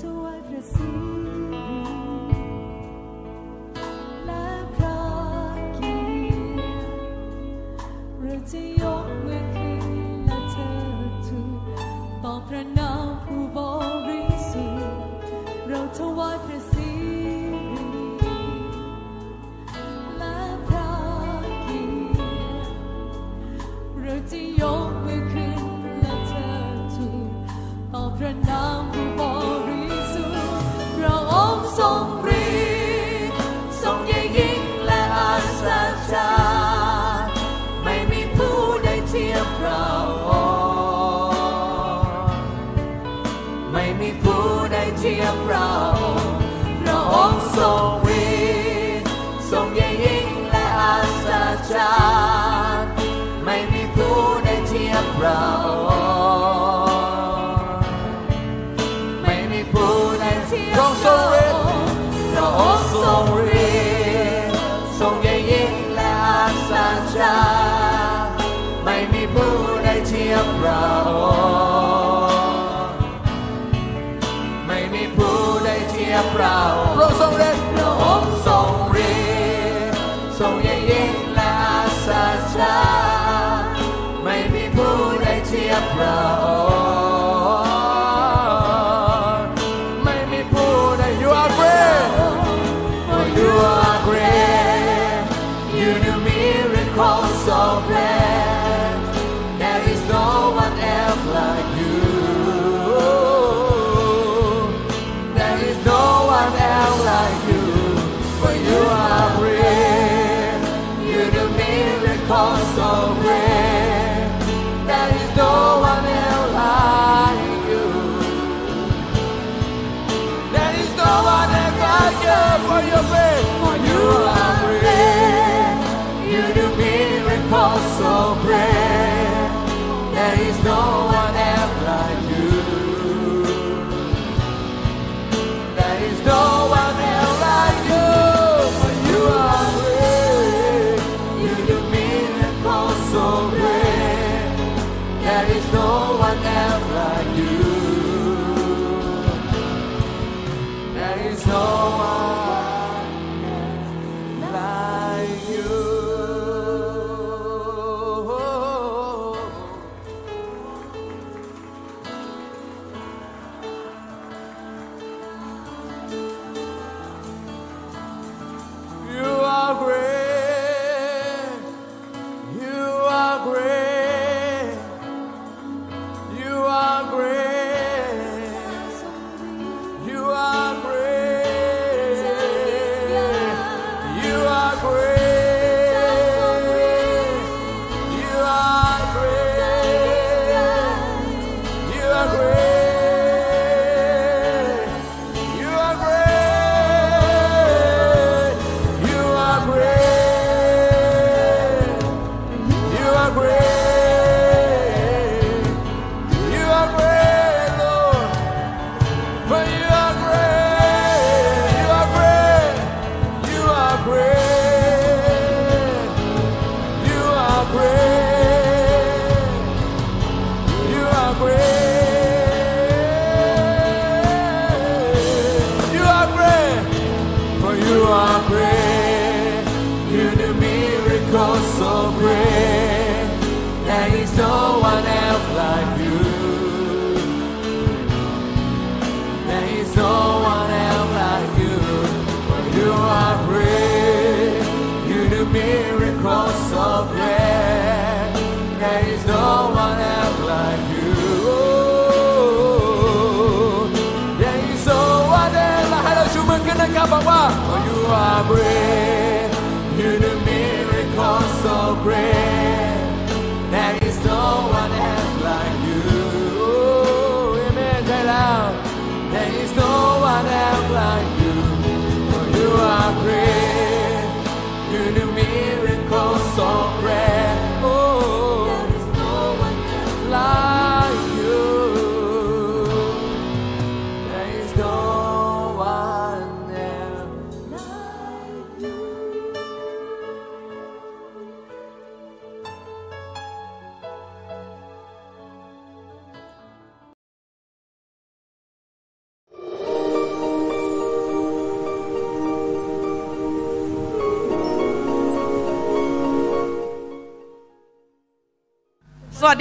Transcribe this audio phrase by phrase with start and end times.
[0.00, 1.39] quanto ofereci.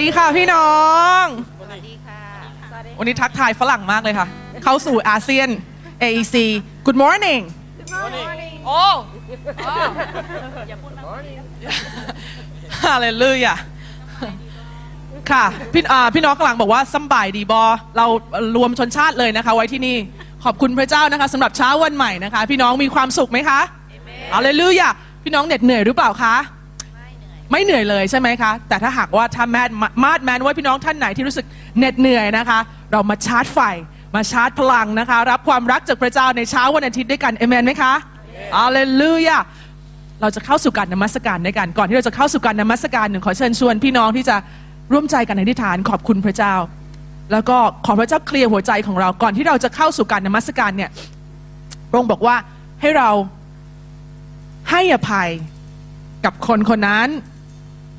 [0.01, 0.71] ดีค่ะพี่น้อ
[1.23, 1.25] ง
[1.59, 2.21] สวัสดีค่ะ
[2.99, 4.27] วันนี้ทักทายฝรั่งมากเลยค่ะ
[4.63, 5.49] เข้าสู่อาเซียน
[6.03, 6.35] AEC
[6.85, 7.41] Good morning
[8.65, 8.81] โอ้
[12.85, 13.55] ฮาเลลูยา
[15.31, 17.63] ค่ะพี่อ่าพี่น้องกำลังบอกว่าสำบายดีบอ
[17.97, 18.05] เรา
[18.55, 19.97] รวมชนชาติเลยนะคะ ไว้ที่นี่
[20.43, 23.59] ขอบคุณพระเจ้านะคะสำหรับเช้าวันใหม่นะคะ พี่น้องมีความสุขไหมคะ
[24.33, 24.89] ฮาเลลูยา
[25.23, 26.35] พี่น้องเหน็ดเหนื่อยหรือเปล่าคะ
[27.51, 29.69] ไม่เหนื่อยเลยใช่ไหมคะ แต่ถ้าหากว่าถ้าแมด
[30.03, 31.45] มาดแมนว่าพี่น้องท่านไหนที่รู้สึก
[31.77, 32.59] เหน็ดเหนื่อยนะคะ
[32.91, 33.59] เรามาชาร์จไฟ
[34.15, 37.93] มาชาร์จพลังนะคะ รับความรักจากพระเจ้าในเช้าวันอาทิตย์ด้วยกันเอเมนไหมคะ
[38.55, 39.39] อาเลลูยา
[40.21, 44.35] เราจะเข้าสู่การนมัสการด้วยกันก่อนที่เราจะเข้าสู่การนมัสการหนึ่งขอเชิญชวนพี่น้องที่จะ
[44.93, 46.53] ร่วมใจกันอธิษฐานขอบคุณพระเจ้า
[47.31, 50.89] แล้วก็ขอพระเจ้าเคลียร์หัวใจของเราก่อนที่เราจะเข้าสู่การนมัสการเนี่ย
[51.89, 52.35] พระองค์บอกว่า
[52.81, 53.09] ให้เรา
[54.71, 55.29] ให้อภัย
[56.25, 57.09] กับคนคนนั้น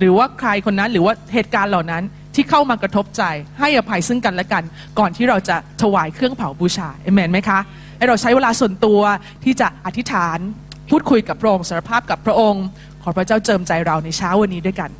[0.01, 2.03] หรือว่าใครคนนั้นหรือว่าเหตุการณ์เหล่านั้น
[2.35, 3.23] ที่เข้ามากระทบใจ
[3.59, 4.63] ให้อภัยซึ่งกันและกัน
[4.99, 7.59] ก่อนที่เราจะถวายเครื่องเผาบูชาเอเมนไหมคะ
[7.99, 9.01] ให้เราใช้เวลาส่วนตัว
[9.45, 10.39] ที่จะอธิษฐาน
[10.91, 12.65] พูดคุยกับพระองค์สารภาพกับพระองค์
[13.03, 14.91] ขอพระเจ้าเจิมใจเราในเช้าวันนี้ด้วยกัน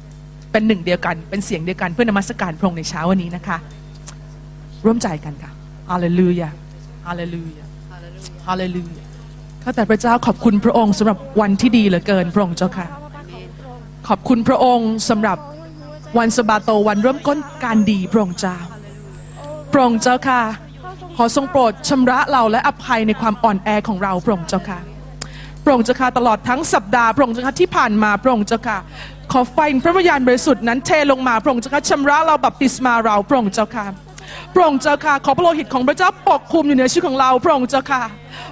[0.53, 3.57] เป็นหนึ่งเดียวกันเป็นเสียงเดียวกันเพื่อนมัสการพระองค์ในเช้าวันนี้นะคะ
[4.85, 5.51] ร่วมใจกันค่ะ
[5.91, 6.51] ฮาเลลูยา
[7.07, 7.65] ฮาเลลูยา
[8.49, 9.05] ฮาเลลูยา
[9.63, 12.87] ข้าแต่พระเจ้าขอบคุณพระองค์สำหรับวันที่ดีเหลือเกินพระองค์เจ้าค่ะ
[14.11, 15.39] ขอบคุณพระองค์สำหรับ
[16.19, 18.57] วันสะบาโตวันเริ่มต้นการดีพระองค์เจ้า
[19.73, 20.41] พระองค์เจ้าค่ะ
[21.17, 24.79] ขอทรงโปรดชำระเราและอภัยในความอ่อนแอของเราพระองค์เจ้าค่ะ
[25.65, 28.79] พระองค์เจ้าค่ะตลอดทั้งสัปดาห์พระองค์เจ้าค่ะที่ผ่านมาพระองค์เจ้าค่ะ
[29.33, 33.87] ขอไฟพระวิญญาณบริสุทธิ์นั้นเทลงมาพระองค์เจ้าค่ะชำระเราบัพติศมาเราพระองค์เจ้าค่ะ
[34.55, 38.03] พระองค์เจ้าค่ะขอพระโลหิตของพระเจ้าปกคลุมอยู่เหนือชีวิตของเราพระองค์เจ้าค่ะ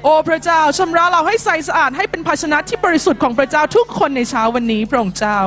[0.04, 5.38] โอ้พระเจ้าชำระเราให้ใสสะอาดให้เป็นภาชนะที่บริสุทธิ์ของพระเจ้าทุกคนในเช้าวันนี้พระองค์เจ้า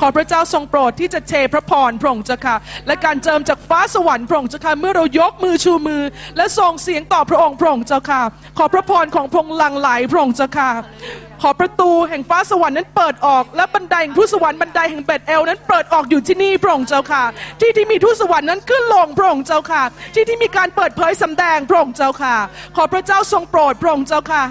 [0.00, 2.56] ขอพระเจ้าทรงโปรดที่จะเทพระพรพระองค์เจ้าค่ะ
[2.86, 6.02] และการเจิมจากฟ้าสวรรค์พระองค์เจ้าค่ะเมื่อเรายกมือชูมือ
[6.36, 8.22] และส่งเสียงต่อพระองค์พระองค์เจ้าค่ะ
[8.58, 10.70] ขอพระพรของพระองค์หลั่งไหลพระองค์เจ้าค่ะ
[11.44, 17.24] ขอประตูแห่งฟ้าสวรรค์นั้นเปิดออก และบันไดแห่งทูตสวรรค์บันไดแห่งเบ็ดเอลนั้นเปิดออกอยู่ที่นี่พระองค์เจ้าค่ะ
[17.60, 19.82] ที่ที่มีทูตสวรรค์นั้นขึ้นลงพระองค์เจ้าค่ะ
[20.14, 22.36] ที่ที่มีการเปิดเผยสำแดงพระองค์เจ้าค่ะ
[22.76, 24.42] ขอพระเจ้าทรงโปรดพระองค์เจ้าค่ะ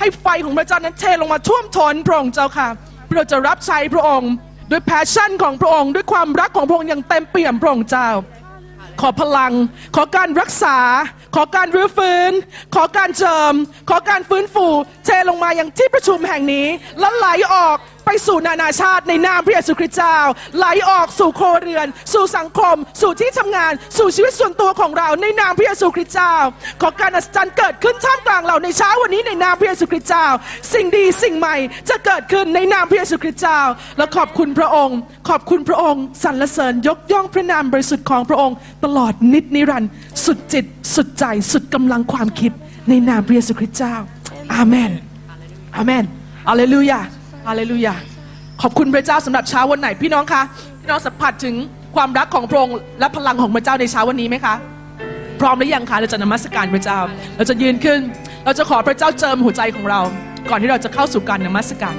[0.00, 2.68] ให้ไฟของพระเจ้านั้นเทลงมาท่วมท้นพระองค์เจ้าค่ะ
[3.08, 4.32] เพื่อเราจะรับใช้พระองค์
[4.70, 8.08] ด้วย passion ของพระองค์ ด้วยความรักของพระองค์อย่างเต็มเปี่ยมพระองค์เจ้า
[9.00, 9.52] ขอพลัง
[9.96, 10.78] ขอการรักษา
[11.34, 12.32] ขอการรื้อฟื้น
[12.74, 13.54] ขอการเจิม
[13.90, 14.66] ขอการฟื้นฟู
[15.04, 16.66] เทลงมาอย่างที่ประชุมแห่งนี้
[17.00, 17.76] แล้วไหลออก
[18.06, 20.16] ไปสู่นานาชาติในนามพระเยซูคริสต์เจ้า
[20.56, 26.34] ไหลออกสู่ครัวเรือน สู่สังคม สู่ที่ทำงาน สู่ชีวิตส่วนตัวของเราในนามพระเยซูคริสต์เจ้า
[26.80, 30.26] ขอการอัศจรรย์เกิดขึ้นท่ามกลางเราในเช้าวันนี้ในนามพระเยซูคริสต์เจ้า
[30.72, 31.56] สิ่งดีสิ่งใหม่
[31.90, 33.60] จะเกิดขึ้นในนามพระเยซูคริสต์เจ้า
[33.98, 39.90] และขอบคุณพระองค์ ขอบคุณพระองค์สรรเสริญยกย่องพระนามบริสุทธิ์ของพระองค์ ตลอดนิจนิรันดร์
[40.24, 40.64] สุดจิต
[40.94, 42.52] สุดใจ สุดกำลังความคิด
[42.88, 43.94] ในนามพระเยซูคริสต์เจ้า
[44.54, 44.92] อาเมน
[45.76, 46.04] อาเมน
[46.48, 47.00] อาเลลูยา
[47.48, 47.94] อาเลลูยา
[48.62, 50.42] ขอบคุณพระเจ้าสำหรับเช้าวันไหนพี่น้องคะ
[50.80, 51.54] พี่น้องสัมผัสถึง
[51.96, 54.54] ความรักของพระองค์และพลังของพระเจ้าในเช้าวันนี้ไหมคะ
[55.40, 56.98] พร้อมหรือยังคะเราจะนมัสการพระเจ้า
[57.36, 58.00] เราจะยืนขึ้น
[58.44, 60.00] เราจะขอพระเจ้าเจิมหัวใจของเรา
[60.50, 61.96] ก่อนที่เราจะเข้าสู่การนมัสการ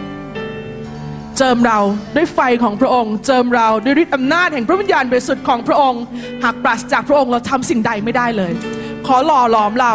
[1.38, 1.80] เจิมเรา
[2.16, 6.04] ด้วยไฟของพระองค์ เจิมเราด้วยฤทธิ์อำนาจแห่งพระวิญญาณบริสุทธิ์ของพระองค์
[6.44, 8.54] หากปราศจากพระองค์เราทำสิ่งใดไม่ได้เลย
[9.08, 9.94] ขอหล่อหลอมเรา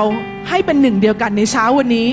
[0.49, 2.09] ให้เป็นหนึ่งเดียวกันในเช้าวันนี้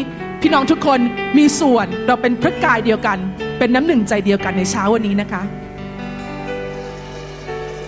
[0.48, 1.00] พี่น้องทุกคน
[1.38, 3.18] มีส่วนเราเป็นพระกายเดียวกัน
[3.58, 5.44] เป็นน้ำหนึ่งใจเดียวกันในเช้าวันนี้นะคะ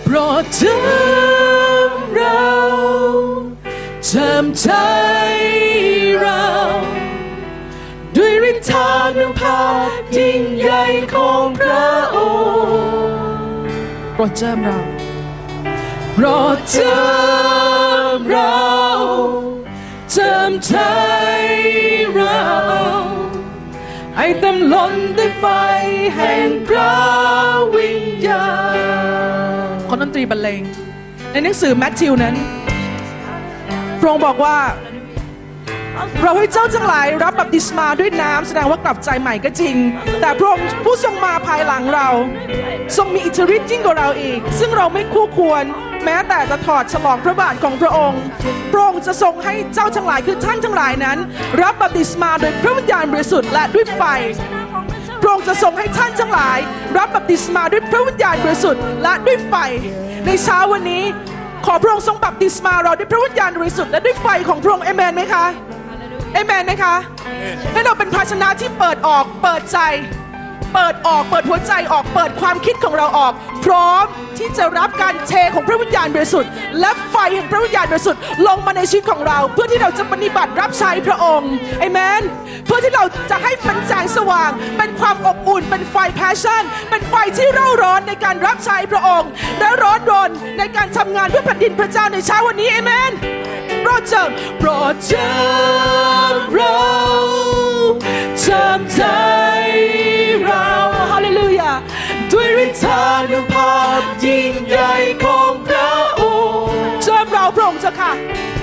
[0.02, 0.76] โปรดเจิ
[1.90, 2.42] มเรา
[4.06, 4.68] เจิมใจ
[6.20, 6.42] เรา
[8.16, 9.60] ด้วยฤทธานุภา
[9.98, 10.84] พยิ่งใหญ่
[11.14, 12.18] ของพระอ
[12.64, 12.80] งค์
[14.14, 14.78] โปรดเจิมเรา
[16.14, 16.96] โปรดเจิ
[18.16, 18.58] มเรา
[20.28, 20.76] เจิมใจ
[22.14, 22.42] เรา
[24.16, 25.44] ให้เต็มล้นด้วยไฟ
[26.16, 26.96] แห่งพระ
[27.74, 28.76] วิญญาณ
[29.88, 30.62] คนดนตรีบรรเลง
[31.32, 32.34] ในหนังสือแมทธิวนั้น
[34.00, 34.56] พระองค์บอกว่า
[36.22, 39.76] เราให้เจ้าทั้งหลายรับบัพติศมาด้วยน้ำแสดงว่ากลับใจใหม่ก็จริง
[40.20, 42.08] แต่พระองค์ผู้ทรงมาภายหลังเรา
[42.96, 45.64] ทรงมีอิทธิฤทธิ์ยิ่งกว่าเราอีก ซึ่งเราไม่คู่ควร
[46.04, 48.22] แม้แต่จะถอดฉลองพระบาทของพระองค์
[48.72, 51.18] พระองค์จะทรงให้เจ้าทั้งหลายคือท่านทั้งหลายนั้น
[51.62, 54.02] รับบัพติศมาโดยพระวิญญาณบริสุทธิ์และด้วยไฟ
[55.22, 56.58] พระองค์จะทรงให้ท่านทั้งหลาย
[56.98, 59.54] รับบัพติศมาด้วยพระวิญญาณบริสุทธิ์และด้วยไฟ
[60.26, 61.04] ในเช้าวันนี้
[61.66, 65.46] ขอพระองค์ทรงบัพติศมาเราด้วยพระวิญญาณบริสุทธิ์และด้วยไฟของพระองค์เอเมนไหมคะ
[66.32, 66.94] เอเมนไหมคะ
[67.72, 69.78] ให้เราเป็นภาชนะที่เปิดออกเปิดใจ
[70.74, 73.32] เปิดออกเปิดหัวใจออกเปิดความคิดของเราออก
[73.64, 74.04] พร้อม
[74.38, 82.22] ที่จะรับการเทของพระวิญญาณบริสุทธิ์และไฟแห่งพระวิญญาณบริสุทธิ์ลงมาในชีวิตของเรา เพื่อที่เราจะปฏิบัติรับใช้พระองค์เอเมน
[82.66, 93.12] เพื่อที่เราจะให้เป็นแสงสว่าง เป็นความอบอุ่น เป็นไฟ passion เป็นไฟที่เร่าร้อนในการรับใช้พระองค์ และร้อนรนในการทำงานเพื่อแผ่นดินพระเจ้าในเช้าวันนี้เอเมน
[93.82, 95.28] โปรดเจิมโปรดเจิ
[96.32, 97.67] มเรา
[98.40, 99.02] เจิมใจ
[100.44, 100.66] เรา
[101.10, 101.72] ฮาเลลูยา
[102.32, 104.92] ด้วยฤทธานุภาพยิ่งใหญ่
[105.24, 106.22] ของพระอ
[106.60, 108.12] งค์เจิมเราพระองค์เจ้าค่ะ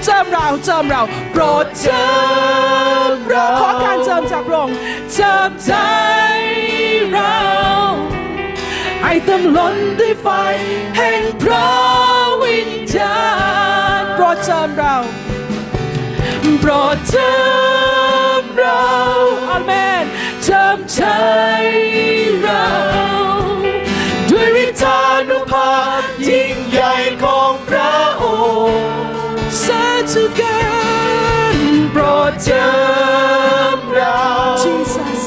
[0.04, 1.02] เจิมเราเจิมเรา
[1.32, 2.06] โปรดเจิ
[3.14, 4.78] มเราขอการเจิมจากพระองค์
[5.14, 5.72] เจิมใจ
[7.12, 7.38] เรา
[9.04, 10.28] ให้เต็มล้นด้วยไฟ
[10.98, 11.70] แห่งพระ
[12.42, 13.20] วิญญา
[14.02, 14.96] ณโปรดเจิมเรา
[16.62, 17.32] โปรดเจิ
[18.24, 18.25] ม
[18.58, 18.86] เรา
[19.50, 19.72] อาเม
[20.04, 20.06] น
[20.44, 21.02] เจิมใจ
[22.42, 22.66] เรา
[24.30, 26.94] ด้วยฤทธานุภาพยิ่งใหญ่
[27.24, 28.26] ของพระอ
[28.70, 28.84] งค์
[29.64, 30.60] สาธุกั
[31.54, 31.56] น
[31.92, 32.68] โปรดเจิ
[33.78, 34.22] มเรา
[34.64, 35.22] Jesus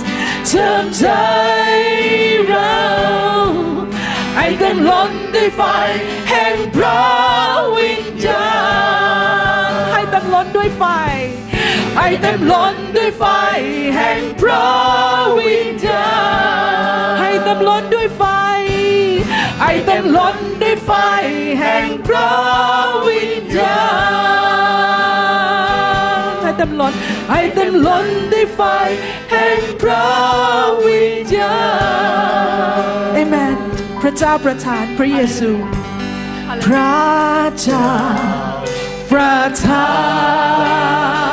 [0.49, 1.07] เจิมใจ
[2.49, 2.79] เรา
[4.37, 5.63] ให้เต็มล้นด้วยไฟ
[6.31, 7.03] แห่งพระ
[7.77, 8.51] วิญญา
[9.71, 10.85] ณให้เต็มล้นด้วยไฟ
[11.99, 13.25] ให้เต็มล้นด้วยไฟ
[13.97, 14.67] แห่งพระ
[15.39, 16.11] วิญญา
[17.11, 18.23] ณให้เต็มล้นด้วยไฟ
[19.61, 20.93] ให้เต็มล้นด้วยไฟ
[21.61, 22.31] แห่งพระ
[23.07, 23.83] วิญญา
[25.41, 26.93] ณให้เต็มล้น
[27.31, 28.61] ให้เต็มล้นด้วยไฟ
[29.31, 30.09] แห่งพระ
[30.85, 31.59] วิญญา
[33.09, 33.57] ณเอเมน
[34.01, 35.51] พระเจ้าประทานพระเยซู
[36.67, 36.97] พระ
[37.61, 37.89] เจ้า
[39.11, 39.87] ประทา
[41.27, 41.28] น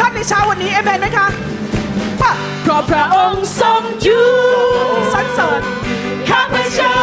[0.06, 1.26] ท่านในเช้าวันนี้เอเมนไหมคะ
[2.20, 2.32] ป่ะ
[2.62, 4.28] เพราะพระองค์ทรงอยู่
[5.12, 5.62] สรรเสริญ
[6.28, 6.96] ข้าพเจ้า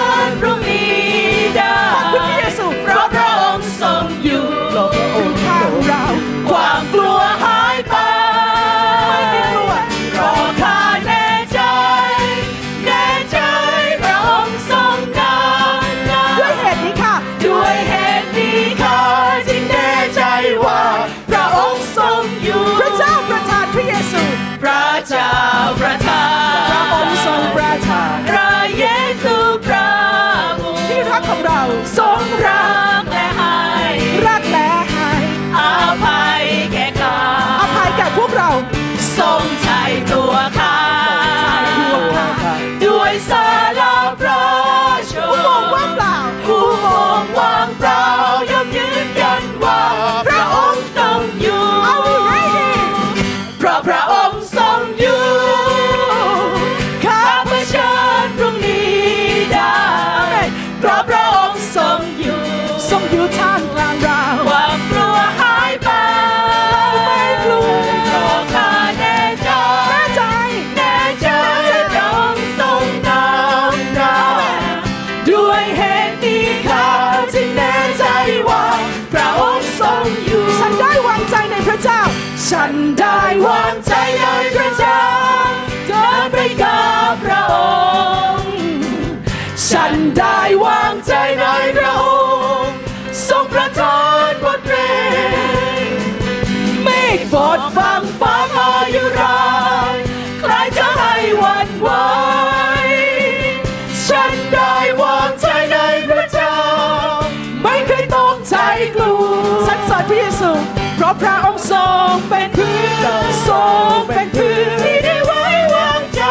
[109.96, 110.52] รรพระเยซู
[110.96, 113.60] เพราะพระองค์ทรงเป็นพื้นทร
[113.92, 116.22] งเป็นพื้นที่ได้ไว้วางใจ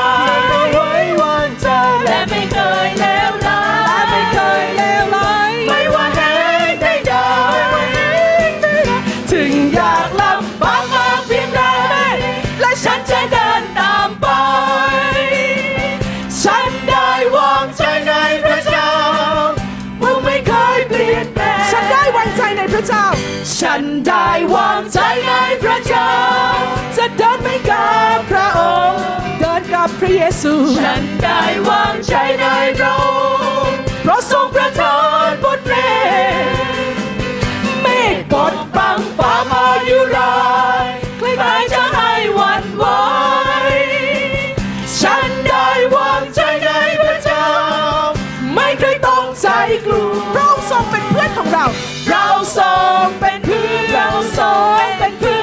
[0.75, 0.93] ไว้
[1.23, 1.69] วางใจ
[2.05, 3.33] และไม่เคยเลว
[23.63, 26.13] ฉันได้วางใจในพระเจ้า
[26.97, 29.03] จะเดินไปกับพระองค์
[29.41, 32.47] เดินกับพระเยซู ฉันได้วางใจใน
[32.79, 33.05] พระอ
[33.67, 35.77] งค์เพราะทรงประทานบทเพล
[36.83, 36.93] ง
[37.83, 40.37] เมฆบดบังฟ้าพาอยุร้า
[40.85, 40.87] ย
[41.19, 42.85] ใครๆจะให้วันไหว
[45.01, 46.69] ฉันได้วางใจใน
[47.01, 47.47] พระเจ้า
[48.55, 49.47] ไม่เคยต้องใจ
[49.87, 51.67] กลัวพระองค์ทรงเป็นเพื่อนของเรา
[52.57, 52.71] ทร
[53.03, 55.42] งเป็นเพื่อนเราทรงเป็นเพื่อน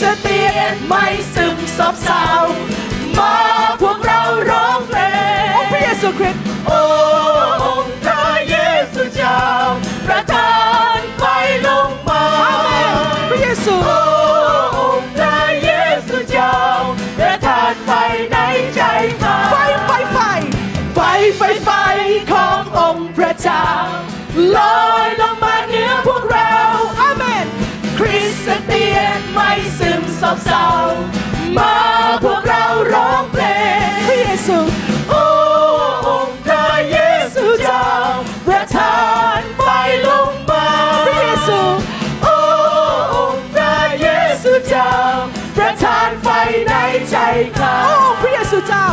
[0.00, 1.04] สเตียนไม่
[1.34, 2.26] ซึมซบเศร้า
[3.18, 3.34] มา
[3.80, 5.00] พวกเราร้องเพล
[5.44, 6.80] งองค์พระเยซูคริสต์โอ้
[7.64, 8.56] องค์พระเย
[8.92, 9.40] ซูเจ้า
[10.06, 10.54] ประทา
[10.98, 11.24] นไฟ
[11.66, 12.94] ลงมาอาเมน
[13.28, 14.00] พระเยซูโอ้
[14.78, 15.70] องค์พระเย
[16.08, 16.56] ซูเจ้า
[17.18, 17.90] ประทานไฟ
[18.32, 18.36] ใน
[18.74, 18.82] ใจ
[19.22, 20.18] ข้าไฟไฟไฟ
[20.94, 21.00] ไฟ
[21.36, 21.70] ไฟไฟ
[22.32, 23.64] ขององค์พระเจ้า
[24.56, 24.89] ลอ
[29.78, 30.66] ซึมซบเศร้า
[31.58, 31.74] มา
[32.24, 33.42] พวกเราร้องเพล
[33.76, 34.58] งพระเยซู
[35.10, 35.24] โอ้
[36.08, 36.98] องค์พระเย
[37.34, 37.84] ซูเจ้า
[38.46, 38.96] ประทา
[39.38, 39.68] นไฟ
[40.06, 40.66] ลงมา
[41.06, 41.60] พระเยซู
[42.22, 42.36] โอ้
[43.16, 44.08] องค์พระเย
[44.42, 44.92] ซูเจ้า
[45.56, 46.28] ประทานไฟ
[46.68, 46.72] ใน
[47.10, 47.16] ใจ
[47.58, 48.84] ข้าโอ้พระเยซูเจ้า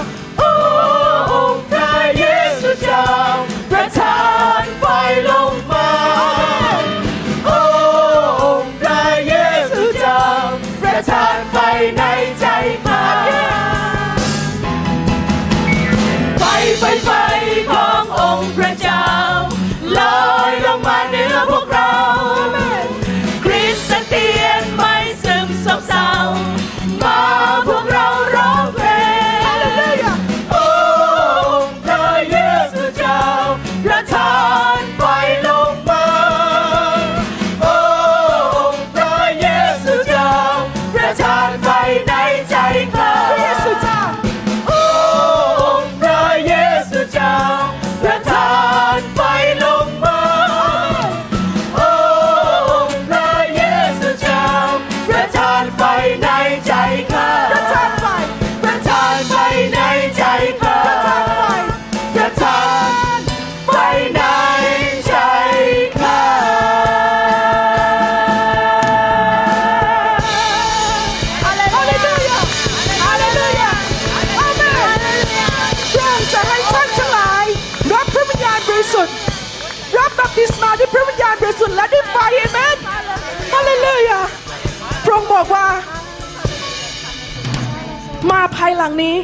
[89.04, 89.16] นี้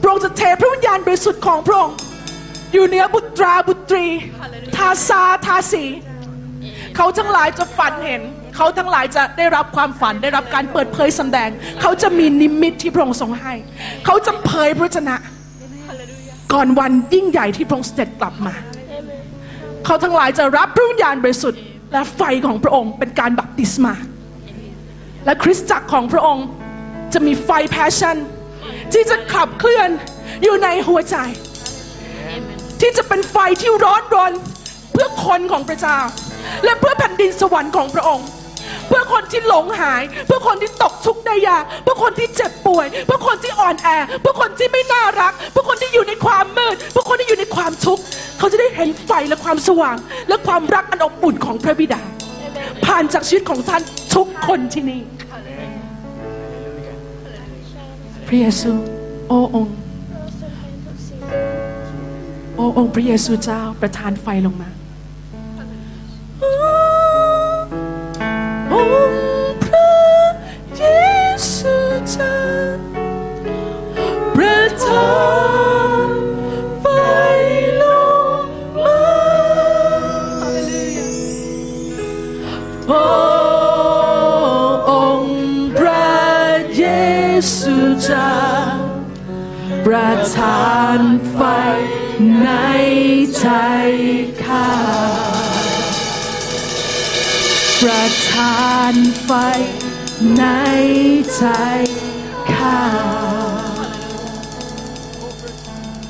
[0.00, 1.96] พระองค์จะเทพระวิญญาณบริสุทธิ์ของพระองค์
[2.72, 4.06] อยู่เหนือบุตราบุตรี
[4.76, 5.84] ทาสาทาสี
[6.96, 8.22] เขาทั้งหลายจะฝันเห็น
[8.56, 11.48] เขาทั้งหลายจะได้รับความฝันได้รับการเปิดเผยสำแดง
[11.80, 13.54] เขาจะมีนิมิตที่พระองค์ทรงให้
[14.06, 15.16] เขาจะเผยพระวจนะ
[16.52, 18.54] ก่อนวันยิ่งใหญ่ที่พระองค์เสด็จกลับมา
[19.84, 23.94] เขาทั้งหลายจะรับพระวิญญาณบริสุทธิ์และไฟของพระองค์เป็นการบัพติศมา
[25.24, 26.46] และคริสตจักรของพระองค์
[27.12, 28.16] จะมีไฟแพชชั่น
[28.92, 29.90] ที่จะขับเคลื่อน
[30.42, 31.16] อยู่ในหัวใจ
[32.80, 34.32] ที่จะเป็นไฟที่ร้อนรน
[34.92, 35.98] เพื่อคนของพระเจ้า
[36.64, 38.28] และเพื่อแผ่นดินสวรรค์ของพระองค์
[38.88, 43.88] เพื่อคนที่หลงหาย เพื่อคนที่ตกทุกข์ได้ยากเพื่อคนที่เจ็บป่วย เพื่อคนที่อ่อนแอ
[44.20, 48.02] เพื่อคนที่ไม่น่ารัก เพื่อคนที่อยู่ในความมืดเพื่อคนที่อยู่ในความทุกข์
[48.38, 49.96] เขาจะได้เห็นไฟและความสว่าง
[50.28, 52.02] และความรักอันอบอุ่นของพระบิดา
[52.84, 53.82] ผ่านจากชีวิตของท่าน
[54.14, 55.00] ทุกคนที่นี่
[58.28, 58.72] พระเยซู
[59.28, 59.74] โอ้องค์
[62.56, 64.68] โอ้องค์พระเยซูเจ้าประทานไฟลงมา
[68.72, 68.74] อ
[89.92, 91.00] ประทาน
[91.32, 91.40] ไฟ
[92.42, 92.50] ใน
[93.38, 93.46] ใจ
[94.44, 94.68] ข้า
[97.82, 99.30] ประทานไฟ
[100.36, 100.44] ใน
[101.34, 101.44] ใจ
[102.54, 102.78] ข้า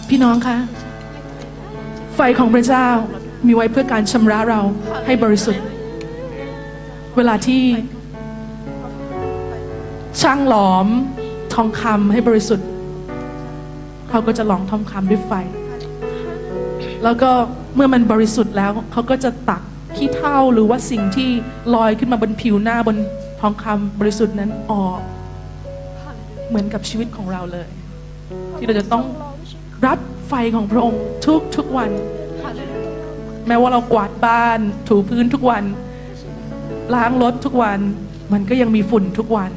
[0.09, 0.59] พี่น้องคะ
[2.14, 2.88] ไฟของพระเจ้า
[3.47, 4.61] มีไว้เพื่อการชำระเรา
[5.07, 5.64] ให้บริสุทธิ์
[7.17, 7.62] เวลาที่
[10.21, 10.87] ช่างหลอม
[11.55, 12.69] ทองคำให้บริสุทธิ์
[14.11, 15.33] เขาก็จะลอมทองคำด้วยไฟ
[17.05, 17.31] แล้วก็
[17.75, 19.62] เมื่อมันบริสุทธิ์แล้วเขาก็จะตัก
[19.97, 21.31] ขี้เถ้าหรือว่าสิ่งที่
[21.75, 22.97] ลอยขึ้นมาบนผิวหน้าบน
[23.40, 25.01] ทองคำบริสุทธิ์นั้นออก
[26.49, 27.68] เหมือนกับชีวิตของเราเลย
[28.57, 29.05] ที่เราจะต้อง
[29.87, 31.90] รับไฟของพระองค์ทุกทุกวัน
[33.47, 35.64] แม้ว่าเรากวาดบ้าน ถูพื้นทุกวัน
[36.94, 37.79] ล้างรถทุกวัน
[38.33, 39.53] มันก็ยังมีฝุ่นทุกวัน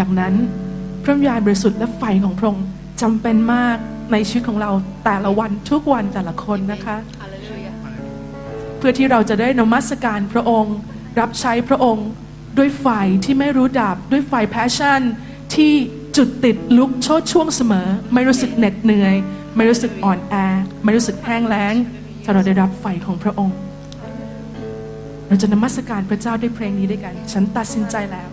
[0.00, 0.34] ดังนั้น
[1.02, 2.66] พระวิญญาณบริสุทธิ์และไฟของพระองค์
[3.02, 3.76] จำเป็นมาก
[4.12, 4.70] ในชีวิตของเรา
[5.04, 6.96] แต่ละวันทุกวันแต่ละคนนะคะ
[8.78, 10.76] เพื่อที่เราจะได้นมัสการพระองค์
[11.20, 12.08] รับใช้พระองค์
[12.58, 12.86] ด้วยไฟ
[13.24, 15.00] ที่ไม่รู้ดับด้วยไฟแพชชั่น
[15.54, 15.72] ที่
[16.16, 19.14] จุดติดลุกโชดช่วงเสมอ ไม่รู้สึกเหน็ดเหนื่อย
[19.56, 20.34] ไม่รู้สึกอ่อนแอ
[20.84, 21.74] ไม่รู้สึกแห้งแล้ง
[22.24, 23.56] ถ้าเราได้รับไฟของพระองค์
[25.28, 28.28] เราจะนมัสการพระเจ้าด้วยเพลงนี้ด้วยกัน ฉันตัดสินใจแล้ว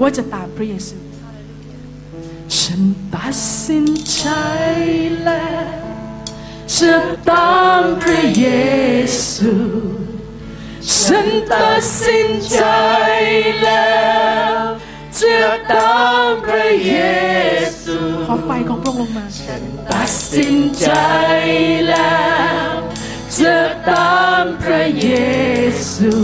[0.00, 0.96] ว่าจะตามพระเยซู
[2.54, 2.82] ฉัน
[3.14, 4.24] ตัดสินใจ
[5.24, 5.86] แล้ว
[6.74, 6.94] จะ
[7.28, 8.46] ตามพระเย
[9.30, 9.54] ซู
[10.98, 12.60] ฉันตัดสินใจ
[13.62, 13.96] แล้
[14.54, 14.58] ว
[15.18, 15.38] จะ
[15.72, 16.94] ตามพระเย
[17.82, 19.26] ซูขอไฟของพระองค์ลงมา
[19.92, 20.90] ตัดสินใจ
[21.88, 22.26] แล้
[22.70, 22.72] ว
[23.38, 23.56] จะ
[23.90, 25.10] ตามพระเย
[25.92, 26.14] ซู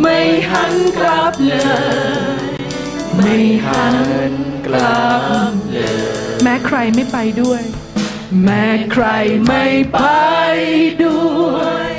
[0.00, 0.18] ไม่
[0.50, 1.54] หันกลับเล
[2.50, 2.54] ย
[3.16, 3.86] ไม่หั
[4.30, 5.06] น กลั
[5.50, 7.62] บเลยแม้ใครไม่ไปด้วย
[8.44, 9.04] แม้ใคร
[9.46, 10.00] ไม่ไป
[11.04, 11.20] ด้
[11.56, 11.90] วย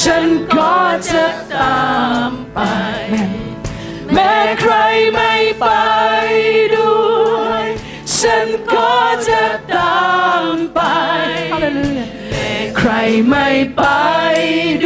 [0.00, 0.74] ฉันก็
[1.10, 1.82] จะตา
[2.28, 2.60] มไป
[4.12, 4.74] แม้ใคร
[5.14, 5.66] ไม่ไป
[6.76, 6.94] ด้
[7.40, 7.64] วย
[8.18, 8.92] ฉันก็
[9.28, 9.44] จะ
[9.74, 10.02] ตา
[10.42, 10.80] มไป
[12.30, 12.90] แม้ใคร
[13.28, 13.82] ไม่ไป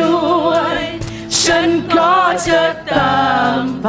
[0.01, 0.81] ด้วย
[1.43, 2.15] ฉันก็
[2.47, 3.21] จะตา
[3.61, 3.89] มไป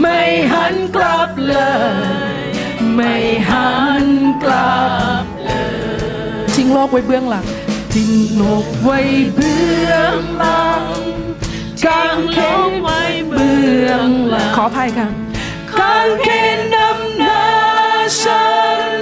[0.00, 0.20] ไม่
[0.52, 1.54] หันกลับเล
[2.36, 2.40] ย
[2.94, 3.14] ไม่
[3.50, 3.72] หั
[4.04, 4.06] น
[4.42, 4.80] กลั
[5.22, 5.50] บเล
[6.44, 7.46] ยทิ้งโลกไว้เบื้องหลัง
[7.94, 8.98] ทิ้งโลกไว้
[9.34, 10.98] เบื้องหลัง
[11.86, 12.38] กางเข
[12.70, 13.56] นไว้เบื้
[13.88, 15.08] องหลังขออภัยค่ะ
[15.78, 17.42] กางเขนนำหน้า
[18.22, 18.46] ฉั
[18.88, 18.92] น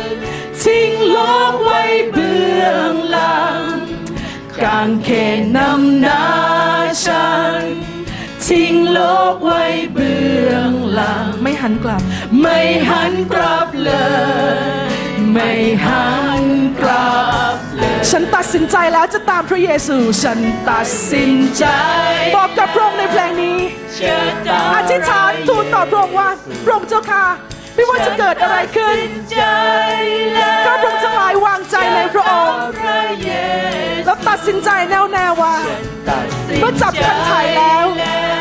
[0.62, 1.18] ทิ้งโล
[1.52, 3.62] กไว้เบื้องหลัง
[4.64, 6.24] กางเขนนำหน้า
[7.04, 7.28] ฉั
[7.60, 7.62] น
[8.46, 8.98] ทิ้งโล
[9.34, 9.99] กไว้เบื้อง
[10.94, 12.02] หลัง ไม่หันกลับ
[12.40, 13.90] ไม่หันกลับเล
[14.86, 14.90] ย
[15.32, 15.50] ไม่
[15.84, 16.08] หั
[16.42, 16.44] น
[16.80, 17.14] กลั
[17.54, 20.38] บเลย ฉันตัดสินใจแล้วจะตามพระเยซู ฉัน
[20.70, 21.64] ตัดสินใจ
[22.36, 23.58] บอกกับพระองค์ในเพลงนี้
[24.74, 26.28] อธิษฐานทูลต่อพระองค์ว่า
[26.64, 27.24] พระองค์เจ้าค่ะ
[27.80, 28.96] ไม่ว่าจะเกิดอะไรขึ้น
[30.64, 32.60] ข้าพระองค์ทั้งหลายวางใจในพระองค์
[34.04, 35.54] แล้วตัดสินใจแน่วแน่ว่า
[36.60, 37.84] เมื่อจับคันถ่ายแล้ว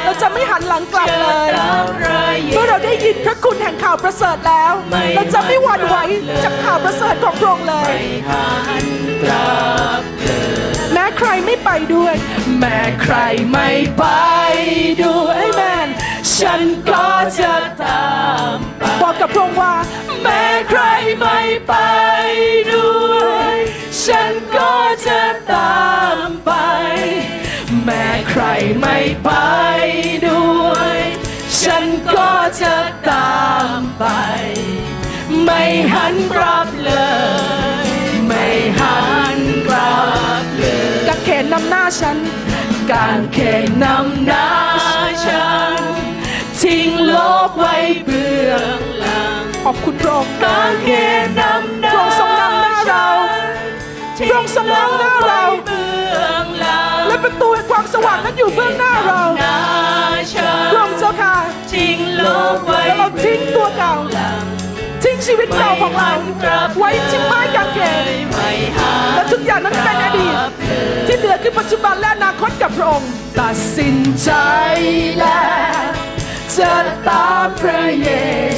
[0.03, 1.49] เราจะไม่หันหลังกลับเลย
[2.53, 4.73] เมื่อเราได้ยินพระคุณแห่งข่าวประเสริฐแล้ว
[5.15, 5.97] เราจะไม่หวั่นไหว
[6.43, 7.93] จากข่าวประเสริฐของพระองค์เลย
[10.93, 12.15] แม้ใครไม่ไปด้วย
[12.59, 13.15] แม้ใคร
[13.51, 14.05] ไม่ไป
[15.03, 15.89] ด้วยแมน
[16.37, 17.07] ฉันก็
[17.39, 17.53] จะ
[17.83, 18.07] ตา
[18.55, 19.75] มไปบอกกับพระองค์ว่า
[20.21, 20.81] แม้ใคร
[21.19, 21.73] ไม่ไป
[22.71, 23.55] ด้วย
[24.03, 24.73] ฉันก็
[25.07, 25.83] จะตา
[26.25, 26.51] มไป
[27.83, 28.43] แม้ใคร
[28.79, 29.31] ไม่ไป
[30.27, 30.97] ด้วย
[31.61, 32.75] ฉันก็จะ
[33.09, 33.39] ตา
[33.77, 34.05] มไป
[35.43, 36.91] ไม่หันกลับเล
[37.85, 37.87] ย
[38.27, 38.45] ไม่
[38.79, 38.99] หั
[39.37, 39.99] นกลั
[40.41, 42.17] บเลยกางเขนนำหน้าฉัน
[42.91, 44.47] กางเขนนำหน้า
[45.25, 45.68] ฉัน
[46.69, 47.13] ทิ้งโล
[47.47, 50.89] กไว้เบื้องหลัง ขอบคุณพระองค์กางเข
[51.23, 53.05] นนำหน้าพระองค์ทรงนำหน้าเรา
[54.29, 55.41] พระองค์ทรงนำหน้าเรา
[57.07, 59.23] และประตูแห่งความสว่างนั้นอยู่เบื้องหน้าเรา
[60.71, 61.35] พระองค์เจ้าค่ะ
[61.73, 63.95] ทิ้งโลกไว้แล้วเราทิ้งตัวเก่า
[65.03, 66.11] ทิ้งชีวิตเก่าของเรา
[66.77, 69.33] ไว้ที่ไม้กางเขนไม่หันและจ
[71.71, 74.29] จุบันและอนาคตกับพระองค์ ตัดสินใจ
[75.19, 75.41] แล้
[76.05, 76.08] ว
[76.59, 76.75] จะ
[77.09, 78.09] ตามพระเย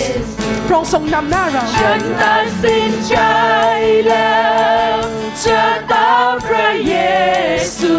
[0.06, 0.20] ซู
[0.68, 3.18] พระองค์ทรงนำหน้าเรา ฉันตัดสินใจ
[4.10, 4.46] แล้
[4.96, 4.98] ว
[5.46, 6.96] จะตามพระเย
[7.78, 7.96] ซู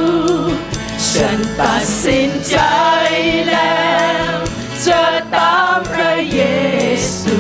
[1.10, 2.56] ฉันตัดสินใจ
[3.48, 3.82] แล้
[4.30, 4.32] ว
[4.86, 5.04] จะ
[5.36, 6.40] ตามพระเย
[7.20, 7.38] ซู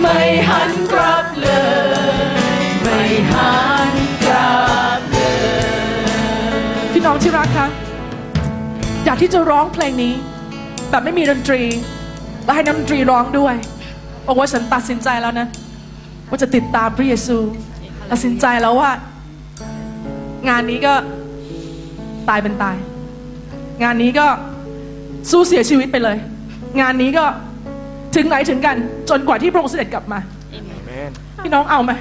[0.00, 1.48] ไม่หันกลับเล
[2.14, 2.52] ย
[2.82, 3.00] ไม่
[3.32, 3.56] หั
[3.90, 3.92] น
[4.24, 4.56] กลั
[4.98, 5.18] บเล
[6.50, 6.56] ย
[6.92, 7.66] พี่น้องที่รักคะ
[9.04, 10.14] อยากที่จะร้องเพลงนี้
[10.92, 11.62] แบบไม่มีดนตรี
[12.44, 13.54] และให้นักดนตรีร้องด้วย
[14.26, 15.46] บอกว่าฉันตัดสินใจแล้วนะ
[16.28, 17.36] ว่าจะติดตามพระเยซู
[18.10, 18.90] ตัดสินใจแล้วว่า
[20.48, 20.94] งานนี้ก็
[22.28, 22.76] ตายเป็นตาย
[23.82, 24.26] งานนี้ก็
[25.30, 26.16] สู้เสียชีวิตไปเลย
[26.80, 27.24] งานนี้ก็
[28.16, 28.76] ถึงไหนถึงกัน
[29.10, 30.18] จนกว่าที่พระองค์เสด็จกลับมา
[31.42, 31.92] พี่น้องเอาไหม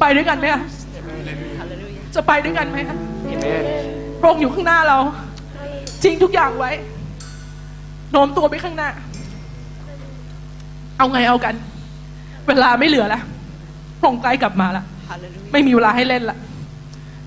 [0.00, 0.62] ไปด้วยกันไหมอะ
[2.14, 2.96] จะไปด้วยกันไหมอะ
[4.20, 4.98] พระองค์อยู่ข้างหน้าเรา
[6.02, 6.70] ทิ้งทุกอย่างไว้
[8.14, 8.90] โน้มตัวไปข้างหน้า
[10.98, 11.54] เอาไงเอากัน
[12.46, 13.22] เวลาไม่เหลือแล้ว
[14.00, 14.84] พระองค์ใกล้กลับมาแล้ว
[15.52, 16.38] ไม่มีเวลาให้เล่นละ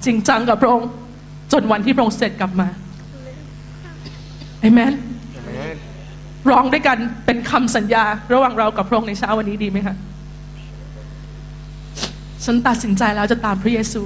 [0.05, 0.89] จริงจังกับพระองค์
[1.51, 2.67] จนวันที่พระองค์เสร็จกลับมา
[4.59, 4.93] เอเมน
[6.49, 9.95] ร้องด้วยกันเป็นคำสัญญา ระหว่างเรากับพระองค์ในเช้าวันนี้ดีไหมคะ
[12.45, 14.01] ฉันตัดสินใจแล้วจะตามพระเยซู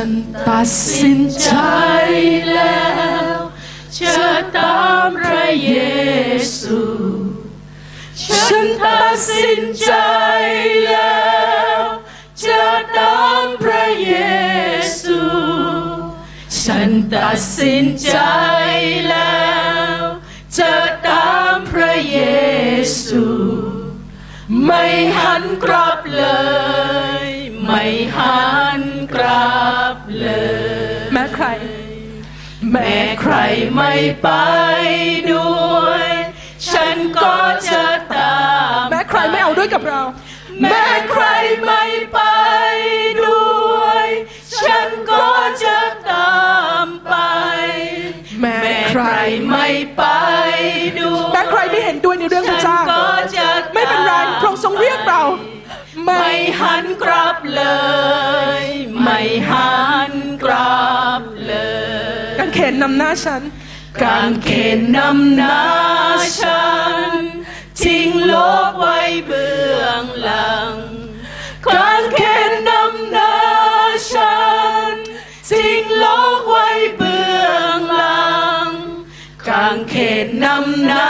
[0.00, 0.14] ฉัน
[0.48, 1.50] ตัดสินใจ
[2.54, 2.88] แล้
[3.34, 3.38] ว
[3.98, 5.74] จะตามพระเย
[6.58, 6.80] ซู
[8.24, 9.92] ฉันตัดสินใจ
[10.86, 11.26] แล้
[11.80, 11.82] ว
[12.44, 12.64] จะ
[12.98, 14.14] ตามพระเย
[15.00, 15.20] ซู
[16.62, 18.16] ฉันตัดสินใจ
[19.08, 19.52] แล้
[19.98, 20.00] ว
[20.58, 20.74] จะ
[21.08, 22.20] ตามพระเย
[23.04, 23.24] ซู
[24.64, 24.84] ไม่
[25.18, 26.24] หันกลับเล
[27.16, 27.17] ย
[27.70, 27.84] ไม่
[28.16, 28.42] หั
[28.80, 28.82] น
[29.14, 29.58] กลั
[29.94, 30.26] บเล
[31.00, 31.46] ย แม้ใคร
[32.72, 33.34] แม้ใคร
[33.74, 34.28] ไม่ไป
[35.32, 36.08] ด้วย
[36.72, 37.36] ฉันก็
[37.70, 38.36] จะตา
[38.82, 40.02] มแม้ใครไม่เอาด้วยกับเรา
[40.60, 41.24] แม้ใคร
[41.64, 42.18] ไม่ไป
[43.22, 43.46] ด้
[43.80, 44.06] วย
[44.60, 45.26] ฉันก็
[45.64, 45.78] จะ
[46.10, 46.36] ตา
[46.84, 47.14] มไป
[48.40, 49.04] แม้แม้ใคใครร
[49.50, 50.02] ไม่ไป
[50.98, 55.22] ด้วยแม้ใครไม่เห็นด้วยในเรื่องพระเจ้าฉันก็จะไม่เป็นไรพระองค์ทรงเรียกเรา
[56.08, 57.62] ไม่ไม่หันกลับเล
[58.62, 58.64] ย
[59.02, 59.78] ไม่หั
[60.10, 60.86] นกลั
[61.20, 61.54] บเล
[62.32, 63.42] ยกางเขนนำหน้าฉัน
[64.02, 65.60] กางเขนนำหน้า
[66.40, 66.64] ฉั
[67.10, 67.22] น
[67.80, 68.34] ทิ้งโล
[68.70, 70.74] กไว้เบื้องหลัง
[71.66, 73.34] กางเขนนำหน้า
[74.12, 74.38] ฉั
[74.92, 74.94] น
[75.50, 76.04] ทิ้งโล
[76.38, 78.32] กไว้เบื้องหลั
[78.66, 78.68] ง
[79.48, 79.94] กางเข
[80.24, 81.08] นนำหน้า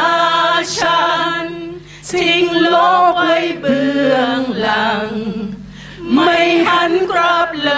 [0.79, 1.18] ฉัน
[2.13, 2.77] ทิ้งโล
[3.11, 5.09] กไว้เบื้องหลัง
[6.15, 7.75] ไม่หันกลับเล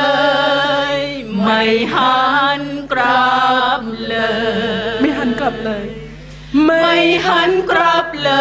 [0.94, 0.96] ย
[1.42, 1.62] ไม่
[1.94, 2.24] หั
[2.58, 2.60] น
[2.92, 3.28] กลั
[3.78, 4.16] บเล
[4.46, 4.56] ย
[5.00, 5.84] ไม่หันกลับเลย
[6.64, 6.94] ไม่
[7.26, 8.32] หันกลับเล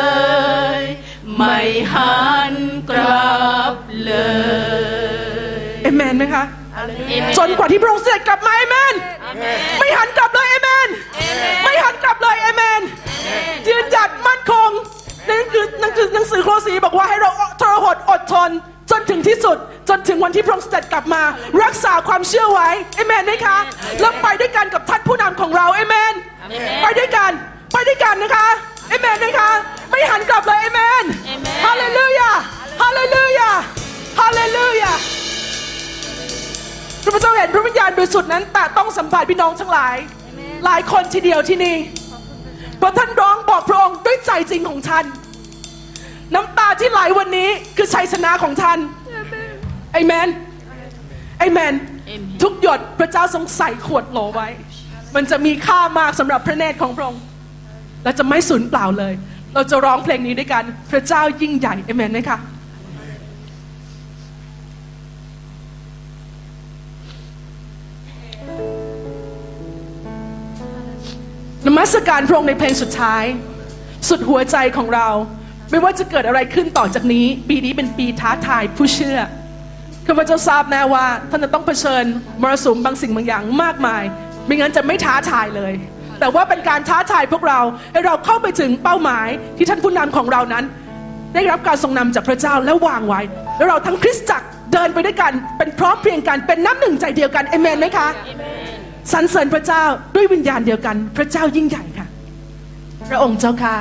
[0.78, 0.80] ย
[1.38, 1.58] ไม่
[1.94, 2.54] หัน
[2.90, 3.76] กลับ
[4.06, 4.14] เล
[5.62, 6.44] ยเอเมนไหมคะ
[7.38, 8.96] จนกว่าที่พระองค์เสด็จกลับมาเอเมน
[9.80, 10.90] ไม่หันกลับเลยเอเมน
[11.64, 12.82] ไม่หันกลับเลยเอเมน
[13.68, 14.72] ยืนหยัดมั่นคง
[15.30, 18.50] นั่นคือนั่นคือหนังสือโคลสีบอกว่าให้เราทรหดอดทน
[18.92, 19.58] จนถึงที่สุด
[19.90, 21.22] จนถึงวันที่พระองค์เสด็จกลับมา
[21.64, 23.58] รักษาความเชื่อไว้เอเมนไหมคะ
[24.00, 26.14] แล้วไปด้วยกันกับท่านผู้นำของเราเอเมน
[26.84, 27.32] ไปด้วยกัน
[27.74, 28.48] ไปด้วยกันนะคะ
[28.90, 29.50] เอเมนนะคะ
[29.90, 31.04] ไม่หันกลับเลยเอเมน
[31.66, 32.32] ฮาเลลูยา
[32.82, 33.52] ฮาเลลูยา
[34.20, 34.94] ฮาเลลูยา
[37.14, 39.96] พระเจ้าเห็นพระวิญญาณบริสุทธิ์นั้น แต่ต้องสัมผัสพี่น้องทั้งหลาย
[40.66, 41.78] หลายคนทีเดียวที่นี่
[42.78, 45.06] เพราะท่านร้องบอกพระองค์ด้วยใจจริงของท่าน
[46.34, 48.80] น้ำตาที่ไหลวันนี้คือชัยชนะของท่าน
[49.94, 50.28] เอเมน
[51.40, 51.74] เอเมน
[52.42, 54.48] ทุกหยดพระเจ้าทรงใส่ขวดโหลไว้
[55.16, 57.24] มันจะมีค่ามากสำหรับพระเนตรของพระองค์
[58.04, 59.14] และจะไม่สูญเปล่าเลย
[59.54, 62.40] เราจะร้องเพลงนี้ด้วยกัน พระเจ้ายิ่งใหญ่เอเมนไหมคะ
[71.66, 73.24] นมัสการพระองค์ในเพลงสุดท้าย
[74.10, 75.08] สุดหัวใจของเรา
[75.72, 79.20] ไม่ว่าจะเกิดอะไรขึ้นต่อจากนี้ ปีนี้เป็นปีท้าทายผู้เชื่อ
[80.08, 82.04] ข้าพเจ้าทราบแน่ว่าท่านจะต้องเผชิญ
[82.42, 84.04] มรสุมบางสิ่งบางอย่างมากมาย
[84.46, 85.74] ไม่งั้นจะไม่ท้าทายเลย
[86.20, 87.60] แต่ว่าเป็นการท้าทายพวกเรา
[87.92, 89.28] ให้เราเข้าไปถึงเป้าหมาย
[89.58, 90.64] ที่ท่านผู้นำของเรานั้น
[91.34, 93.22] ได้รับการทรงนำจากพระเจ้าและวางไว้
[93.58, 98.08] แล้วเราทั้งคริสตจักรเดินไปด้วยกันเป็นพร้อมเพรียงกันเป็นน้ำหนึ่งใจเดียวกันเอเมนไหมคะ
[99.14, 99.84] สรรเสริญพระเจ้า
[100.16, 102.08] ด้วยวิญญาณเดียวกัน พระเจ้ายิ่งใหญ่ค่ะ
[103.10, 103.76] พระองค์เจ้าค่ะ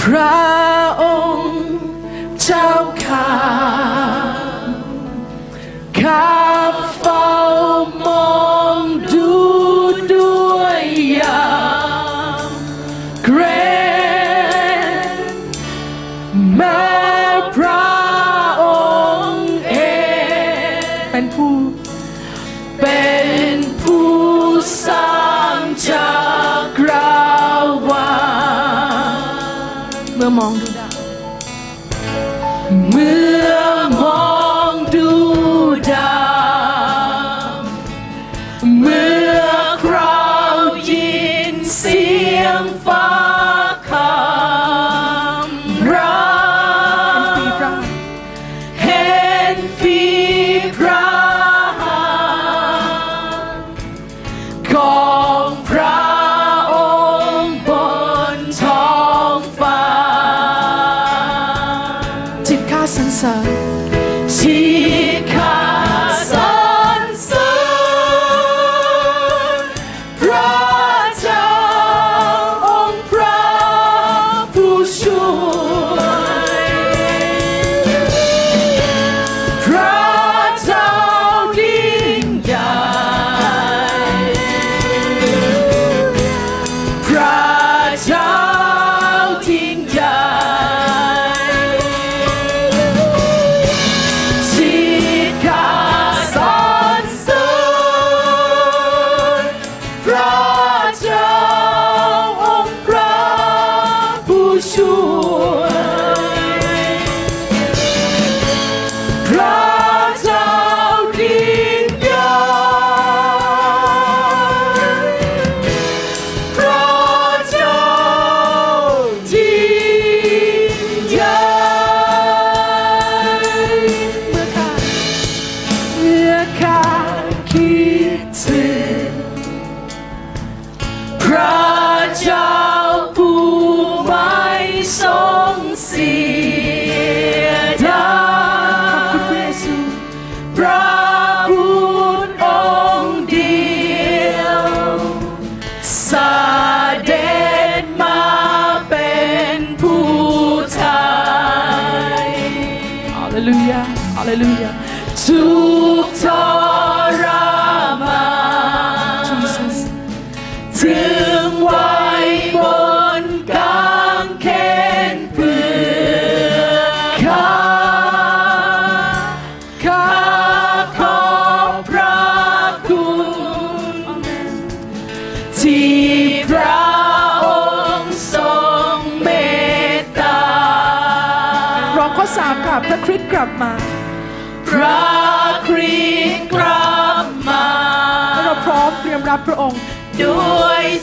[0.00, 0.38] พระ
[1.02, 1.04] อ
[1.36, 1.64] งค์
[2.42, 2.70] เจ้า
[3.04, 3.30] ข้า
[6.00, 6.30] ข้า
[6.98, 7.30] เฝ้า
[8.06, 8.40] มอ
[8.76, 8.78] ง
[9.12, 9.30] ดู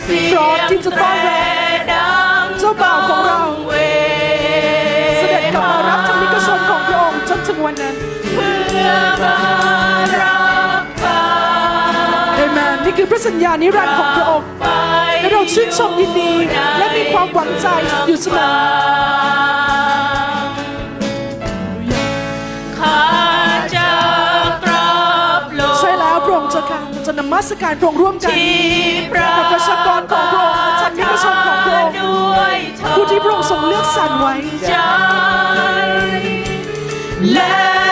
[0.07, 1.35] พร้อมที่จะต้อนรั
[2.45, 3.39] บเจ้าบ่าวของเรา
[5.17, 7.95] เสด็จกลับมารับจากนิกชนของพระองค์จนถึงวันนั้น
[8.33, 8.91] เพื่อ
[9.23, 9.35] มา
[10.21, 10.39] รั
[10.81, 11.05] บไป
[12.35, 14.47] เอเมนนี่คือพระสัญญานิรันดร์ของพระองค์
[15.21, 16.31] และเราชื่นชมยินดี
[16.77, 17.67] และมีความหวังใจ
[18.07, 18.47] อยู่เสมอ
[26.71, 28.31] การจะนมัสการพระองค์ร่วมกัน
[29.37, 30.89] กับประชากรของพระองค์ประชา
[31.23, 31.95] ชนของพระองค์
[32.95, 34.33] ผู้ที่พระองค์ทรงเลือกสรรไว้
[37.33, 37.86] และ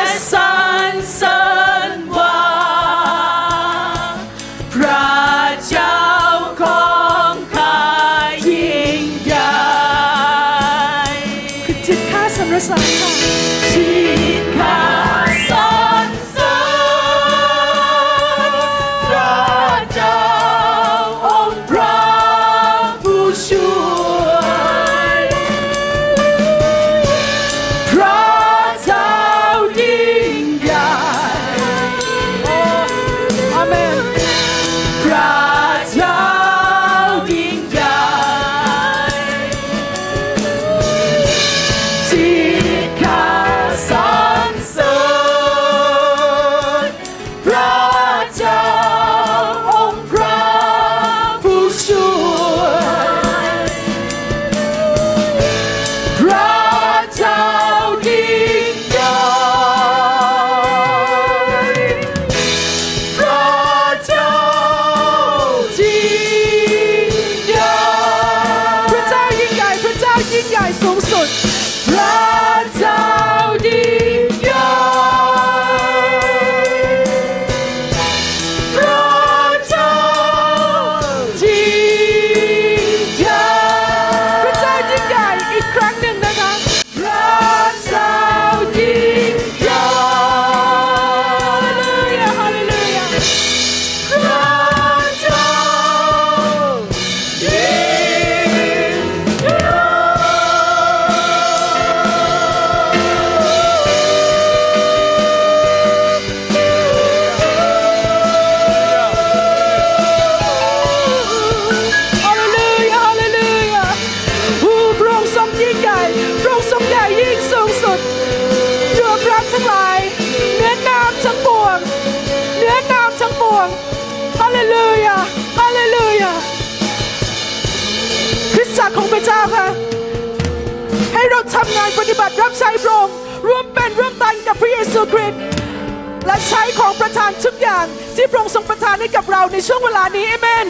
[137.46, 137.85] ทุกอย่าง
[138.15, 140.67] ที่พระองค์ทรงประทานให้กับเราในช่วงเวลานี้เอเมน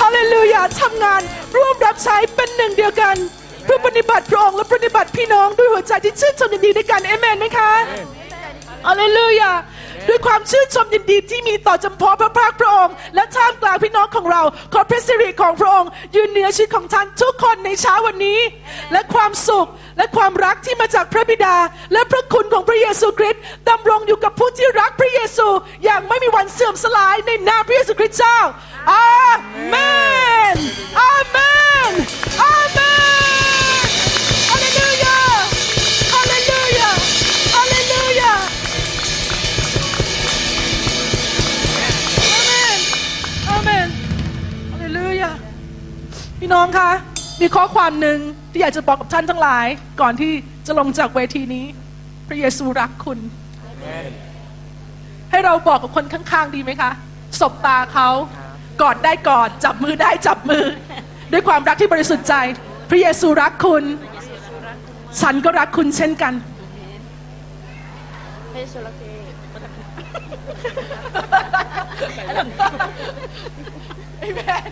[0.00, 1.20] ฮาเลลูยาทำงาน
[1.56, 3.16] ร่วมรับใช้เป็นหนึ่งเดียวกัน
[3.64, 7.70] เพื่อปฏิบัติพระองค์และปฏิบัติพี่น้องด้วยหัวใจที่ชื่นชมยินดีด้วยกันเอเมนไหมคะ
[8.86, 9.52] ฮาเลลูยา
[10.08, 14.42] ด้วยความชื่นชมยินดีที่มีต่อจำเพาะพระภาคพระองค์ และท่ามกลางพี่น้องของเรา
[14.72, 18.40] ขอพระสิริของพระองค์ ยืนเหนือชีวิตของท่านทุกคนในเช้าวันนี้
[18.92, 21.56] และความสุขและความรักที่มาจากพระบิดา
[21.92, 25.48] และพระคุณของพระเยซูคริสต์ดำรงอยู่กับผู้ที่รักพระเยซู
[25.84, 28.38] อย่างไม่มีวันเสื่อมสลายในนามพระเยซูคริสต์เจ้า
[28.92, 29.06] อา
[29.68, 29.74] เม
[30.54, 30.56] น
[31.00, 31.36] อาเม
[31.90, 31.92] น
[32.42, 32.75] อาเมน
[46.46, 46.90] พี่น้องคะ
[47.40, 48.18] มีข้อความหนึ่ง
[48.52, 49.66] ที่อยากจะบอกกับท่านทั้งหลาย
[50.00, 50.32] ก่อนที่
[50.66, 51.64] จะลงจากเวทีนี้
[52.28, 53.18] พระเยซูรักคุณ
[55.30, 56.90] ให้เราบอกกับคนข้างๆดีไหมคะ
[57.40, 58.08] สบตาเขา
[58.82, 60.64] กอดได้กอดจับมือได้จับมือ
[61.32, 62.34] ด้วยความรักที่บริสุทธิ์ใจ
[62.90, 63.84] พระเยซูรักคุณ
[65.20, 66.32] ฉันก็รักคุณเช่นกัน
[74.20, 74.68] เอเมน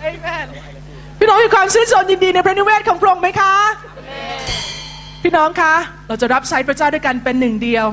[0.00, 0.48] เอเมน
[1.24, 3.54] พี่น้องมีความชื่นชมยินดีในพระนิเวศของพระองค์ไหมคะ
[5.22, 5.74] พี่น้องคะ
[6.08, 7.86] เราจะรับใช้พระเจ้าด้วยกันเป็นหนึ่งเดียว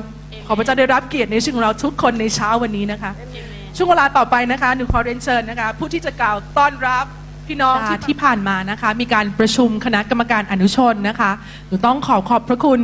[0.46, 3.12] ขอพระเจ้าได้รับเกียรติในชีวิตของเราทุกคนในเช้าวันนี้นะคะ
[3.76, 7.04] ช่วงเวลาต่อไปนะคะหนูขอเรียนเชิญนะคะ ผู้ที่จะกล่าวต้อนรับ
[7.48, 11.30] พี่น้องที่ที่ผ่านมานะคะ มีการประชุมคณะกรรมการอนุชนนะคะ
[11.68, 12.80] หนูต้องขอขอบพระคุณ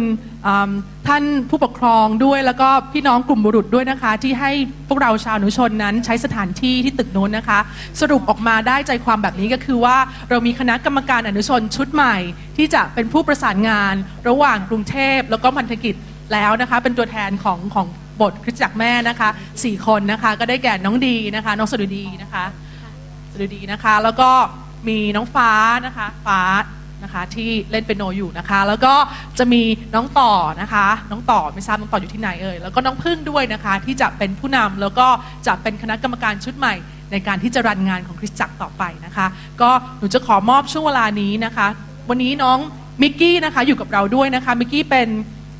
[0.46, 0.70] อืม
[1.08, 4.50] ท่านผู้ปกครองด้วยแล้วก็พี่น้องกลุ่มบุรุษด้วยนะคะ ที่ให้
[4.88, 7.58] พวกเราชาวอนุชนนั้นใช้สถานที่ที่ตึกโน้นนะคะ
[8.00, 9.96] สรุปออกมาได้ใจความแบบนี้ก็คือว่า
[10.30, 12.16] เรามีคณะกรรมการอนุชนชุดใหม่
[12.56, 13.94] ที่จะเป็นผู้ประสานงาน
[14.28, 15.94] ระหว่างกรุงเทพแล้วก็พันธกิจ
[16.32, 17.86] แล้วนะคะ เป็นตัวแทนของของ
[18.20, 19.28] บทคริสตจักรแม่นะคะ
[19.64, 22.44] สี่คนนะคะ ก็ได้แก่น้องดีนะคะ น้องสดุดีนะคะ
[23.32, 24.30] สดุดีนะคะ แล้วก็
[24.88, 25.50] มีน้องฟ้า
[25.86, 26.40] นะคะ ฟ้า
[27.02, 28.94] นะคะที่เล่นเปียโนอยู่นะคะ แล้วก็
[29.38, 29.62] จะมี
[29.94, 35.06] น้องต่อนะคะ น้องต่อไม่ทราบน้องต่ออยู่ที่ไหนเอ่ยแล้วก็น้องพึ่งด้วยนะคะ ที่จะเป็นผู้นำแล้วก็
[35.46, 36.74] จะเป็นคณะกรรมการชุดใหม่
[37.12, 39.26] ในการที่จะรันงานของคริสตจักรต่อไปนะคะ
[39.60, 41.66] ก็หนูจะขอมอบช่วงเวลานี้นะคะ
[42.08, 42.58] วันนี้น้อง
[43.02, 45.08] มิกกี้นะคะอยู่กับเราด้วยนะคะมิกกี้เป็น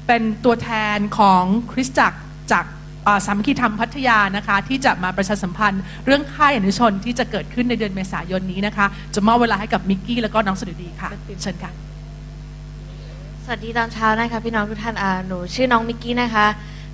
[0.06, 1.42] เป็นตัวแทนของ
[1.72, 2.18] คริสตจักร
[2.52, 2.64] จาก
[3.26, 11.10] สามัคคีธรรมพัทยานะคะ ที่จะมาประชาสัมพันธ์ เรื่องค่ายอนุชนที่จะเกิดขึ้นในเดือนเมษายนนี้นะคะ จะมอบเวลาให้กับมิกกี้แล้วก็น้องสดุดีค่ะ
[11.42, 11.72] เชิญค่ะ
[13.44, 16.46] สวัสดีตอนเช้านะคะพี่น้องทุกท่านอ่าหนูชื่อน้องมิกกี้นะคะ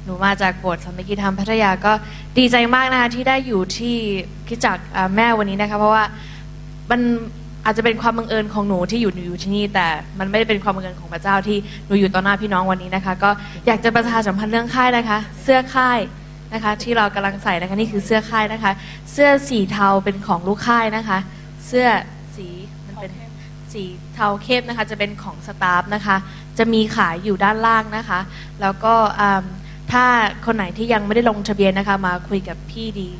[0.04, 1.92] หนูมาจากโบสถ์สามัคคีธรรมพัทยาก็
[2.38, 3.94] ดีใจมากนะคะที่ได้อยู่ที่
[4.46, 6.04] คริดจักรอ่าแม่วันนี้นะคะ เพราะว่า
[6.90, 7.00] มัน
[7.64, 9.86] อาจจะเป็นความบังเอิญของหนูที่อยู่หนูอยู่ที่นี่แต่
[10.18, 13.30] มันไม่ได้เป็นความบังเอิญของพระเจ้าที่หนูอยู่ต่อหน้าพี่น้องวันนี้นะคะ ก็
[13.66, 15.98] อยากจะประชาสัมพันธ์เรื่องค่ายนะคะ เสื้อค่าย
[16.54, 18.72] นะคะ ที่เรากำลังใส่นะคะนี่คือเสื้อค่ายนะคะ
[19.12, 21.18] เสื้อสีเทาเป็นของลูกค่ายนะคะ
[21.66, 21.86] เสื้อ
[22.36, 22.48] สี
[22.86, 23.12] มันเป็น
[23.72, 23.84] สี
[24.14, 26.16] เทาเข้มนะคะ จะเป็นของสตาฟนะคะ
[26.58, 28.20] จะมีขายอยู่ด้านล่างนะคะ
[28.60, 29.44] แล้วก็อืม
[29.92, 30.04] ถ้า
[30.46, 33.10] คนไหนที่ยังไม่ได้ลงทะเบียนนะคะ มาคุยกับพี่ดี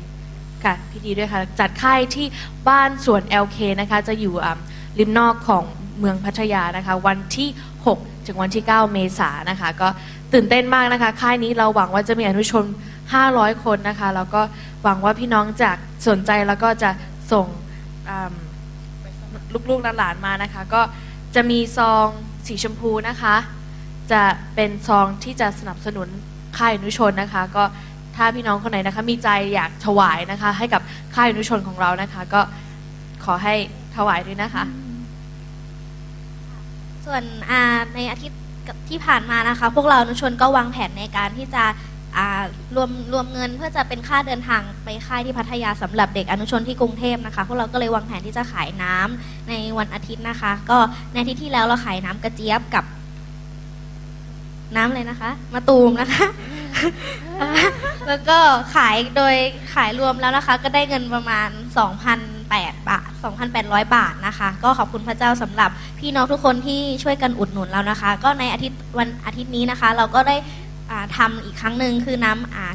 [0.65, 2.27] ค่ะพี่ดีด้วยค่ะ จัดค่ายที่
[2.69, 4.59] บ้านสวน LK นะคะ จะอยู่อ่า
[4.99, 5.63] ริมนอกของ
[5.99, 7.49] เมืองพัทยานะคะ วันที่
[7.87, 9.87] 6 ถึงวันที่ 9 เมษายนนะคะ ก็
[10.33, 12.65] ตื่นเต้นมากนะคะ ค่ายนี้เราหวังว่าจะมีอนุชน
[13.13, 14.41] 500 คนนะคะ แล้วก็
[14.83, 15.71] หวังว่าพี่น้องจะ
[16.07, 16.89] สนใจแล้วก็จะ
[17.31, 17.47] ส่ง
[18.09, 18.33] อืม
[19.69, 20.81] ลูกๆหลานๆมานะคะ ก็
[21.35, 22.07] จะมีซอง
[22.47, 23.35] สีชมพูนะคะ
[24.11, 24.21] จะ
[24.55, 26.07] เป็นซองที่จะสนับสนุน
[26.57, 27.63] ค่ายอนุชนนะคะ ก็
[28.15, 30.81] ถ้าพี่น้องคนไหนนะคะ มีใจอยากถวายนะคะ ให้กับ
[31.15, 32.41] ค่ายอนุชนของเรานะคะ ก็
[33.25, 33.55] ขอให้
[33.95, 34.63] ถวายด้วยนะคะ
[37.05, 37.61] ส่วนอ่า
[37.95, 38.41] ในอาทิตย์
[38.89, 41.63] ที่ผ่านมานะคะ พวกเราอนุชนก็วางแผนในการที่จะ
[42.75, 50.77] รวมรวมเงินเพื่อจะเป็นค่าเดินทางไปค่ายที่พัทยาสำหรับเด็กอนุชนที่กรุงเทพนะคะ พวกเราก็เลยวางแผนที่จะขายน้ำในวันอาทิตย์นะคะ ก็
[51.11, 52.85] ในอาทิตย์ที่แล้วเราขายน้ำกระเจี๊ยบกับ
[54.75, 56.25] น้ำเลยนะคะมะตูมนะคะ
[58.07, 58.37] แล้วก็
[58.75, 59.35] ขายโดย
[59.73, 61.49] ขายรวมแล้วนะคะ ก็ได้เงินประมาณ
[62.19, 63.09] 2,008บาท
[63.51, 65.69] 2,800 บาทนะคะ ก็ขอบคุณพระเจ้าสำหรับ
[65.99, 70.35] พี่น้องทุกคนที่ช่วยกันอุดหนุนเรานะคะ ก็ในอาทิตย์วันอาทิตย์นี้นะคะ เราก็ได้
[70.89, 72.67] อ่าทำอีกครั้งหนึ่งคือน้ำอ่า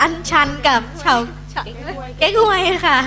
[0.00, 1.16] อันชันกับเฉา
[1.50, 1.62] เฉา
[2.18, 2.98] เก๊กฮวยค่ะ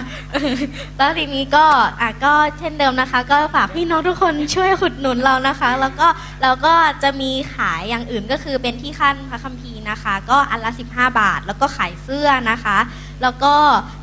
[0.98, 1.66] แล้วทีนี้ก็
[2.02, 6.08] อะก็เช่นเดิมนะคะ ก็ฝากพี่น้องทุกคนช่วยขุดหนุนเรานะคะ แล้วก็
[6.42, 6.74] เราก็
[7.04, 12.78] จะมีขายอย่างอื่นก็คือเป็นที่ขั้นพระคัมภีร์นะคะ ก็อันละ 15 บาท แล้วก็ขายเสื้อนะคะ
[13.22, 13.54] แล้วก็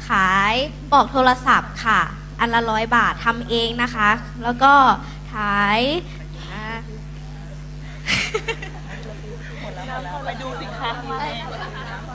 [0.08, 0.54] ขาย
[0.92, 2.00] ปลอกโทรศัพท์ค่ะ
[2.40, 4.08] อันละร้อยบาททำเองนะคะ
[4.42, 4.72] แล้วก็
[5.32, 5.80] ขาย
[6.52, 6.64] อ่า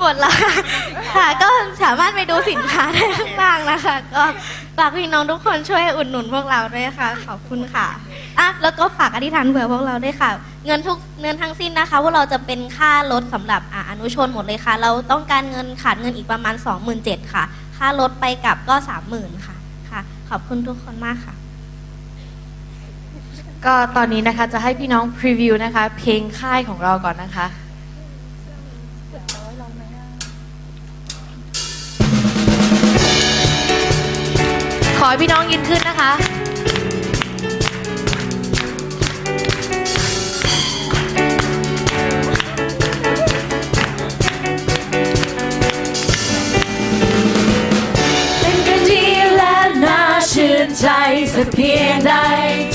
[0.03, 0.53] หมดแล้วค่ะ
[1.15, 1.49] ค่ะ ก็
[1.83, 4.23] สามารถไปดูสินค้าได้ข้างล่างนะคะ ก็
[4.77, 7.87] ฝากพี่น้องทุกคนช่วยอุดหนุนพวกเราด้วยค่ะ ขอบคุณค่ะ
[8.39, 10.29] อะแล้วก็ฝากอธิษฐานเผื่อพวกเราด้วยค่ะ
[10.65, 16.55] เงินทุกเงินทั้งสิ้นนะคะพวกเราจะเป็นค่ารถสำหรับอะอนุชนหมดเลยค่ะ เราต้องการเงินขาดเงินอีกประมาณ
[16.93, 17.43] 27,000ค่ะ
[17.77, 18.75] ค่ารถไปกลับก็
[19.09, 19.55] 30,000ค่ะ
[19.89, 19.99] ค่ะ
[20.29, 21.35] ขอบคุณทุกคนมากค่ะ
[23.65, 27.45] ก็ตอนนี้นะคะจะให้พี่น้องพรีวิวนะคะ เพลงค่ายของเราก่อนนะคะ
[35.05, 36.11] อให้พี่น้องยืนขึ้นนะคะ
[48.39, 50.01] เป็นกันดีและน่า
[50.31, 50.87] ชื่นใจ
[51.33, 52.13] สักเพียงใด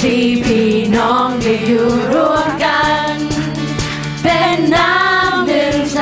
[0.01, 3.15] ที่พี่น้องได้อยู่ร่วมกัน
[4.23, 6.01] เป็นน้ำหนึ่งใจ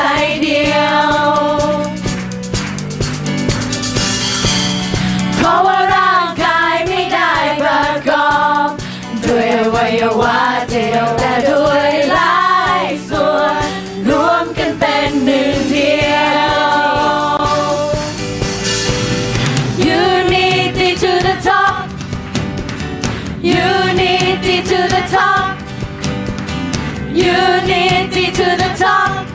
[27.26, 29.26] Unity to the top.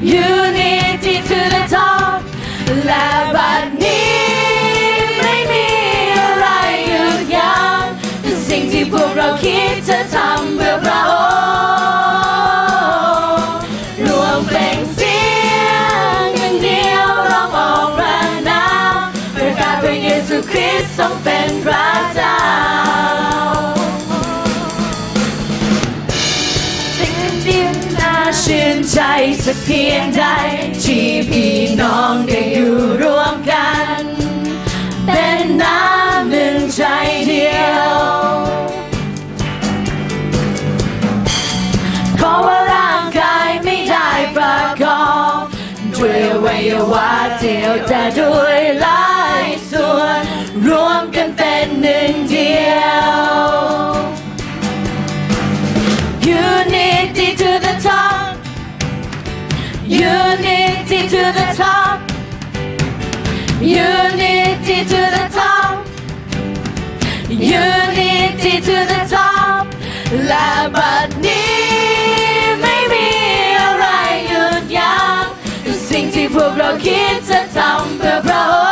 [0.00, 2.18] Unity to the top.
[2.86, 4.16] และบัดนี้
[5.20, 5.66] ไม่มี
[6.18, 6.46] อะไร
[6.88, 7.82] หยุดยั้ง
[8.48, 10.76] สิ่งที่พวกเราคิดจะทำเพื่อ
[28.98, 29.04] ใจ
[29.44, 30.24] สักเพียงใด
[30.84, 34.00] ที่พี่น้องได้อยู่ร่วมกัน
[35.06, 36.82] เป็นน้ำหนึ่งใจ
[37.28, 37.94] เดียว
[42.16, 45.40] เพราะว่าร่างกายไม่ได้ประกอบ
[45.92, 49.06] ด้วยวัยวะเดียวแต่ด้วยหลา
[49.44, 50.22] ยส่วน
[50.66, 52.74] รวมกันเป็นหนึ่งเดีย
[53.14, 53.15] ว
[59.88, 62.00] Unity to the top.
[63.60, 65.86] Unity to the top.
[67.30, 69.66] Unity to the top.
[70.26, 71.56] และบัดนี้
[72.60, 73.08] ไม่มี
[73.60, 73.86] อะไร
[74.28, 75.22] หยุดยั้ง
[75.88, 78.65] สิ่งที่พวกเราคิดจะทำเพื่อพระอง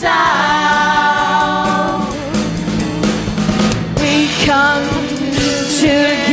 [0.00, 0.26] พระเจ้า
[4.00, 4.88] We come
[5.78, 6.29] together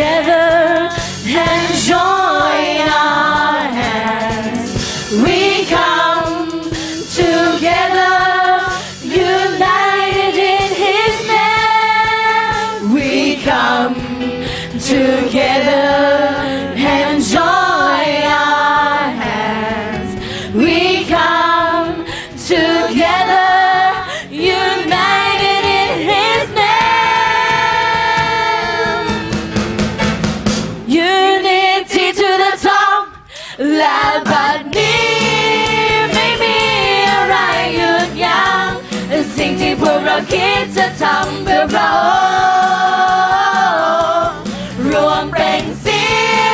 [41.01, 41.99] ทำเพื่อพระอ
[44.25, 44.39] งค์
[44.91, 46.03] รวมเปล่งเสี
[46.45, 46.51] ย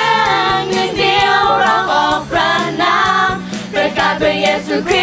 [0.57, 3.29] งหนึ่งเดียวร้องออกพระนาม
[3.73, 5.02] ประกาศพระเยซูคริสต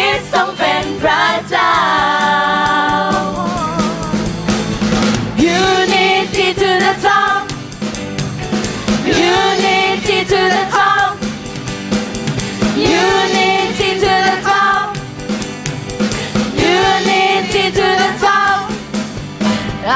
[19.91, 19.93] ข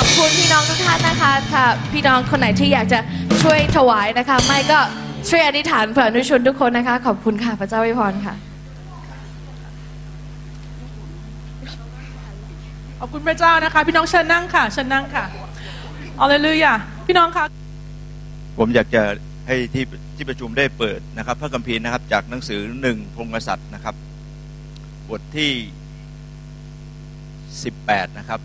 [0.00, 2.98] อบคุณพี่น้องทุกท่านนะคะถ้าพี่น้องคนไหนที่อยากจะ
[3.42, 4.78] ช่วยถวายนะคะ ไม่ก็
[5.28, 8.34] ช่วยอธิษฐานเผื่ออนุชนทุกคนนะคะ ขอบคุณค่ะ พระเจ้าอวยพรค่ะ
[13.00, 15.24] ขอบคุณพระเจ้านะคะ พี่น้องเชิญนั่งค่ะเชิญนั่งค่ะ
[16.26, 16.72] เลลูยา
[17.06, 17.44] พี่น้องคะ
[18.58, 19.02] ผมอยากจะ
[19.46, 19.84] ให้ที่
[20.16, 23.94] ที่ประชุมได้เปิดนะครับ พระคัมภีร์นะครับ จากหนังสือหนึ่งพงกษัตริย์นะครับ
[25.08, 25.52] บทที่
[27.60, 28.40] 18 นะครับ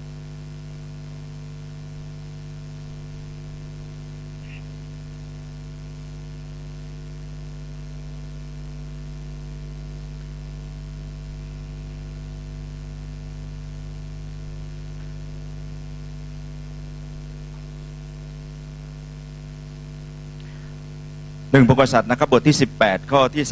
[21.56, 23.44] หนึ่งพงกษัตริย์นะครับบทที่ 18 ข้อที่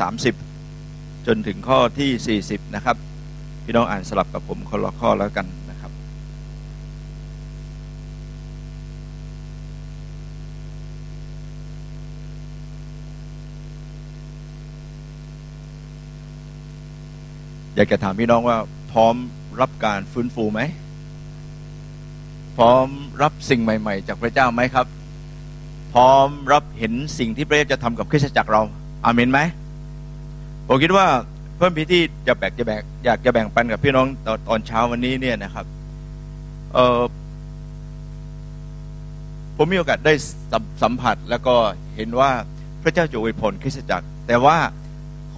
[0.60, 2.96] 30 จนถึงข้อที่ 40 นะครับ
[3.66, 5.92] พี่น้องอ่านสลับกับผมคนละข้อแล้วกันนะครับ
[17.76, 18.58] อยากจะถามพี่น้องว่า
[18.92, 19.16] พร้อม
[19.62, 20.62] รับการฟื้นฟูไหม
[22.58, 22.88] พร้อม
[23.22, 24.88] รับสิ่งใหม่ ๆ จากพระเจ้าไหมครับ
[25.94, 28.62] พร้อมรับเห็นสิ่งที่พระเจ้าจะทำกับคริสตจักรเรา
[29.06, 29.40] อาเมนไหม
[30.68, 31.06] ผมคิดว่า
[31.58, 35.66] เพิ่มพิธีจะแบ่งจะแบ่งอยากจะแบ่งปันกับพี่น้องตอนตอนเช้าวันนี้เนี่ยนะครับ
[36.74, 37.00] เออ
[39.56, 40.14] ผมมีโอกาสได้
[40.52, 41.56] สัมสัมผัสแล้วก็
[41.96, 42.32] เห็นว่า
[42.84, 44.58] พระเจ้าจะอวยพรคริสตจักร แต่ว่า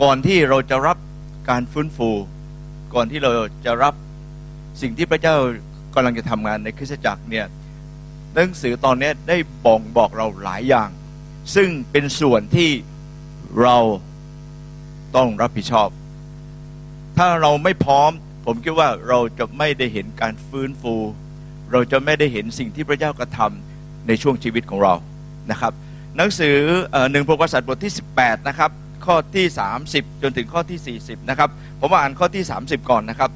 [0.01, 0.97] ก่อนที่เราจะรับ
[1.49, 2.10] การฟื้นฟู
[2.95, 3.32] ก่อนที่เรา
[3.66, 3.93] จะรับ
[4.82, 5.36] สิ่งที่พระเจ้า
[5.95, 7.45] กำลังจะทำงานในคริสตจักรเนี่ย
[8.36, 10.89] หนังสือตอนนี้ได้บ่งบอกเราหลายอย่าง
[11.55, 12.71] ซึ่งเป็นส่วนที่
[13.61, 13.77] เรา
[15.15, 15.89] ต้องรับผิดชอบ
[17.17, 18.11] ถ้าเราไม่พร้อม
[18.45, 20.95] ผมคิดว่าเราจะไม่ได้เห็นการฟื้นฟู
[21.71, 24.93] เราจะไม่ได้เห็นสิ่งที่พระเจ้ากระทำในช่วงชีวิตของเรา
[25.51, 25.73] นะครับ
[26.17, 26.55] หนังสือ
[26.93, 28.71] อหนึ่งพระกษัตริย์บทที่ 18 นะครับ
[29.05, 29.45] ข้อที่
[29.86, 33.31] 30 จนถึงข้อที่ 40 นะครับ ผมมาอ่านข้อที่ 30 ก่อนนะครับ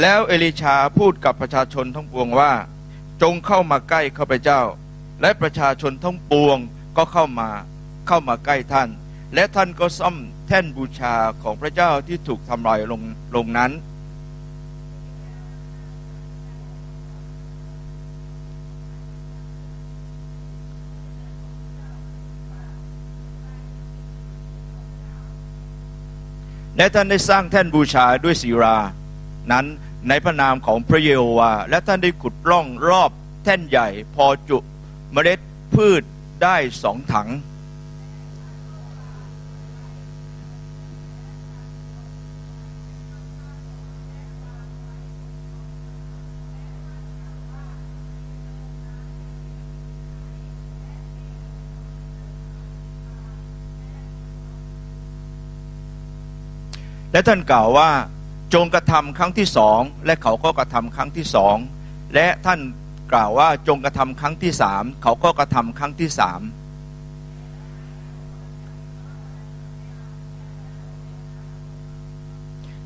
[0.00, 2.50] แล้วเอลิชาพูดกับประชาชนทั้งปวงว่า
[3.22, 4.62] จงเข้ามาใกล้ข้าพเจ้า
[5.20, 6.58] และประชาชนทั้งปวง
[6.96, 7.50] ก็เข้ามา
[8.06, 8.88] เข้ามาใกล้ท่าน
[9.34, 10.16] และท่านก็ซ่อม
[10.48, 13.02] แท่นบูชาของพระเจ้าที่ถูกทำลายลง
[13.36, 13.70] ลงนั้น
[26.76, 28.76] และท่านได้สร้างแท่นบูชาด้วยศิรา
[29.52, 29.66] นั้น
[30.08, 33.10] ในพระนามของพระเยโฮวาห์และท่านได้ขุดร่องรอบ
[33.44, 34.58] แท่นใหญ่ พอจุ
[35.12, 35.38] เมล็ด
[35.74, 36.02] พืช
[36.42, 37.28] ได้สองถัง
[57.12, 57.90] และท่านกล่าวว่า
[58.54, 61.56] จงกระทำครั้งที่สองและเขาก็กระทำครั้งที่สอง
[62.14, 62.60] และท่าน
[63.12, 66.40] กล่าวว่าจงกระทำครั้งที่สามเขาก็กระทำครั้งที่สาม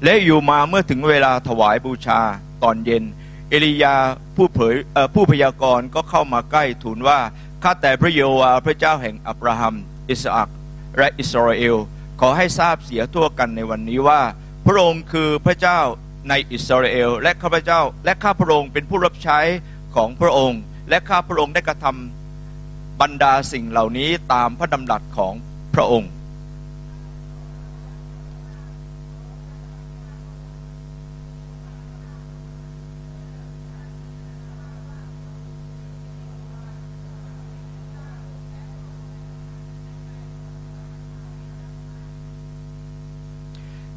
[0.04, 2.20] และอยู่มาเมื่อถึงเวลาถวายบูชา
[2.62, 3.04] ตอนเย็น
[3.48, 3.94] เอลียา
[4.36, 4.74] ผู้เผย
[5.14, 7.18] ผู้พยากรณ์ก็เข้ามาใกล้ทูลว่า
[7.62, 9.74] ข้าแต่พระเยโฮวาห์พระเจ้าแห่งอับราฮัม
[10.10, 10.48] อิสอัก
[10.98, 11.76] และอิสราเอล
[12.20, 14.20] ขอให้ทราบเสียทั่วกันในวันนี้ว่า
[14.66, 15.80] พระองค์คือพระเจ้า
[16.28, 19.38] ในอิสราเอล และข้าพเจ้า และข้าพระองค์เป็นผู้รับใช้
[19.94, 25.34] ของพระองค์ และข้าพระองค์ได้กระทำบรรดาสิ่งเหล่านี้ตามพระดำรัสของ
[25.74, 26.10] พระองค์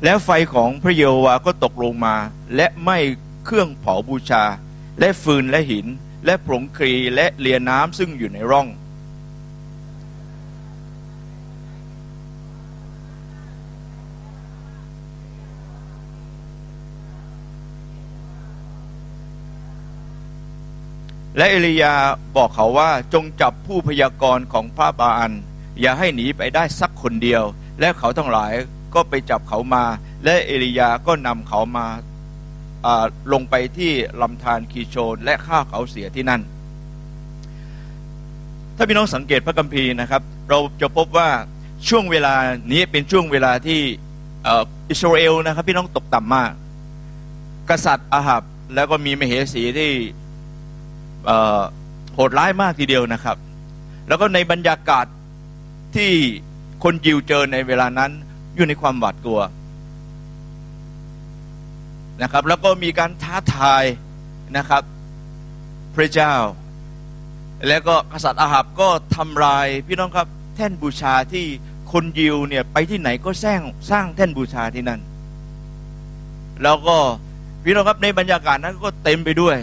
[0.08, 2.16] แล้วไฟของพระเยโฮวาห์ก็ตกลงมา
[2.56, 2.98] และไหม้
[3.46, 4.44] เครื่องเผาบูชา
[5.00, 5.86] และฟืนและหิน
[6.26, 8.68] และผงครีและเลียน้ำซึ่งอยู่ในร่อง
[21.38, 21.96] และเอลียา
[22.36, 25.34] บอกเขาว่าจงจับผู้พยากรณ์ของพระบาอัน
[25.82, 27.44] อย่าให้หนีไปได้สักคนเดียว
[27.80, 28.54] และเขาทั้งหลาย
[28.96, 29.84] ก็ไปจับเขามา
[30.24, 31.88] และเอลียาก็นำเขามา
[33.34, 33.92] ลงไปที่
[34.22, 36.42] ลำธารคีโชน และฆ่าเขาเสียที่นั่น
[38.78, 41.30] ถ้าพี่น้องสังเกตพระคัมภีร์นะครับ เราจะพบว่า
[41.90, 42.34] ช่วงเวลา
[42.72, 43.80] นี้เป็นช่วงเวลาที่
[44.90, 46.52] อิสราเอลนะครับ พี่น้องตกต่ำมาก
[47.70, 48.44] กษัตริย์อาหับ
[48.76, 49.92] แล้วก็มีมเหสีที่
[52.14, 53.38] โหดร้ายมากทีเดียวนะครับ
[54.08, 55.06] แล้วก็ในบรรยากาศ
[55.96, 56.12] ที่
[56.84, 58.12] คนยิวเจอในเวลานั้น
[58.56, 59.42] อยู่ในความหวาดกลัว
[62.22, 63.84] นะครับ แล้วก็มีการท้าทาย
[64.58, 64.82] นะครับ
[65.96, 66.34] พระเจ้า
[67.68, 71.46] แล้วก็กษัตริย์อาหับก็ทำลายพี่น้องครับ แท่นบูชาที่
[71.92, 75.00] คนยิวเนี่ยไปที่ไหนก็สร้างสร้างแท่นบูชาที่นั่น
[76.64, 76.98] แล้วก็
[77.64, 79.58] พี่น้องครับในบรรยากาศนั้นก็เต็มไปด้วย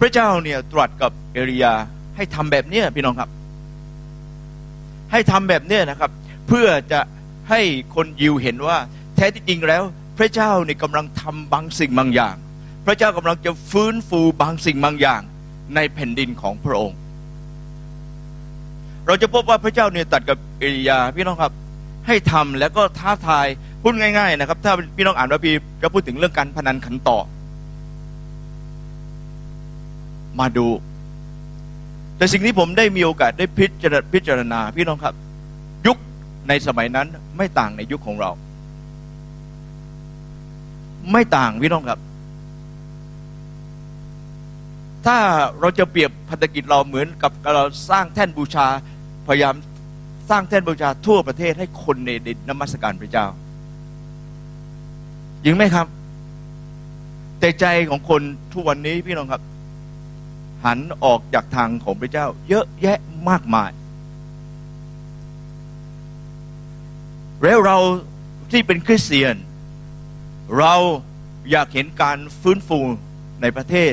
[0.00, 1.74] พระเจ้าเนี่ยตรัสกับเอลียา
[2.16, 3.30] ให้ทำแบบเนี้ยพี่น้องครับ
[5.12, 6.10] ให้ทำแบบเนี้ยนะครับ
[6.48, 7.00] เพื่อจะ
[7.50, 7.60] ให้
[7.94, 8.78] คนยิวเห็นว่า
[9.16, 9.82] แท้ที่จริงแล้ว
[10.18, 12.36] พระเจ้าเนี่ยกำลังทำบางสิ่งบางอย่าง
[12.86, 15.22] พระเจ้ากำลังจะฟื้นฟูบางสิ่งบางอย่าง
[15.74, 16.98] ในแผ่นดินของพระองค์
[19.06, 21.52] เราจะพบว่าพระเจ้าเนี่ยตัดกับเอลียาพี่น้องครับ
[22.06, 23.46] ให้ทำแล้วก็ท้าทาย
[23.82, 27.18] พูดง่าย ๆ นะครับ ถ้าพี่น้องอ่านพระพีจะพูดถึงเรื่องการพนันขันต่อ
[30.38, 30.68] มาดู
[32.16, 35.14] แต่สิ่งที่ผมได้มีโอกาสได้พิจารณาพี่น้องครับ
[35.86, 35.96] ยุค
[36.48, 37.06] ในสมัยนั้น
[37.36, 38.30] ไม่ต่างในยุคของเรา
[41.12, 42.00] ไม่ต่างพี่น้องครับ
[45.06, 45.18] ถ้า
[45.60, 48.66] เราจะเปรียบพันธกิจเราเหมือนกับเราสร้างแท่นบูชา
[49.26, 49.54] พยายาม
[50.30, 53.26] สร้างแท่นบูชาทั่วประเทศให้คนในดินนมัสการพระเจ้า
[55.46, 55.86] ยิงไหมครับ
[57.40, 58.22] แต่ใจของคน
[58.52, 59.42] ทุกวันนี้พี่น้องครับ
[60.64, 63.70] หันออกจากทางของพระเจ้า เยอะแยะมากมาย
[67.44, 67.78] แล้วเรา
[68.50, 69.36] ที่เป็นคริสเตียน
[70.58, 70.74] เรา
[71.50, 72.80] อยากเห็นการฟื้นฟู
[73.42, 73.92] ในประเทศ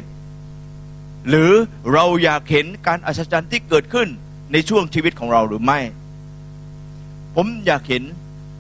[1.30, 1.52] หรือ
[1.94, 4.08] เราอยากเห็นการอัศจรรย์ที่เกิดขึ้น
[4.52, 5.80] ในช่วงชีวิตของเราหรือไม่
[7.36, 8.04] ผมอยากเห็น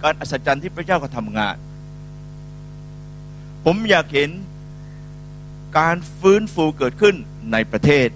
[0.03, 1.55] การอัศจรรย์ที่พระเจ้ากระทำงาน
[3.65, 4.29] ผมอยากเห็น
[5.79, 7.15] การฟื้นฟูเกิดขึ้น
[7.51, 8.09] ในประเทศ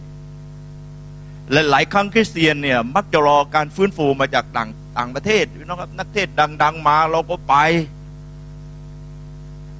[1.51, 6.27] และหลายครั้งคริสเตียนเนี่ยมักจะรอการฟื้นฟูมาจากต่าง ต่างประเทศพี่น้องครับนักเทศ
[6.63, 7.55] ดัง ๆ มาเราก็ไป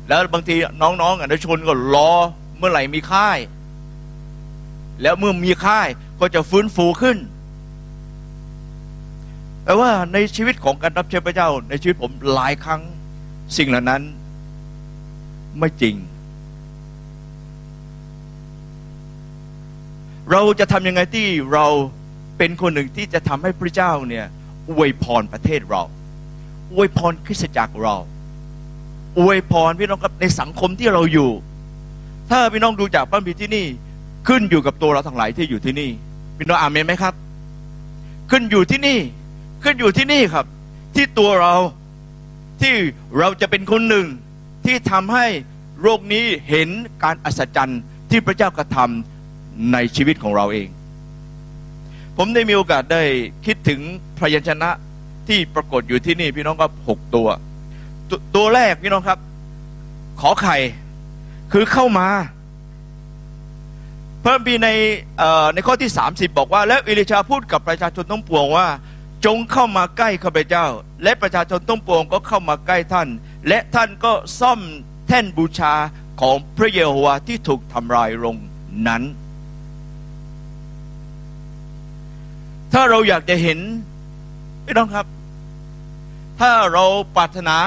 [0.08, 2.12] แล้วบางทีน้องๆอนุชนก็รอ
[2.58, 3.40] เมื่อไหร่มีค่าย
[5.02, 5.88] แล้วเมื่อมีค่าย
[6.20, 7.18] ก็จะฟื้นฟูขึ้น
[9.64, 12.82] แต่ว่าในชีวิตของการรับเชื่อพระเจ้า ในชีวิตผมหลายครั้ง
[13.58, 14.02] สิ่งเหล่านั้น
[15.60, 15.96] ไม่จริง
[20.32, 21.68] เราจะทำยังไงที่เรา
[22.38, 24.26] เป็นคนหนึ่งที่จะทำให้พระเจ้าเนี่ย
[24.72, 25.84] อวยพรประเทศเรา
[26.74, 27.96] อวยพรคริสตจักรเรา
[29.20, 31.30] อวยพรพี่น้องครับในสังคมที่เราอยู่
[32.30, 33.66] ถ้าพี่น้องดูจากพระบิดที่นี่
[34.28, 35.90] ขึ้นอยู่กับตัวเราทั้งหลายที่อยู่ที่นี่
[36.38, 37.14] พี่น้องอาเมนไหมครับ
[38.32, 39.00] ขึ้นอยู่ที่นี่
[39.64, 40.46] ขึ้นอยู่ที่นี่ครับ
[40.96, 41.56] ที่ตัวเรา
[42.62, 42.74] ที่
[43.20, 44.06] เราจะเป็นคนหนึ่ง
[44.66, 45.26] ที่ทำให้
[45.82, 46.70] โลกนี้เห็น
[47.04, 50.68] การอัศจรรย์ที่พระเจ้ากระทำในชีวิตของเราเอง
[52.18, 53.04] ผมได้มีโอกาสได้
[53.46, 53.80] คิดถึง
[54.20, 54.70] พยัญชนะ
[55.28, 57.28] ที่ปรากฏอยู่ที่นี่พี่น้องครับหกตัว
[58.10, 59.20] ตตัวแรกพี่น้องครับ
[60.22, 60.58] ขอไข่
[61.52, 62.08] คือเข้ามา
[64.22, 64.70] เพิ่มปีใน
[65.54, 68.68] ในข้อที่ 30 บอกว่า แล้วอิลิชาพูดกับประชาชนต้องปวงว่า
[69.26, 70.66] จงเข้ามาใกล้ข้าพเจ้า
[71.04, 73.08] และประชาชนต้องปวงก็เข้ามาใกล้ท่าน
[73.48, 74.60] และท่านก็ซ่อม
[75.08, 75.74] แท่นบูชา
[76.22, 78.36] ของพระเยโฮวาที่ถูกทำลายลง
[78.88, 79.04] นั้น
[82.74, 83.60] ถ้าเราอยากจะเห็น
[84.70, 85.08] พี่น้องครับ
[86.40, 87.58] ถ้าเราปรารถนา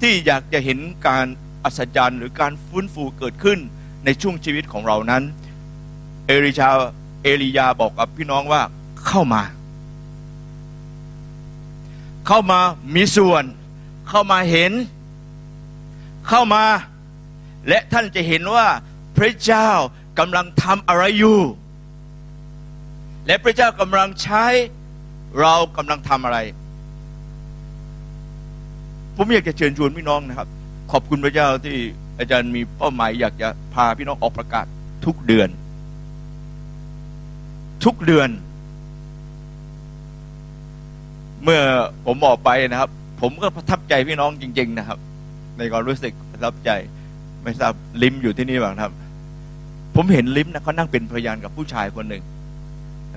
[0.00, 1.26] ที่อยากจะเห็นการ
[1.64, 3.58] อัศจรรย์หรือการฟื้นฟูเกิดขึ้น
[4.04, 5.22] ในช่วงชีวิตของเรานั้น
[6.26, 6.68] เอริชา
[7.22, 8.62] เอลียาบอกกับพี่น้องว่า
[9.06, 9.42] เข้ามา
[12.26, 12.60] เข้ามา
[12.94, 13.44] มีส่วน
[14.08, 14.72] เข้ามาเห็น
[16.28, 16.64] เข้ามา
[17.68, 18.66] และท่านจะเห็นว่า
[19.16, 19.68] พระเจ้า
[20.18, 21.40] กำลังทำอะไรอยู่
[23.26, 24.46] และพระเจ้ากำลังใช้
[25.40, 26.38] เรากำลังทำอะไร
[29.16, 30.48] ผมอยากจะเชิญชวนพี่น้องนะครับ
[30.92, 31.76] ขอบคุณพระเจ้าที่
[32.18, 34.66] อาจารย์มีเป้าหมาย อยากจะพาพี่น้องออกประกาศ
[35.04, 35.48] ทุกเดือน
[37.84, 38.28] ทุกเดือน
[41.42, 41.60] เมื่อ
[42.06, 44.98] ผมออกไปนะครับ ผมก็ประทับใจพี่น้องจริง ๆ นะครับ
[45.58, 46.70] ในความรู้สึกประทับใจ
[47.42, 47.72] ไม่ทราบ
[48.02, 48.92] ลิมอยู่ที่นี่บ้างครับ
[49.96, 52.22] ผมเห็นลิมนะเขานั่งเป็นพยานกับผู้ชายคนหนึ่ง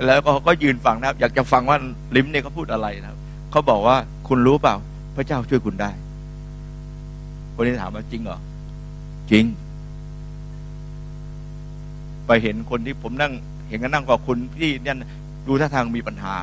[0.05, 1.77] แล้วก็ก็ยืนฟังนะครับ อยากจะฟังว่า
[2.15, 3.19] ลิมเนี่ยเขาพูดอะไรนะครับ
[3.51, 4.75] เขาบอกว่าคุณรู้เปล่า
[5.15, 5.91] พระเจ้าช่วยคุณได้
[7.55, 8.39] คนนี้ถามว่าจริงเหรอ
[9.31, 9.45] จริง
[12.27, 13.33] ไปเห็นคนที่ผมนั่ง
[13.69, 14.95] เห็นกันนั่งกับคุณพี่เนี่ย
[15.47, 16.35] ดูท่าทางมีปัญหา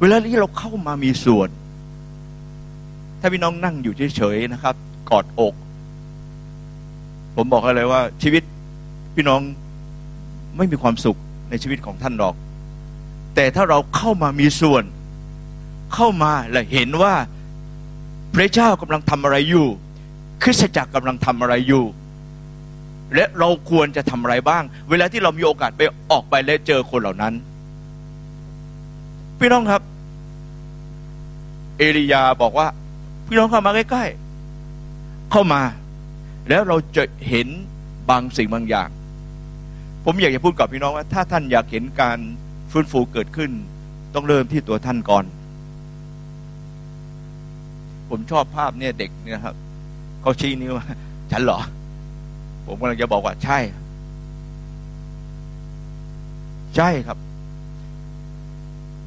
[0.00, 1.48] เวลาที่เราเข้ามามีส่วน
[3.20, 4.74] ถ้าพี่น้องนั่งอยู่เฉยๆนะครับ
[5.10, 5.54] กอดอก
[7.36, 8.42] ผมบอกเลยว่า ชีวิต
[9.14, 9.40] พี่น้อง
[10.56, 11.18] ไม่มีความสุข
[11.54, 12.34] ในชีวิตของท่านหรอก
[13.34, 14.84] แต่ถ้าเราเข้ามามีส่วน
[15.94, 17.14] เข้ามาและเห็นว่า
[18.34, 19.66] พระเจ้ากำลังทำอะไรอยู่
[20.42, 21.84] คริสตจักรกำลังทำอะไรอยู่
[23.14, 27.34] และเราควรจะทำอะไรบ้าง เวลาที่เรามีโอกาสไปออกไปและเจอคนเหล่านั้น
[29.38, 29.82] พี่น้องครับ
[31.78, 32.66] เอลียาบอกว่า
[33.26, 35.62] พี่น้องเข้ามาใกล้ๆเข้ามา
[36.48, 37.48] แล้วเราจะเห็น
[38.10, 38.88] บางสิ่งบางอย่าง
[40.04, 42.18] ผมอยากจะพูดกับพี่น้องว่า ถ้าท่านอยากเห็นการ
[42.72, 43.50] ฟื้นฟูเกิดขึ้น
[44.14, 45.24] ต้องเริ่มที่ตัวท่านก่อน
[48.10, 49.54] ผมชอบภาพเนี่ยเด็กเนี่ยครับ
[50.22, 50.72] เขาชี้นิ้ว
[51.32, 51.58] ฉันเหรอ
[52.66, 53.58] ผมกำลังจะบอกว่าใช่
[56.76, 57.18] ใช่ครับ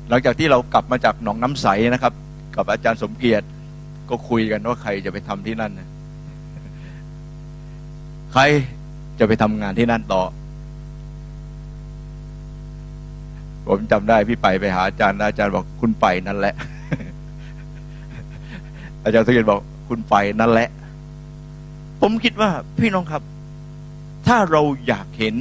[0.10, 2.14] หลังจากที่เรากลับมาจากหนองน้ำใสนะครับ
[2.56, 3.46] กับอาจารย์สมเกียรติ
[4.10, 5.72] ก็คุยกันว่าใครจะไปทำที่นั่น
[8.34, 8.42] ใคร
[9.20, 10.22] จะไปทำงานที่นั่นต่อ
[13.68, 16.56] ผมจำได้พี่ไปไปหาอาจารย์อาจารย์บอกคุณไปนั่นแหละ
[19.04, 20.70] อาจารย์สมเกตบอกคุณไปนั่นแหละ
[22.02, 22.50] ผมคิดว่า
[22.80, 23.22] พี่น้องครับ
[24.28, 25.36] ถ้าเราอยากเห็น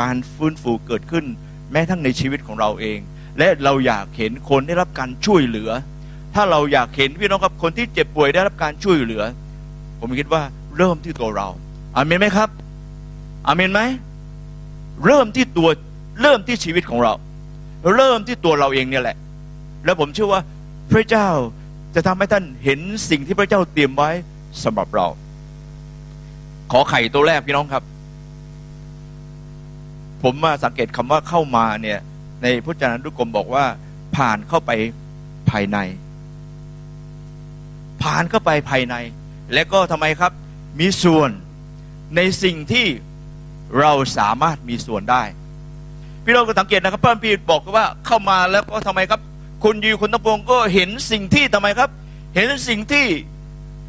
[0.00, 1.24] การฟื้นฟูเกิดขึ้น
[1.72, 2.98] แม้ทั้งในชีวิตของเราเอง
[3.38, 5.70] และเราอยากเห็นคนได้รับการช่วยเหลือ
[6.34, 9.22] ถ้าเราอยากเห็นพี่น้องครับคนที่เจ็บป่วยได้รับการช่วยเหลือ
[10.00, 10.42] ผมคิดว่า
[10.76, 11.48] เริ่มที่ตัวเรา
[11.96, 12.48] อาเมนไหมครับ
[13.46, 13.80] อาเมนไหม
[15.04, 15.68] เริ่มที่ตัว
[16.22, 17.12] เริ่มที่ชีวิตของเรา
[17.94, 19.16] เริ่มที่ตัวเราเองเนี่ยแหละ
[19.84, 20.40] แล้วผมเชื่อว่า
[20.92, 21.28] พระเจ้า
[21.94, 22.80] จะทำให้ท่านเห็น
[23.10, 24.10] สิ่งที่พระเจ้าเตรียมไว้
[24.64, 25.06] สำหรับเรา
[26.72, 27.82] ขอไข่ตัวแรกพี่น้องครับ
[30.22, 31.98] ผมมาสังเกตคำว่าเข้ามาเนี่ย
[32.42, 33.64] ในพุทธานุกรมบอกว่า
[34.16, 34.70] ผ่านเข้าไป
[35.50, 35.78] ภายใน
[38.02, 38.94] ผ่านเข้าไปภายใน
[39.52, 40.32] และก็ทำไมครับ
[40.80, 41.30] มีส่วน
[42.16, 42.86] ในสิ่งที่
[43.80, 45.22] เราสามารถมีส่วนได้
[46.26, 49.20] พี่น้องก็สังเกตนะครับพระพีบอกว่าเข้ามาแล้วก็ทำไมครับ
[49.64, 51.90] คุณยูคุณตะพงก็เห็นสิ่งที่ทำไมครับ
[52.34, 53.06] เห็นสิ่งที่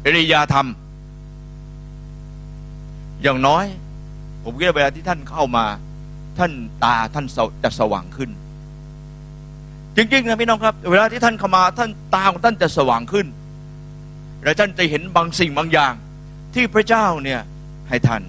[0.02, 3.64] เอริยาทำอย่างน้อย
[4.44, 5.64] ผมคิดว่าเวลาที่ท่านเข้ามา
[6.38, 6.52] ท่าน
[6.84, 7.26] ตาท่าน
[7.62, 8.30] จะสว่างขึ้น
[9.96, 13.26] จริงๆนะพี่น้องครับ เวลาที่ท่านเข้ามาท่านตาของท่านจะสว่างขึ้น
[14.44, 15.92] และท่านจะเห็นบางสิ่งบางอย่าง
[16.54, 17.40] ที่พระเจ้าเนี่ย
[17.88, 18.22] ให้ท่าน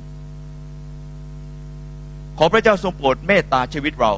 [2.42, 4.12] ขอพระเจ้าทรงโปรดเมตตาชีวิตเรา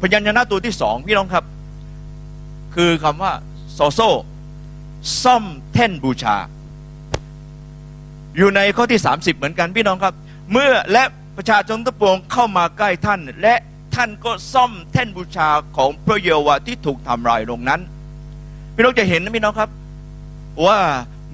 [0.00, 1.44] พยัญชนะตัวที่สองพี่น้องครับ
[2.74, 3.32] คือคำว่า
[3.74, 4.00] โซโซ
[5.22, 6.36] ซ่อมแท่นบูชา
[8.36, 10.14] อยู่ในข้อที่ 30 เหมือนกันพี่น้องครับ
[10.52, 11.04] เมื่อและ
[11.36, 13.54] ประชาชนทั้งปวงเข้ามาใกล้ท่าน และ
[13.94, 17.80] ท่านก็ซ่อมแท่นบูชาของพระเยโฮวาที่ถูกทำลายลงนั้น
[18.74, 19.70] พี่น้องจะเห็นนะพี่น้องครับ
[20.66, 20.78] ว่า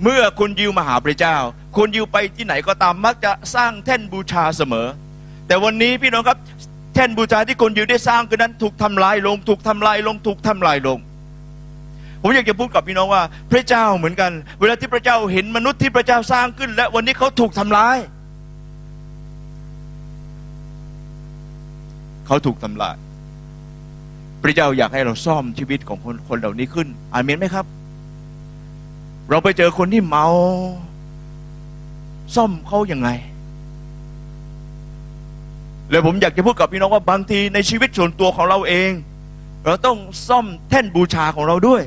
[0.02, 1.36] เมื่อคุณยิวมาหาพระเจ้า
[1.76, 4.88] คุณยิวไปที่ไหนก็ตามมักจะสร้างแท่นบูชาเสมอ
[5.46, 6.38] แต่วันนี้พี่น้องครับ
[6.94, 10.98] แท่นบูชาที่คุณยิวได้สร้างคือนั้นถูกทำลายลง ถูกทำลายลง ถูกทำลายลง
[12.22, 13.22] ผมอยากจะพูดกับพี่น้องว่า
[13.52, 14.30] พระเจ้าเหมือนกัน
[14.60, 17.96] เวลาที่พระเจ้าเห็นมนุษย์ที่พระเจ้าสร้างขึ้น และวันนี้เขาถูกทำลาย
[22.26, 22.96] เขาถูกทำลาย
[24.42, 27.66] พระเจ้าอยากให้เราซ่อมชีวิตของคนคนเหล่านี้ขึ้นอานเมนไหมครับ
[29.30, 30.26] เราไปเจอคนที่เมา
[32.34, 33.08] ซ่อมเขาอย่างไง
[35.94, 38.90] แล้วผมอยากจะพูดกับพี่น้องว่าบางทีในชีวิตส่วนตัวของเราเอง
[39.64, 41.82] เราต้องซ่อมแท่นบูชาของเราด้วย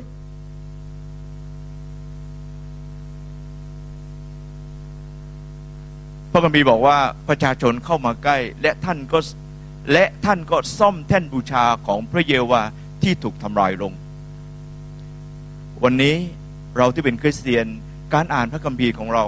[6.31, 6.97] พระคัมภีร์บอกว่า
[7.29, 9.19] ประชาชนเข้ามาใกล้ และท่านก็
[9.91, 12.61] และท่านก็ซ่อมแท่นบูชาของพระเยโฮวา
[13.03, 13.93] ที่ถูกทำลายลง
[15.83, 16.15] วันนี้
[16.77, 17.65] เราที่เป็นคริสเตียน
[18.13, 19.23] การอ่านพระคัมภีร์ของเรา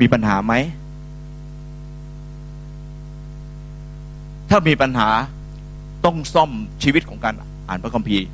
[0.00, 0.54] มีปัญหาไหม
[4.50, 5.08] ถ้ามีปัญหา
[6.04, 6.50] ต้องซ่อม
[6.82, 7.34] ชีวิตของการ
[7.68, 8.26] อ่านพระคัมภีร์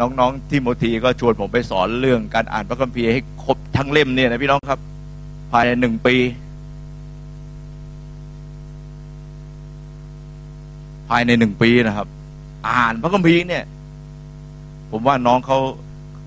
[0.00, 4.80] น้องๆที่โมทีก็ชวนผมไปสอนเรื่องการอ่านพระคัมภีร์ให้ครบทั้งเล่มเนี่ยนะพี่น้องครับ
[5.52, 6.14] ภายในหนึ่งปี
[11.10, 12.06] ภายในหนึ่งปีนะครับ
[12.68, 13.64] อ่านพระคัมภีร์เนี่ย
[14.90, 15.58] ผมว่าน้องเขา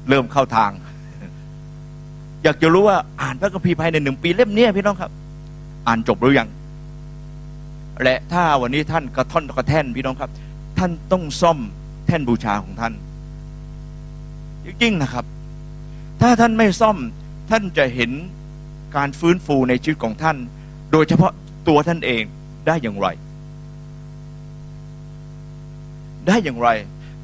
[0.09, 0.71] เริ่มเข้าทาง
[2.43, 5.11] อยากจะรู้ว่าอ่านพระคัมภีร์ภายในหนึ่งปีเล่มเนี้ยพี่น้องครับ
[5.87, 6.49] อ่านจบหรือยัง
[8.03, 10.31] และถ้าวันนี้ท่านกระท่อนกระแท่นพี่น้องครับ
[10.77, 11.59] ท่านต้องซ่อม
[12.07, 12.93] แท่นบูชาของท่าน
[14.65, 15.25] จริงๆนะครับ
[16.21, 16.97] ถ้าท่านไม่ซ่อม
[17.49, 18.11] ท่านจะเห็น
[18.95, 20.37] การฟื้นฟูในชีวิตของท่าน
[20.91, 21.31] โดยเฉพาะ
[21.67, 22.23] ตัวท่านเอง
[22.67, 23.07] ได้อย่างไร
[26.27, 26.69] ได้อย่างไร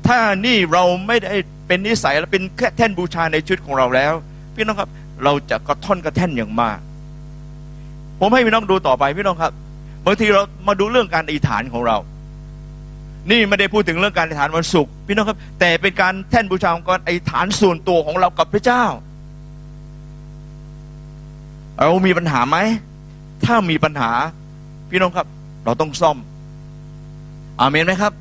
[0.08, 1.36] ถ้านี่เราไม่ได้
[1.68, 4.14] เป็นนิสัยและเป็นแค่แท่นบูชาในชีวิตของเราแล้ว
[4.56, 4.90] พี่น้องครับ
[5.24, 6.80] เราจะกระท่อนกระแท่นอย่างมาก
[8.20, 9.54] ผมให้พี่น้องดูต่อไปพี่น้องครับ
[10.06, 11.98] บางทีเรามาดูเรื่องการอธิษฐานของเรา
[13.32, 18.84] นี่ไม่ได้พูดถึงเรื่องการอธิษฐานวันศุกร์พี่น้องครับ แต่เป็นการแท่นบูชาของการอธิษฐานส่วนตัวของเรากับพระเจ้า
[21.82, 22.58] เรามีปัญหาไหม
[23.46, 24.12] ถ้ามีปัญหา
[24.90, 25.28] พี่น้องครับ
[25.66, 26.18] เราต้องซ่อม
[27.60, 28.14] อาเมนไหมครับ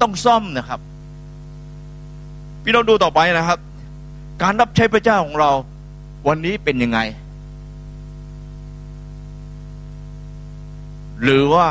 [0.00, 0.80] ต้องซ่อมนะครับ
[2.64, 3.58] พี่น้องดูต่อไปนะครับ
[4.42, 5.50] การรับใช้พระเจ้าของเรา
[6.28, 6.98] วันนี้เป็นยังไง
[11.22, 11.66] หรือว่า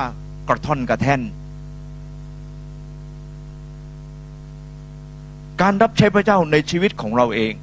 [0.50, 1.22] กระท่อนกระแท่น
[5.62, 7.54] การรับใช้พระเจ้าในชีวิตของเราเอง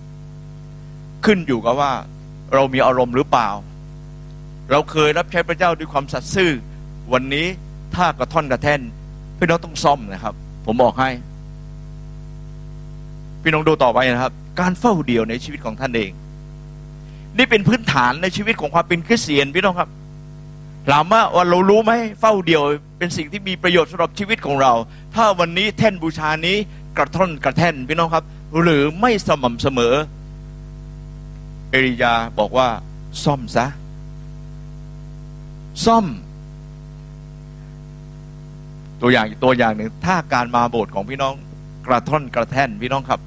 [1.24, 1.92] ขึ้นอยู่กับว่า
[2.54, 3.48] เรามีอารมณ์หรือเปล่า
[4.70, 6.50] เราเคยรับใช้พระเจ้าด้วยความสัตย์ซื่อ
[7.12, 7.46] วันนี้
[7.94, 8.80] ถ้ากระท่อนกระแท่น
[9.38, 10.34] พี่น้องต้องซ่อมนะครับ
[10.66, 11.10] ผมบอกให้
[13.42, 16.10] พี่น้องดูต่อไปนะครับ การเฝ้าเดี่ยวในชีวิตของท่านเอง
[17.36, 19.90] นี่เป็นพื้นฐานในชีวิตของความเป็นคริสเตียนพี่น้องครับ
[20.88, 22.62] ถามว่าว่าเรารู้ไหมเฝ้าเดี่ยว
[22.98, 24.72] เป็นสิ่งที่มีประโยชน์สำหรับชีวิตของเรา
[25.14, 26.56] ถ้าวันนี้แท่นบูชานี้
[26.96, 28.24] กระท่อนกระแท่นพี่น้องครับ
[28.60, 29.94] หรือไม่สม่ำเสมอ
[31.70, 32.68] เอริยาบอกว่า
[33.24, 33.66] ซ่อมซะ
[35.84, 36.06] ซ่อม
[39.00, 41.34] ตัวอย่างตัวอย่างหนึ่งถ้าการมาโบสถ์ของพี่น้อง
[41.86, 43.20] กระท่อนกระแท่นพี่น้องครับ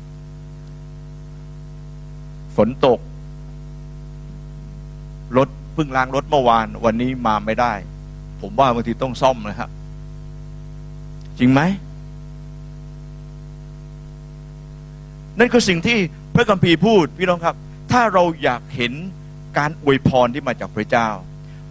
[2.55, 2.99] ฝนตก
[5.37, 7.73] รถ เพิ่งล้างรถเมื่อวาน วันนี้มาไม่ได้
[8.41, 9.69] ผมว่าบางทีต้องซ่อมนะครับ
[11.39, 11.61] จริงไหม
[15.39, 15.97] นั่นคือสิ่งที่
[16.35, 17.55] พระคัมภีร์พูดพี่น้องครับ
[17.91, 18.93] ถ้าเราอยากเห็น
[19.57, 21.09] การอวยพรที่มาจากพระเจ้า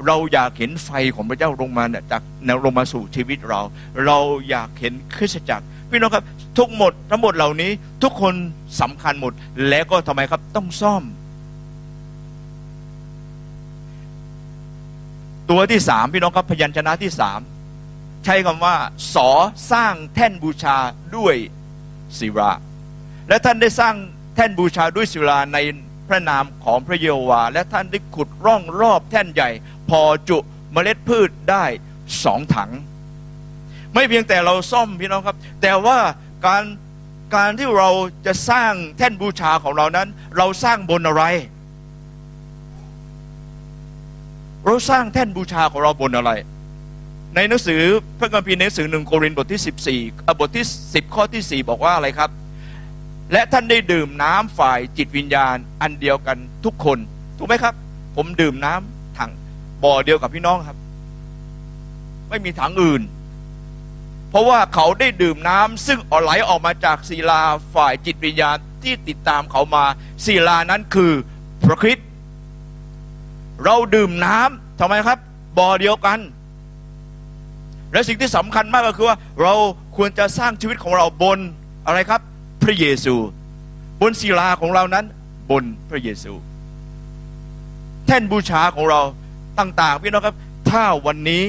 [0.06, 3.60] เราอยากเห็นไฟของพระเจ้าลงมาเนี่ยจากแนวลงมาสู่ชีวิตเรา
[4.06, 4.18] เรา
[4.50, 6.24] อยากเห็นคริสตจักรพี่น้องครับ
[6.58, 7.70] ทุกหมดทั้งหมดเหล่านี้
[8.02, 8.34] ทุกคน
[8.80, 9.32] สำคัญหมด
[9.68, 11.02] และก็ทำไมครับต้องซ่อม
[15.50, 17.40] ตัวที่สามพี่น้องครับพยัญชนะที่สาม
[18.24, 18.76] ใช้คำว่า
[19.14, 19.30] สอ
[19.72, 20.76] สร้างแท่นบูชา
[21.16, 21.34] ด้วย
[22.18, 22.52] ศิรา
[23.28, 23.94] และท่านได้สร้าง
[24.34, 25.58] แท่นบูชาด้วยศิลาใน
[26.08, 29.50] พระนามของพระเยโฮวา และท่านได้ขุดร่องรอบแท่นใหญ่
[29.90, 30.38] พอจุ
[30.72, 31.64] เมล็ดพืชได้
[32.24, 32.70] สองถัง
[33.94, 35.98] ไม่เพียงแต่เราซ่อมพี่น้องครับ แต่ว่า
[36.46, 36.64] การ
[37.34, 37.90] การที่เรา
[38.26, 41.24] จะสร้างแท่นบูชาของเรานั้น เราสร้างบนอะไร
[44.64, 46.30] เราสร้างแท่นบูชาของเราบนอะไร
[47.34, 47.80] ในหนังสือ
[48.18, 52.30] พระคัมภีร์ในหนังสือหนึ่งโครินธ์บทที่ 14บทที่ 10 ข้อที่ 4 บอกว่าอะไรครับ
[53.32, 56.98] และท่านได้ดื่มน้ำฝ่ายจิตวิญญาณอันเดียวกันทุกคน
[57.38, 57.74] ถูกไหมครับ
[58.16, 59.30] ผมดื่มน้ำถัง
[59.82, 60.76] บ่อเดียวกับพี่น้องครับ
[62.28, 63.02] ไม่มีถังอื่น
[64.30, 67.42] เพราะว่าเขาได้ดื่มน้ำซึ่งไหลออกมาจากศิลา
[67.74, 69.84] ฝ่ายจิตวิญญาณที่ติดตามเขามา
[70.24, 71.12] ศิลานั้นคือ
[71.64, 72.08] พระคริสต์
[73.64, 75.18] เราดื่มน้ำทำไมครับ
[75.58, 76.18] บ่อเดียวกัน
[77.92, 79.54] และสิ่งที่สำคัญมากก็คือว่า เรา
[79.96, 81.38] ควรจะสร้างชีวิตของเราบน
[81.86, 82.20] อะไรครับ
[82.62, 83.14] พระเยซู
[84.00, 85.04] บนศิลาของเรานั้น
[85.50, 86.32] บนพระเยซู
[88.06, 89.00] แท่นบูชาของเรา
[89.58, 90.36] ต่าง ๆ พี่น้องครับ
[90.70, 91.44] ถ้าวันนี้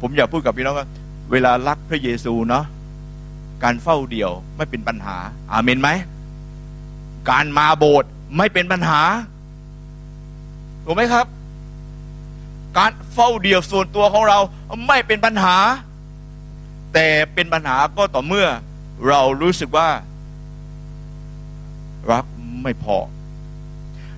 [0.00, 0.88] ผมอยากพูดกับพี่น้องว่า
[1.30, 2.64] เวลารักพระเยซูเนาะ
[3.64, 5.16] การเฝ้าเดี่ยวไม่เป็นปัญหา
[5.52, 5.90] อาเมนไหม
[7.30, 9.00] การมาโบสถ์ ไม่เป็นปัญหา
[10.84, 11.26] ถูกไหมครับ
[12.78, 14.38] การเฝ้าเดี่ยวส่วนตัวของเรา
[14.86, 15.56] ไม่เป็นปัญหา
[16.94, 18.46] แต่เป็นปัญหาก็ต่อเมื่อ
[19.08, 19.88] เรารู้สึกว่า
[22.10, 22.24] รัก
[22.62, 22.96] ไม่พอ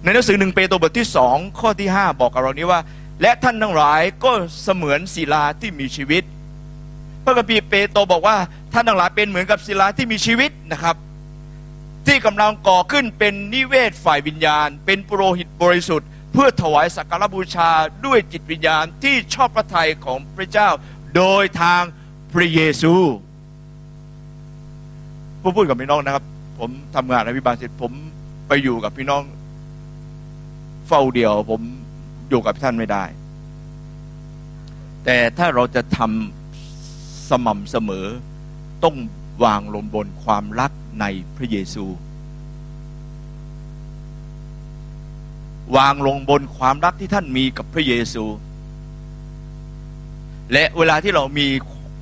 [0.03, 2.81] ในหนังสือหนึ่งเปโตรบทที่สองข้อที่ห้าบอกกับเรานี้ว่า
[3.23, 4.33] และท่านทั้งหลายก็
[4.63, 6.23] เสมือนศิลาที่มีชีวิต
[7.25, 8.37] พระคัมภีร์เปโตรบอกว่า
[8.73, 10.97] ท่านทั้งหลายเป็นเหมือนกับศิลาที่มีชีวิตนะครับ
[12.07, 17.71] ที่กำลังก่อขึ้นเป็นนิเวศฝ่ายวิญญาณ เป็นปุโรหิตบริสุทธิ์ เพื่อถวายสักการบูชา
[18.07, 20.69] ด้วยจิตวิญญาณที่ชอบพระทัยของพระเจ้า
[21.17, 21.83] โดยทาง
[22.33, 22.95] พระเยซู
[25.43, 26.25] ผู้พูดกับพี่น้องนะครับ
[26.59, 27.93] ผมทำงานในวิบาลเสร็จผม
[28.49, 29.23] ไปอยู่กับพี่น้อง
[30.89, 31.61] เฝ้าเดียว ผม
[32.31, 33.05] อยู่กับท่านไม่ได้
[35.05, 38.07] แต่ถ้าเราจะทำสม่ำเสมอ
[38.85, 38.97] ต้อง
[39.45, 41.05] วางลงบนความรัก ใน
[41.37, 41.85] พระเยซู
[45.77, 48.25] วางลงบนความรักที่ท่านมีกับพระเยซู
[50.53, 51.47] และเวลาที่เรามี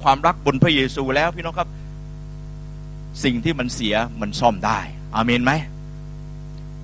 [0.02, 1.68] ความรักบนพระเยซูแล้วพี่น้องครับ
[3.24, 4.78] สิ่งที่มันเสียมันซ่อมได้
[5.14, 5.52] อาเมนไหม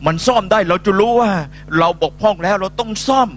[0.06, 1.30] มันซ่อมได้เราจะรู้ว่า
[1.78, 3.30] เราบกพร่องแล้วเราต้องซ่อม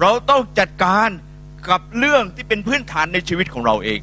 [0.00, 1.08] เราต้องจัดการ
[1.68, 4.00] กับเรื่องที่เป็นพื้นฐานในชีวิตของเราเอง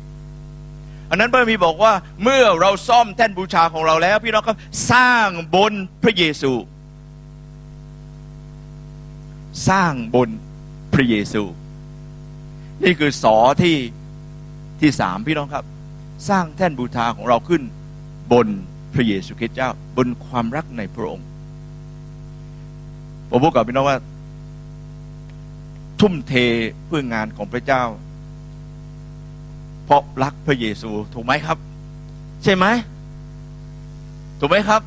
[1.10, 1.94] อันนั้นพระมีบอกว่า
[2.24, 4.58] เมื่อเราซ่อมแท่นบูชาของเราแล้ว พี่น้องครับ
[4.92, 6.52] สร้างบนพระเยซู
[9.70, 10.30] สร้างบน
[10.94, 11.44] พระเยซู
[12.84, 13.78] นี่คือสอที่
[14.82, 15.66] ที่สามพี่น้องครับ
[16.30, 17.62] สร้างแท่นบูชาของเราขึ้น
[18.34, 18.48] บน
[18.94, 21.28] พระเยซูคริสต์เจ้า บนความรักในพระองค์
[23.30, 24.00] ผมบอกกับพี่น้องว่า
[26.00, 26.34] ทุ่มเท
[26.86, 27.84] เพื่องานของพระเจ้า
[29.88, 31.58] เพราะรักพระเยซูถูกไหมครับ
[32.44, 32.66] ใช่ไหม
[34.40, 34.82] ถูกไหมครับ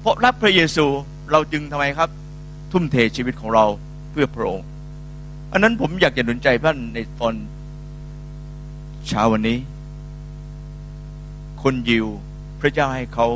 [0.00, 0.86] เพราะรักพระเยซู
[1.30, 2.08] เราจึงทำไมครับ
[2.72, 3.64] ทุ่มเทชีวิตของเรา
[4.10, 4.66] เพื่อพระองค์
[5.52, 7.34] อันนั้นผมอยากจะหนุนใจท่านในตอน
[9.06, 9.58] เช้าวันนี้
[11.62, 12.06] คนยิว
[12.60, 13.26] พระเจ้าให้เขา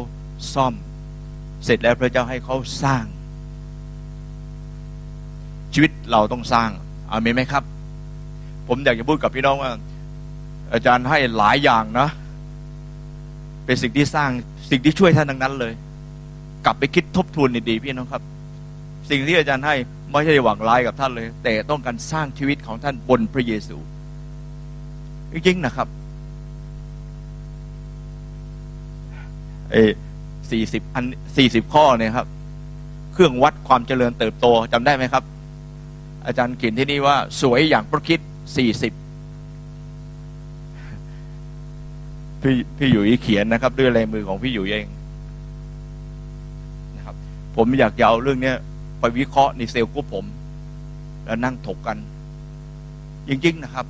[0.55, 0.75] ซ่อม
[1.65, 3.05] เสร็จแล้วพระเจ้าให้เขาสร้าง
[5.75, 6.71] ชีวิตเราต้องสร้าง
[7.11, 7.65] อาเมนไหมครับ
[8.69, 9.73] ผมอยากจะพูดกับพี่น้องว่า
[10.73, 12.09] อาจารย์ให้หลายอย่างนะ
[13.65, 14.31] เป็นสิ่งที่สร้าง
[14.71, 15.73] สิ่งที่ช่วยท่านทั้งนั้นเลย
[16.65, 18.23] กลับไปคิดทบทวนดีๆพี่น้องครับ
[19.11, 19.75] สิ่งที่อาจารย์ให้
[20.11, 23.77] ไม่ใช่หวังร้ายกับท่านเลย แต่ต้องการสร้างชีวิตของท่านบนพระเยซู
[25.33, 25.89] จริงๆนะครับ
[29.73, 29.77] เอ
[30.51, 31.05] สี่สิบอัน
[31.37, 32.27] สี่สิบข้อเนี่ยครับ
[33.13, 35.25] เครื่องวัดความเจริญเติบโตจำได้ไหมครับ
[36.27, 38.21] อาจารย์เขียนที่นี่ว่าสวยอย่างพระคิด
[38.57, 38.93] สี่สิบ
[42.43, 44.85] พี่พี่อยู่อีเขียนนะครับ ด้วยลายมือของพี่อยู่เอง
[46.97, 47.17] นะครับ
[47.57, 48.57] ผมอยากจะเอาเรื่องเนี้ย
[49.01, 50.25] ไปวิเคราะห์ในเซลล์กรุ๊ปผม
[51.25, 51.99] แล้วนั่งถกกัน
[53.29, 53.87] จริง ๆ นะครับ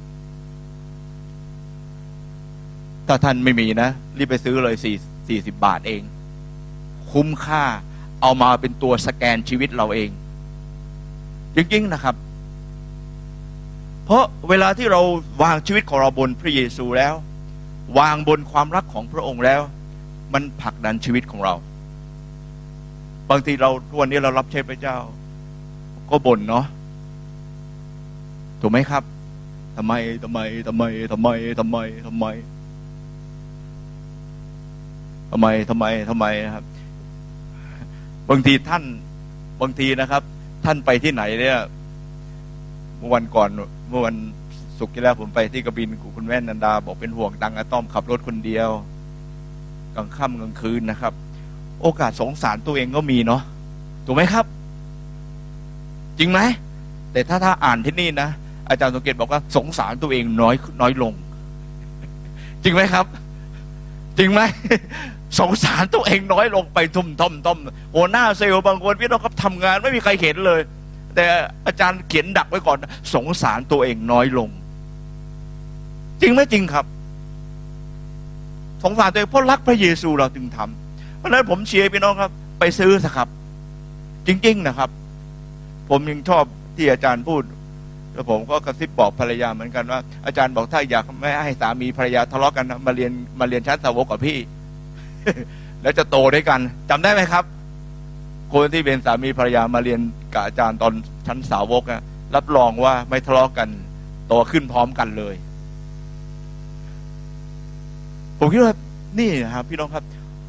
[3.06, 3.88] ถ้าท่านไม่มีนะ
[4.18, 4.96] รีบไปซื้อเลยสี่
[5.28, 6.02] สี่สิบบาทเอง
[7.12, 7.64] คุ้มค่า
[8.22, 10.10] เอามาเป็นตัวสแกนชีวิตเราเอง
[11.54, 12.14] จริง ๆ นะครับ
[14.04, 15.00] เพราะเวลาที่เรา
[15.42, 17.14] วางชีวิตของเราบนพระเยซูแล้ว
[17.98, 19.60] วางบนความรักของพระองค์แล้ว
[20.34, 21.54] มันผลักดันชีวิตของเรา
[23.30, 24.96] บางทีเราทุกวันนี้เรารับใช้พระเจ้า
[26.10, 26.64] ก็บ่นเนาะ
[28.60, 29.02] ถูกไหมครับ
[29.76, 29.92] ทำไม
[30.24, 31.28] ทำไมทำไมทำไม
[31.58, 32.26] ทำไมทำไม
[35.30, 36.64] ทำไมทำไมทำไมนะครับ
[38.28, 38.84] บางทีท่าน
[39.60, 40.22] บางทีนะครับ
[40.64, 41.58] ท่านไปที่ไหนเนี่ย
[42.98, 43.48] เมื่อวันก่อน
[43.88, 44.16] เมื่อวัน
[44.80, 48.70] ศุกร์ที่แล้วผมไปที่กระบินคุณแม่นันดา บอกเป็นห่วงตังอะต้อมขับรถคนเดียว
[49.96, 51.12] กลางค่ำกลางคืนนะครับ
[51.82, 53.42] โอกาสสงสารตัวเองก็มีเนาะ
[54.06, 54.44] ถูกไหมครับ
[56.18, 56.40] จริงไหม
[57.12, 58.28] แต่ถ้าถ้าอ่านที่นี่นะ
[58.68, 61.12] อาจารย์สงเกตบอกว่าสงสารตัวเองน้อยน้อยลง
[62.62, 63.06] จริงไหมครับ
[64.18, 64.40] จริงไหม
[65.40, 67.58] สงสารตัวเองน้อยลงไปทุ่มทอมทอม
[67.94, 70.60] หัวหน้าเซลล์บางคนพี่น้องครับทำงานไม่มีใครเห็นเลย
[71.14, 71.26] แต่
[71.66, 72.78] อาจารย์เขียนดักไว้ก่อน
[73.14, 74.48] สงสารตัวเองน้อยลง
[76.20, 76.84] จริงไหมจริงครับ
[78.84, 83.28] สงสารตัวเองเพราะรักพระเยซูเราจึงทำเพราะฉะนั้นผมเชียร์พี่น้องครับ ไปซื้อสักครับ
[84.26, 84.90] จริง ๆนะครับ
[85.90, 86.44] ผมยังชอบ
[86.76, 87.42] ที่อาจารย์พูด
[88.12, 94.38] แล้วผมก็กระซิบบอกภรรยาเหมือนกันว่า อาจารย์บอกถ้าอยากไม่ให้สามีภรรยาทะเลาะกันมาเรียนมาเรียนชั้นสาวกกับพี่
[95.82, 96.60] แล้วจะโตด้วยกัน
[96.90, 97.44] จำได้ไหมครับ
[98.52, 100.00] คนที่เป็นสามีภรรยามาเรียน
[100.34, 100.92] กับอาจารย์ตอน
[101.26, 102.02] ชั้นสาวกนะ
[102.34, 103.68] รับรองว่าไม่ทะเลาะกัน
[104.28, 105.34] โตขึ้นพร้อมกันเลย
[108.40, 108.74] ผมคิดว่า
[109.18, 110.04] นี่นะครับพี่น้องครับ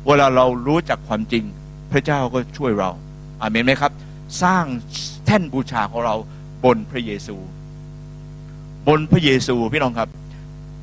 [0.08, 1.44] เวลาเรารู้จักความจริง
[1.92, 2.90] พระเจ้าก็ช่วยเรา
[3.42, 3.92] อาเมนไหมครับ
[4.44, 4.66] สร้าง
[5.26, 6.16] แท่นบูชาของเรา
[6.66, 7.36] บนพระเยซู
[8.88, 10.10] บนพระเยซูพี่น้องครับ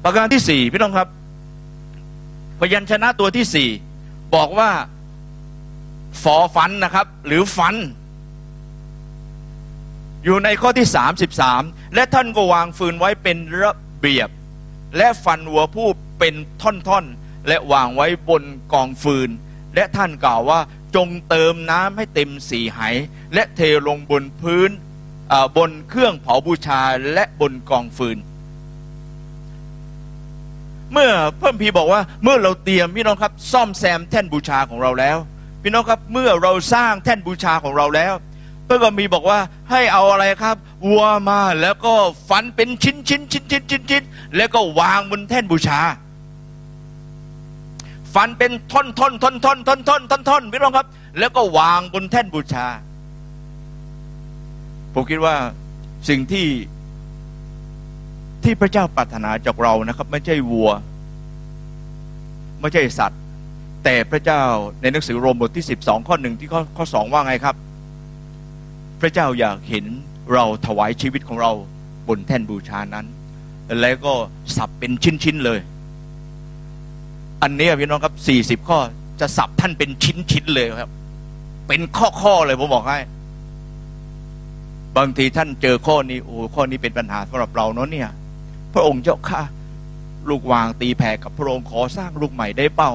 [0.05, 1.09] ประการที่สี่พี่น้องครับ
[2.61, 3.69] พยัญชนะตัวที่สี่
[4.35, 4.71] บอกว่า
[6.23, 7.75] ฟอฟันนะครับ หรือฟัน
[10.25, 11.63] อยู่ในข้อที่สามสิบสาม
[11.95, 14.31] และท่านก็วางฟืนไว้เป็นระเบียบ
[14.97, 18.43] และฟันวัวผู้ เป็นท่อนๆ และวางไว้บน
[18.73, 19.31] กองฟืน
[19.75, 20.61] และท่านกล่าวว่า
[20.97, 22.81] จงเติมน้ำให้เต็มสี่ไห
[23.35, 24.71] และเทลงบนพื้น
[25.57, 26.81] บนเครื่องเผาบูชา
[27.13, 28.19] และบนกองฟืน
[30.93, 35.17] เมื่อเพิ่มพีบอกว่าเมื่อเราเตรียมพี่น้องครับ ซ่อมแซมแท่นบูชาของเราแล้ว
[35.63, 38.15] พี่น้องครับเมื่อเราสร้างแท่นบูชาของเราแล้ว
[38.69, 39.39] พระคัมภีร์บอกว่า
[39.71, 41.95] ให้เอาอะไรครับวัวมาแล้วก็
[42.29, 44.03] ฟันเป็นชิ้นชิ้นชิ้นชิ้นชิ้นชิ้น
[44.37, 45.81] แล้วก็วางบนแท่นบูชา
[48.15, 50.87] ฟันเป็นท่อนท่อนท่อนท่อนท่อนท่อนท่อนท่อนพี่น้องครับ
[51.19, 52.67] แล้วก็วางบนแท่นบูชา
[54.95, 55.35] ผมคิดว่า
[56.09, 56.47] สิ่งที่
[58.45, 60.71] ที่พระเจ้าปรารถนาจากเรานะครับ ไม่ใช่วัว
[62.61, 63.21] ไม่ใช่สัตว์
[63.85, 64.43] แต่พระเจ้า
[64.81, 67.57] ในหนังสือโรมบทที่สิบสองข้อหนึ่งที่ข้อข้อสองว่าไงครับ
[69.01, 69.85] พระเจ้าอยากเห็น
[70.33, 71.53] เราถวายชีวิตของเรา
[72.09, 73.07] บนแท่นบูชานั้น
[73.81, 74.13] แล้วก็
[74.57, 75.59] สับเป็นชิ้น ๆ เลย
[77.43, 78.79] อันนี้พี่น้องครับสี่สิบข้อ
[79.21, 80.91] จะสับท่านเป็นชิ้นๆเลยครับ
[81.69, 81.81] เป็น
[82.21, 82.99] ข้อๆเลยผมบอกให้
[84.97, 88.09] บางทีท่านเจอข้อนี้โอ้ข้อนี้เป็นปัญหาสำหรับเราเนาะเนี่ย
[88.75, 89.41] พระองค์เจ้าข้า
[90.29, 92.91] ลูกวางตีแผ่กับพระองค์ขอสร้างลูกใหม่ได้เป้า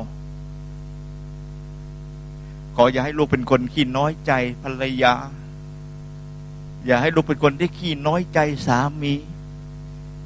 [2.76, 4.32] ขออย่าให้ลูกเป็นคนขี้น้อยใจ
[4.64, 5.14] ภรรยา
[6.86, 9.14] อย่าให้ลูกเป็นคนที่ขี้น้อยใจสามี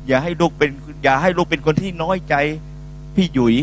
[0.08, 0.70] อย่าให้ลูกเป็น
[1.04, 2.36] อย่าให้ลูกเป็นคนที่น้อยใจ
[3.16, 3.56] พี่หยุย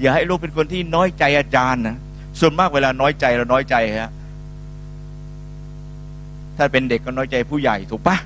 [0.00, 1.96] อย่าให้ลูกเป็นคนที่น้อยใจอาจารย์นะ
[2.40, 4.12] ส่วนมากเวลาน้อยใจเราน้อยใจฮะ
[6.56, 8.16] ถ้าเป็นเด็กก็น้อยใจผู้ใหญ่ถูกปะ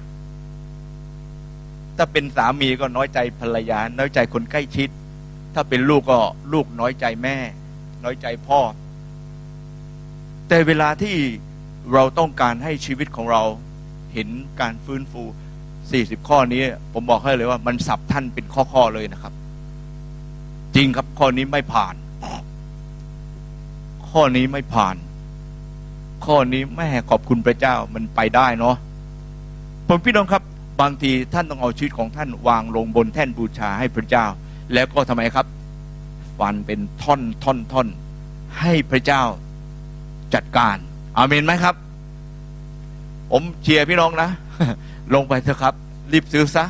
[1.96, 4.88] ถ้าเป็นสามีก็น้อยใจภรรยา น้อยใจคนใกล้ชิด
[5.54, 6.18] ถ้าเป็นลูกก็
[6.52, 7.36] ลูกน้อยใจแม่
[8.04, 8.60] น้อยใจพ่อ
[10.48, 11.16] แต่เวลาที่
[11.92, 13.42] เราต้องการให้ชีวิตของเรา
[14.14, 14.28] เห็น
[14.60, 15.22] การฟื้นฟู
[15.76, 16.62] 40 ข้อนี้
[16.92, 19.32] ผมบอกให้เลยว่ามันสับท่านเป็นข้อ ๆ เลยนะครับ
[20.76, 21.94] จริงครับข้อนี้ไม่ผ่าน
[24.10, 24.96] ข้อนี้ไม่ผ่าน
[26.24, 28.76] ข้อนี้แม่ขอบคุณพระเจ้ามันไปได้เนาะ
[29.88, 30.42] ผมพี่น้องครับ
[30.80, 34.26] บางทีท่านต้องเอาชีวิตของท่านวางลงบนแท่นบูชาให้พระเจ้า
[34.72, 35.46] แล้วก็ทำไมครับ
[36.38, 37.88] ฟันเป็นท่อนท่อนท่อน
[38.60, 39.22] ให้พระเจ้า
[40.34, 40.76] จัดการ
[41.16, 41.74] อาเมนไหมครับ
[43.30, 44.30] ผมเชียร์พี่น้องนะ
[45.14, 45.74] ลงไปเถอะครับ
[46.12, 46.64] รีบซื้อซะ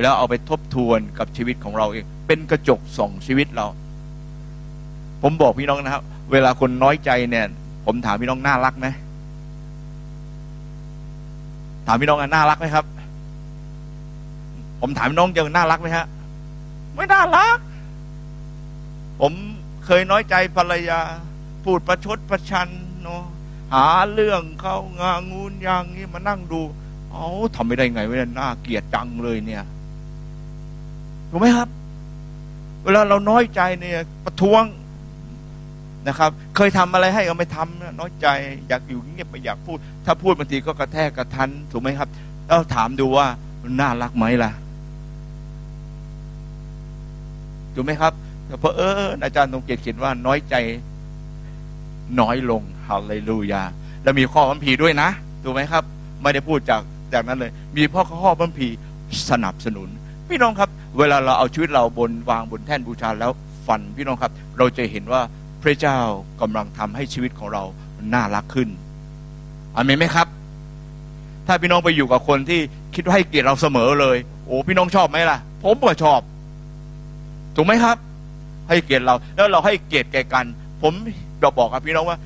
[0.00, 3.66] แล้วเอาไปทบทวนกับชีวิตของเราเอง เป็นกระจกส่องชีวิตเรา
[5.22, 6.02] ผมบอกพี่น้องนะครับ
[6.32, 7.46] เวลาคนน้อยใจเนี่ย
[7.86, 8.86] ผมถามพี่น้องน่ารักไหม
[11.86, 12.84] ถามพี่น้องน่ารักไหมครับ
[14.80, 16.06] ผมถามพี่น้องยังน่ารักไหมฮะ
[16.94, 17.58] ไม่น่ารัก
[19.20, 19.32] ผม
[19.84, 21.00] เคยน้อยใจภรรยา
[21.64, 22.68] พูดประชดประชัน
[23.02, 23.22] เนาะ
[23.74, 26.60] หาเรื่องเขางางูนอย่างนี้มานั่งดู
[27.12, 29.64] เอาทำไม่ได้ไงเวลาน่าเกลียดจังเลยเนี่ย
[31.30, 31.68] ถูกไหมครับ
[32.84, 34.64] เวลาเราน้อยใจเนี่ยประท้วง
[36.08, 38.26] นะครับ เคยทำอะไรให้ก็ไม่ทำนะน้อยใจ
[38.68, 42.08] อยากอยู่เงียบไม่อยากพูด ถ้าพูดบางทีก็กระแทกกระทันถูกไหมครับ
[42.46, 43.26] แล้วถามดูว่า
[43.80, 44.50] น่ารักไหมล่ะ
[47.74, 48.12] ถูกไหมครับ
[48.46, 50.54] แต่เพอเอออาจารย์ตรงเกียรติเขียนว่าน้อยใจ
[52.20, 53.62] น้อยลงฮาเลลูยา
[54.02, 55.08] แล้วมีข้อบัมพีด้วยนะ
[55.44, 55.84] ถูกไหมครับ
[56.22, 56.82] ไม่ได้พูดจาก
[57.12, 58.68] จากนั้นเลย มีพ่อข้อบัมพี
[59.30, 59.88] สนับสนุน
[60.28, 63.30] พี่น้องครับ เวลาเราเอาชีวิตเราบนวางบนแท่นบูชาแล้ว
[63.66, 65.22] ฟันพี่น้องครับ เราจะเห็นว่า
[65.62, 65.98] พระเจ้า
[66.40, 67.64] กำลังทำให้ชีวิตของเรา
[68.14, 68.68] น่ารักขึ้น
[69.74, 70.26] อเมนไหมครับ
[71.46, 72.60] ถ้าพี่น้องไปอยู่กับคนที่
[72.94, 74.16] คิดว่าให้เกียรติเราเสมอเลย
[74.46, 76.20] โอ้พี่น้องชอบไหมล่ะ ผมก็ชอบ
[77.56, 77.96] ถูกไหมครับ
[78.68, 80.44] ให้เกียรติเรา แล้วเราให้เกียรติแก่กัน
[80.82, 80.92] ผม
[81.40, 82.18] เราบอกกับพี่น้องว่า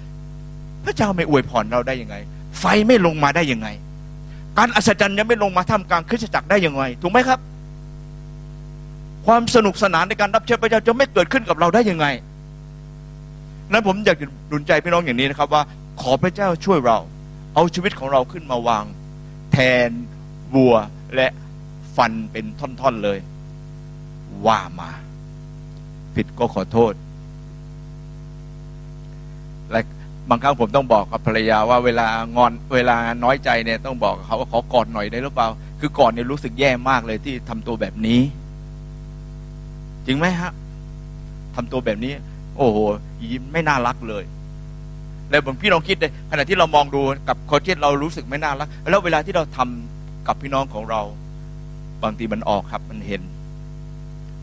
[0.85, 2.17] พระเจ้าไม่อวยพรเราได้ยังไง
[2.61, 3.69] ไฟไม่ลงมาได้ยังไง
[4.59, 7.39] การอัศจรรย์ยังไม่ลงมาท่ามกลางคริสตจักรได้ยังไง ถูกไหมครับ
[9.27, 12.07] ความสนุกสนานในการรับเชิญพระเจ้าจะไม่เกิดขึ้นกับเราได้ยังไง
[13.73, 14.17] นั้นผมอยาก
[14.49, 15.63] หนุนใจพี่น้องอย่างนี้นะครับ ว่า
[16.01, 16.99] ขอพระเจ้าช่วยเรา
[17.55, 18.85] เอาชีวิตของเราขึ้นมาวาง
[19.53, 19.59] แท
[19.89, 19.91] น
[20.55, 20.75] วัว
[21.15, 21.29] และ
[21.97, 23.19] ฟันเป็นท่อนๆเลย
[24.47, 24.91] ว่ามา
[26.15, 26.93] ผิดก็ขอโทษ
[29.71, 29.81] และ
[30.29, 35.49] บางครั้งผมต้องบอกกับภรรยาว่าเวลางอนเวลาน้อยใจเนี่ยต้องบอกเขาว่าขอกอดหน่อยได้หรือเปล่า
[35.81, 38.21] คือกอนเนี่ยรู้สึกแย่มากเลยที่ทำตัวแบบนี้
[40.07, 40.53] จริงไหมฮะ
[41.55, 42.13] ทำตัวแบบนี้
[42.57, 42.79] โอ้โห
[43.23, 44.25] ยิ้มไม่น่ารักเลย
[45.31, 51.03] แล้วผมพี่น้องคิดเลยขณะที่เรามองดูกับคนที่เรารู้สึกไม่น่ารัก แล้วเวลาที่เราทำกับพี่น้องของเรา
[52.03, 53.23] บางทีมันออกครับมันเห็น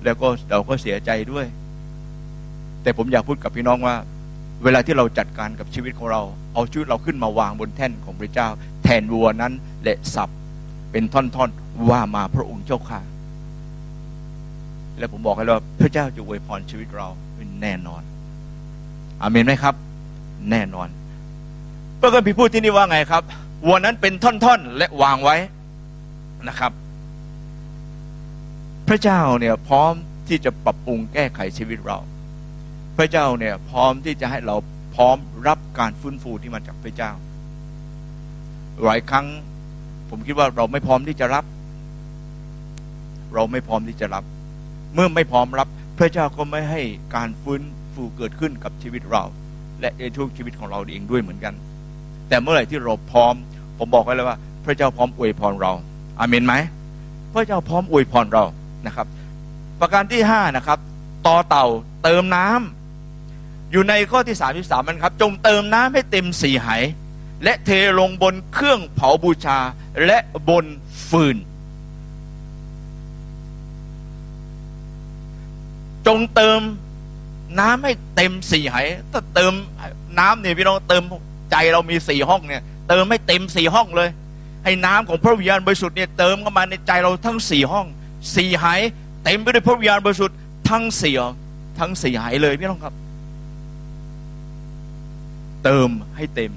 [0.03, 1.45] แล้วก็เราก็เสียใจด้วย
[2.83, 3.95] แต่ผมอยากพูดกับพี่น้องว่า
[4.63, 6.21] เวลาที่เราจัดการกับชีวิตของเรา
[6.53, 8.47] เอาชีวิตเราขึ้นมาวางบนแท่นของพระเจ้า
[8.83, 9.53] แทนวัวนั้น
[9.83, 10.29] และสับ
[10.91, 12.99] เป็นท่อนๆว่ามาพระองค์เจ้าค่ะ
[14.99, 18.01] และผมบอกให้เราพระเจ้าจะอวยพรชีวิตเราเป็นแน่นอน
[19.21, 19.75] อาเมนไหมครับ
[20.51, 20.87] แน่นอน
[21.99, 23.23] พระคัมภีร์พูดที่นี่ว่าไงครับ
[23.65, 25.35] วัวนั้นเป็นท่อนๆ และวางไว้
[26.47, 26.71] นะครับ
[28.87, 29.93] พระเจ้าเนี่ยพร้อม
[30.27, 31.97] ที่จะปรับปรุงแก้ไขชีวิตเรา
[32.97, 34.55] พระเจ้าเนี่ยพร้อมที่จะให้เรา
[34.95, 35.17] พร้อม
[35.47, 37.11] รับการฟื้นฟูที่มาจากพระเจ้า
[38.83, 39.25] หลายครั้ง
[40.09, 41.45] ผมคิดว่าเราไม่พร้อมที่จะรับ
[43.33, 44.23] เราไม่พร้อมที่จะรับ
[44.93, 45.67] เมื่อไม่พร้อมรับ
[45.97, 46.81] พระเจ้าก็ไม่ให้
[47.15, 47.61] การฟื้น
[47.93, 49.23] ฟูเกิดขึ้นกับชีวิตเรา
[49.81, 51.53] และในช่วงชีวิตของเราเองด้วยเหมือนกัน
[52.29, 53.33] แต่เมื่อไหร่ที่เราพร้อม
[53.77, 55.71] ผมบอกไว้เลยว่า พระเจ้าพร้อมอวยพรเรา
[56.19, 56.53] อาเมนไหม
[57.33, 58.43] พระเจ้าพร้อมอวยพรเรา
[58.85, 59.07] นะครับ
[59.79, 60.79] ประการที่ห้านะครับ
[61.27, 61.65] ต่อเต่า
[62.03, 66.69] เติมน้ำอยู่ในข้อที่สามที่สามมันครับ จงเติมน้ำให้เต็มสี่ไห
[67.43, 69.59] และเทลงบนเครื่องเผาบูชา
[70.05, 70.17] และ
[70.49, 70.65] บน
[71.09, 71.35] ฟืน
[76.07, 76.59] จงเติม
[77.59, 78.77] น้ำให้เต็มสี่ไห
[79.11, 79.53] ถ้าเติม
[80.19, 81.03] น้ำเนี่ยพี่น้องเติม
[81.51, 84.09] ใจเรามีสี่ห้องเนี่ย เติมให้เต็มสี่ห้องเลย
[84.65, 87.85] ให้น้ำของพระวิญญาณบริสุทธิ์เนี่ยเติมเข้ามาในใจเราทั้งสี่ห้อง
[88.35, 88.65] สี่ไห
[89.23, 90.37] เต็มไปด้วยพระวิญญาณบริสุทธิ์
[90.69, 91.15] ทั้งสี่
[91.79, 92.93] ทั้งสี่ไหเลยพี่น้องครับ
[95.63, 96.51] เติมให้เต็ม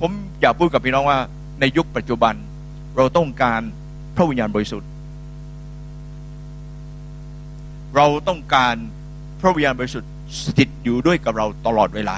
[0.00, 1.18] ผมอยากพูดกับพี่น้องว่า
[1.60, 2.34] ในยุคปัจจุบัน
[2.96, 3.60] เราต้องการ
[4.16, 4.88] พระวิญญาณบริสุทธิ์
[7.96, 8.74] เราต้องการ
[9.40, 10.10] พระวิญญาณบริสุทธิ์
[10.42, 12.16] สถิตอยู่ด้วยกับเราตลอดเวลา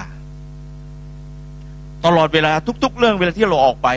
[2.05, 2.51] ตลอดเวลา
[2.83, 3.89] ทุก ๆ เรื่องเวลาที่เราออกไป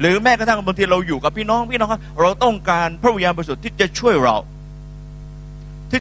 [0.00, 4.36] หรือแม้กระทั่งบางทีเราอยู่กับพี่น้องพี่น้องครับเราต้องการพระวิญญาณบริสุทธิ์ที่จะช่วยเรา
[5.90, 6.00] ที่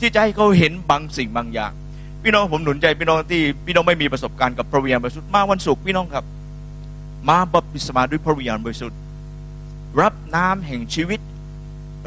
[0.00, 1.72] ที่จะให้เขาเห็นบางสิ่งบางอย่าง
[2.22, 6.24] พี่น้องผมหนุนใจพี่น้องที่พี่น้องไม่มีประสบการณ์กับพระวิญญาณบริสุทธิ์มาวันศุกร์พี่น้องครับ
[7.28, 8.98] มาบัพติศมาด้วยพระวิญญาณบริสุทธิ์
[10.00, 11.20] รับน้ำแห่งชีวิต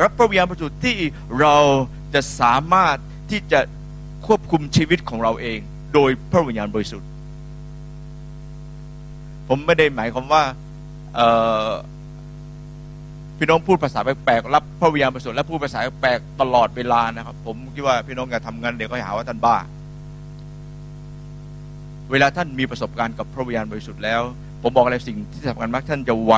[0.01, 0.97] รับพระวิญญาณบริสุทธิ์ที่
[1.39, 1.55] เรา
[2.13, 2.97] จะสามารถ
[3.31, 3.59] ที่จะ
[4.27, 5.59] ควบคุมชีวิตของเราเอง
[5.93, 7.07] โดยพระวิญญาณบริสุทธิ์
[9.47, 10.43] ผมไม่ได้หมายความว่า
[13.37, 19.57] พี่น้องพูดภาษาแปลกๆรับพระวิญญาณบริสุทธิ์และพูดภาษาแปลกตลอดเวลานะครับ ผมคิดว่าพี่น้องอย่าทำงานเดี๋ยวก็หาว่าท่านบ้า
[22.11, 24.21] เวลาท่านมีประสบการณ์กับพระวิญญาณบริสุทธิ์แล้ว
[24.61, 26.33] ผมบอกอะไรสิ่งที่สำคัญมากท่านจะไว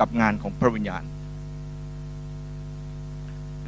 [0.00, 1.02] กับงานของพระวิญญาณ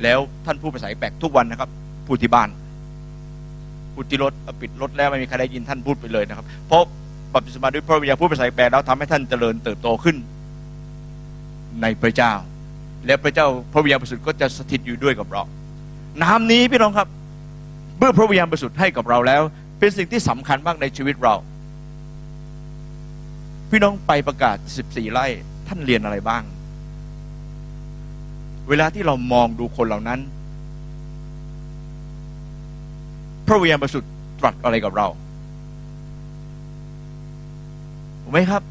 [0.02, 1.70] แล้วท่านพูดภาษาแปลกทุกวันนะครับ
[2.06, 2.48] พูดที่บ้าน
[3.94, 6.82] พูดที่รถปิดรถแล้วไม่มีใครได้ยินท่านพูดไปเลยนะครับ เพราะ
[7.34, 10.16] บัพติศมาด้วยพระวิญญาณพูดภาษาแปลกแล้วทำให้ท่านเจริญเติบโตขึ้น
[11.82, 12.32] ในพระเจ้า
[13.06, 15.42] และพระเจ้าพระวิญญาณบริสุทธิ์ก็จะสถิตอยู่ด้วยกับเรา
[16.22, 17.08] น้ำนี้พี่น้องครับ
[17.98, 19.42] เมื่อพระวิญญาณบริสุทธิ์ให้กับเราแล้ว
[19.78, 21.34] เป็นสิ่งที่สำคัญมากในชีวิตเรา
[23.70, 24.56] พี่น้องไปประกาศ
[24.86, 25.26] 14 ไร่
[25.68, 26.42] ท่านเรียนอะไรบ้าง
[28.68, 30.20] เวลาที่เรามองดูคนเหล่านั้น
[33.46, 34.10] พระวิญญาณบริสุทธิ์
[34.40, 35.06] ตรัสอะไรกับเรา
[38.22, 38.62] ถูกไหมครับ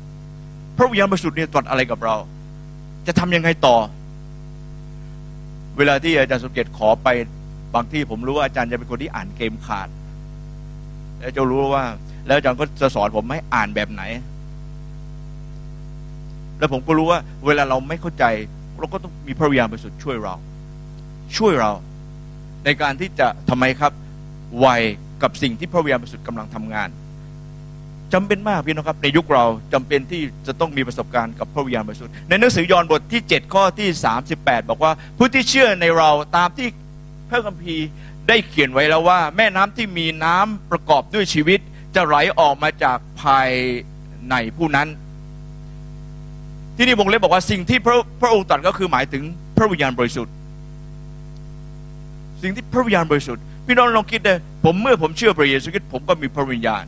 [0.78, 2.16] พระวิญญาณบริสุทธิ์เนี่ยตรัสอะไรกับเรา
[3.08, 3.76] จะทำยังไงต่อ
[5.78, 7.08] เวลาที่อาจารย์สุเกตขอไป
[7.74, 9.90] บางที่ผมรู้ว่าอาจารย์จะเป็นคนที่อ่านเกมขาด
[11.20, 11.84] แล้วจะรู้ว่า
[12.26, 14.04] แล้วอาจารย์ก็จะสอนผมให้อ่านแบบไหน
[16.60, 18.26] แล้วผมก็รู้ว่า เวลาเราไม่เข้าใจ
[18.80, 20.36] เราก็ต้องมีพระวิญญาณบริสุทธิ์ช่วยเรา
[21.38, 21.72] ช่วยเรา
[22.66, 23.92] ในการที่จะทำไมครับ
[24.60, 24.68] ไว
[25.24, 26.90] กับสิ่งที่พระวิญญาณบริสุทธิ์กำลังทำงาน
[28.14, 33.90] จำเป็นมากพี่น้องครับ ในยุคเราจำเป็นที่จะต้องมีประสบการณ์กับพระวิญญาณบริสุทธิ์ในหนังสือยอห์นบทที่ 7 ข้อที่
[34.30, 36.68] 38 บอกว่า ผู้ที่เชื่อในเราตามที่
[37.30, 37.88] พระคัมภีร์
[38.28, 41.60] ได้เขียนไว้แล้วว่า แม่น้ำที่มีน้ำประกอบด้วยชีวิต
[41.96, 43.50] จะไหลออกมาจากภาย
[44.30, 44.88] ในผู้นั้น
[46.78, 49.24] ที่นี่วงเล็บบอกว่าสิ่งที่พระพระองค์ตรัสก็คือหมายถึง
[49.58, 50.34] พระวิญญาณบริสุทธิ์
[52.42, 56.84] สิ่งที่พระวิญญาณบริสุทธิ์พี่น้องลองคิดเลยผมเมื่อผมเชื่อพระเยซูคริสต์ผมก็มีพระวิญญาณ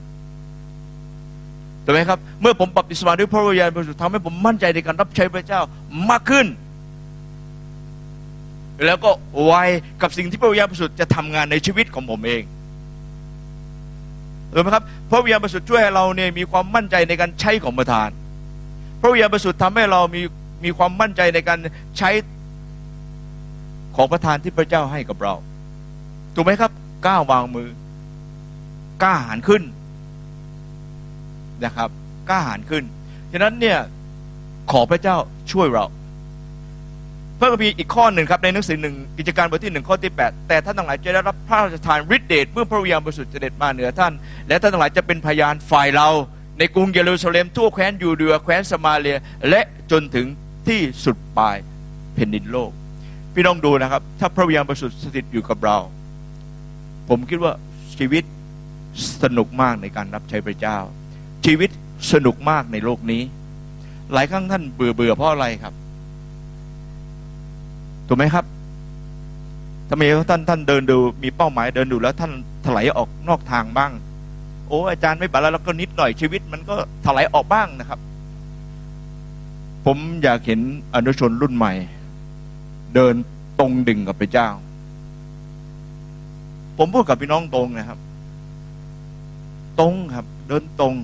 [1.86, 5.62] ถูกไหมครับ เมื่อผมปรับติศมาด้วยพระวิญญาณบริสุทธิ์ทำให้ผมมั่นใจในการรับใช้พระเจ้า
[6.10, 6.48] มากขึ้น
[8.86, 9.12] แล้วก็
[9.44, 9.54] ไว
[10.02, 12.44] กับสิ่งที่พระวิญญาณบริสุทธิ์จะทำงานในชีวิตของผมเอง
[14.54, 18.10] ถูกไหมครับพระวิญญาณบริสุทธิ์ช่วยให้เราเนี่ยมีความมั่นใจในการใช้ของประทาน
[19.02, 20.22] พระวิญญาณบริสุทธิ์ทำให้เรามี
[20.64, 21.60] มีความมั่นใจในการ
[21.98, 22.10] ใช้
[23.96, 25.34] ของประทานที่พระเจ้าให้กับเรา
[26.36, 26.72] ถูกไหมครับ
[27.06, 27.70] กล้าวางมือ
[29.04, 29.64] กล้าหาญขึ้น
[31.64, 31.90] นะครับ
[32.30, 32.84] กล้าหาญขึ้น
[33.32, 33.78] ฉะนั้นเนี่ย
[34.72, 35.16] ขอพระเจ้า
[35.52, 35.86] ช่วยเรา
[37.40, 44.14] พระคัมภีร์อีกข้อหนึ่งครับในหนังสือหนึ่งกิจการบทที่หนึ่งข้อที่ 8 แต่ท่านทั้งหลายจะได้รับพระราชทานฤทธิเดชเมื่อพระวิญญาณบริสุทธิ์เสด็จมาเหนือท่าน
[44.48, 46.08] และท่านทั้งหลายจะเป็นพยานฝ่ายเรา
[46.58, 49.18] ในกรุงเยรูซาเล็มทั่วแคว้นยูเดียแคว้นสมาเลีย
[49.50, 49.62] และ
[49.92, 50.28] จนถึง
[50.68, 51.58] ที่สุดปลาย
[52.14, 52.72] แผ่นดินโลก
[53.34, 55.78] พี่น้องดูนะครับ ถ้าพระวิญญาณบริสุทธิ์สถิตอยู่กับเรา
[57.10, 57.54] ผมคิดว่า
[57.98, 58.24] ชีวิต
[59.24, 60.78] สนุกมากในการรับใช้พระเจ้า
[61.46, 61.70] ชีวิต
[62.12, 63.22] สนุกมากในโลกนี้
[64.14, 65.74] หลายครั้งท่านเบื่อเบื่อเพราะอะไรครับ
[68.08, 68.46] ถูกไหมครับ
[69.90, 72.32] ทำไมท่านท่านเดินดูมีเป้าหมายเดินดูแล้วท่าน
[72.66, 73.92] ถลายออกนอกทางบ้าง
[74.68, 76.76] โอ้อาจารย์ไม่บาแล้วแล้วก็นิดหน่อยชีวิต มันก็
[77.06, 78.00] ถลายออกบ้างนะครับ
[79.86, 80.60] ผมอยากเห็น
[80.96, 81.74] อนุชนรุ่นใหม่
[82.96, 83.16] เดิน
[83.60, 84.50] ตรงดิ่งกับพระเจ้า
[86.78, 88.00] ผมพูดกับพี่น้องตรงนะครับ
[89.80, 90.96] ตรงครับ เดินตรง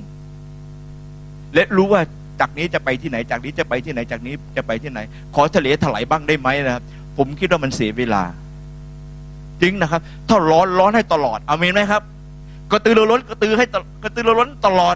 [1.53, 2.02] และรู้ว่า
[2.40, 4.99] จากนี้จะไปที่ไหน จากนี้จะไปที่ไหน จากนี้จะไปที่ไหน
[5.35, 6.84] ขอทะเลถลายบ้างได้ไหมนะครับ
[7.18, 8.23] ผมคิดว่ามันเสียเวลา
[9.61, 12.02] จริงนะครับ ถ้าร้อนร้อนให้ตลอดอเมนไหมครับ
[12.72, 13.65] กระตือรือร้นกระตือให้
[14.03, 14.95] กระตือรือร้นตลอด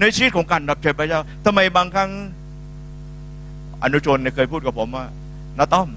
[0.00, 2.10] ในชีวิตของการรับใช้พระเจ้าทำไมบางครั้ง
[3.82, 5.04] อนุชนเคยพูดกับผมว่า
[5.58, 5.88] นาต้อม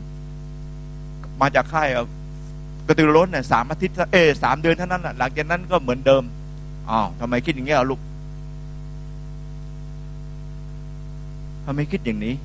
[1.42, 1.88] มาจากค่าย
[2.88, 6.24] กระตือรือร้นเนี่ยสามอาทิตย์เออสามเดือนเท่านั้นแหละหลังจากนั้นก็เหมือนเดิม
[6.90, 8.00] อ้าวทำไมคิดอย่างเงี้ลูก
[11.66, 12.36] ทำไมคิดอย่างนี้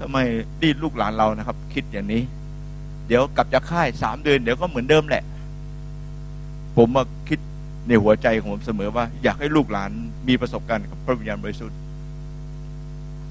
[0.00, 0.18] ทำไม
[0.62, 2.22] ดีลูกหลานเรานะครับ คิดอย่างนี้
[3.08, 5.24] เดี๋ยวกลับจากค่ายสามเดือนเดี๋ยวก็เหมือนเดิมแหละ
[6.76, 7.38] ผมมาคิด
[7.88, 9.90] ในหัวใจของผมเสมอว่า อยากให้ลูกหลาน
[10.28, 11.78] มีประสบการณ์กับพระวิญญาณบริสุทธิ์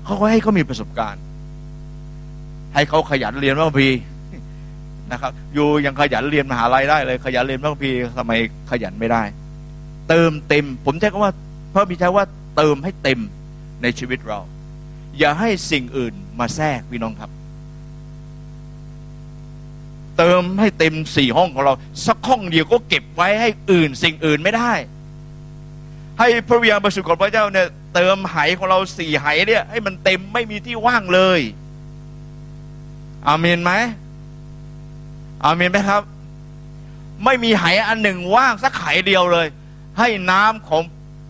[0.06, 1.22] เขาก็ให้เขามีประสบการณ์
[2.74, 3.90] ให้เขาขยันเรียนพระคัมภี
[5.12, 8.34] นะครับ อยู่ยังขยันเรียนมหาลัยได้เลย ขยันเรียนพระคัมภีทำไม
[8.72, 9.24] ขยันไม่ได้
[10.10, 11.34] เติมเต็ม ผมใช้คำว่า
[11.74, 12.26] พระบิดาใช้ว่า
[12.56, 13.20] เติมให้เต็ม
[13.82, 14.40] ในชีวิตเรา
[15.20, 17.32] อย่าให้สิ่งอื่นมาแทรกพี่น้องครับ
[20.18, 21.74] เติมให้เต็มสี่ห้องของเรา
[22.06, 24.72] สักห้องเดียวก็เก็บไว้ให้อื่นสิ่งอื่นไม่ได้
[26.20, 31.40] ให้พระวิญญาณบริสุทธิ์ของพระเจ้าเนี่ยเติมไหของเราสี่ไหเนี่ยให้มันเต็มไม่มีที่ว่างเลย
[33.28, 33.72] อาเมนไหม
[35.46, 36.02] อาเมนไหมครับ
[37.26, 39.48] ไม่มีไหอันหนึ่งว่างสักไหเดียวเลย
[40.00, 40.82] ให้น้ำของ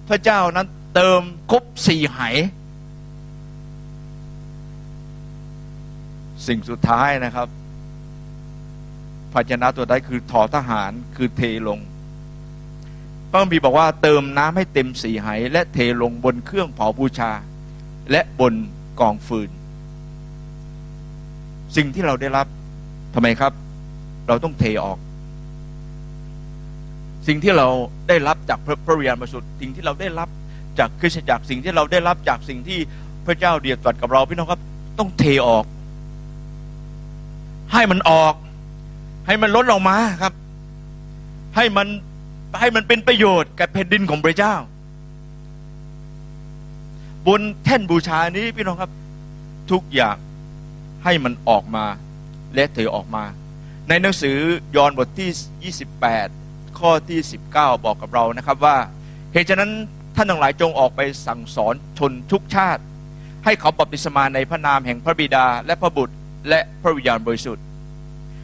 [0.09, 2.19] พระเจ้านั้น เติมครบสี่ไห
[6.47, 7.47] สิ่งสุดท้ายนะครับ
[9.33, 11.79] ภาชนะตัวใดคือทอทหารคือเทลง
[13.29, 17.31] พระคัมภีร์บอกว่าเติมน้ำให้เต็มสี่ไหและเทลงบนเครื่องเผาบูชา
[18.11, 18.53] และบน
[18.99, 19.49] กองฟืน
[21.75, 22.47] สิ่งที่เราได้รับ
[23.15, 23.51] ทำไมครับ
[24.27, 24.99] เราต้องเทออก
[27.27, 27.67] สิ่งที่เรา
[28.07, 30.29] ได้รับจากพระพระวิญญาณบริสุทธิ์สิ่งที่เราได้รับ
[30.79, 32.79] จากคริสตจักรสิ่งที่เราได้รับจากสิ่งที่
[33.25, 34.61] พระเจ้าเดียดตรัสกับเราพี่น้องครับ
[34.99, 35.65] ต้องเทออก
[37.73, 38.33] ให้มันออก
[39.27, 40.33] ให้มันลดออกมาครับ
[41.55, 41.87] ให้มัน
[42.59, 44.55] ให้มันเป็นประโยชน์กับแผ่นดินของพระเจ้า
[47.27, 48.91] บนแท่นบูชานี้พี่น้องครับ
[49.71, 50.17] ทุกอย่าง
[51.03, 51.85] ให้มันออกมา
[52.55, 53.23] และเทออกมา
[53.89, 54.37] ในหนังสือ
[54.75, 55.73] ยอห์นบทที่
[56.15, 57.19] 28 ข้อที่
[57.53, 58.77] 19 บอกกับเรานะครับว่า
[59.33, 59.71] เหตุฉะนั้น
[60.15, 62.81] ท่านทั้งหลายจงออกไปสั่งสอนชนทุกชาติ
[63.45, 66.15] ให้เขาบัพติศมาในพระนามแห่งพระบิดาและพระบุตร
[66.49, 67.63] และพระวิญญาณบริสุทธิ์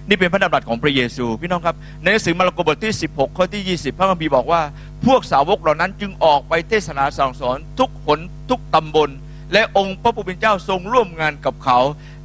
[0.09, 4.61] นี่เป็นพระดำรัสของพระเยซู พี่น้องครับ ในหนังสือมาระโกบทที่ 16 ข้อที่ 20 พระคัมภีร์บอกว่า
[5.05, 8.19] พวกสาวกเหล่านั้นจึงออกไปเทศนาสั่งสอนทุกหน
[8.49, 9.09] ทุกตำบล
[9.53, 11.79] และองค์พระผู้เป็นเจ้าทรงร่วมงานกับเขา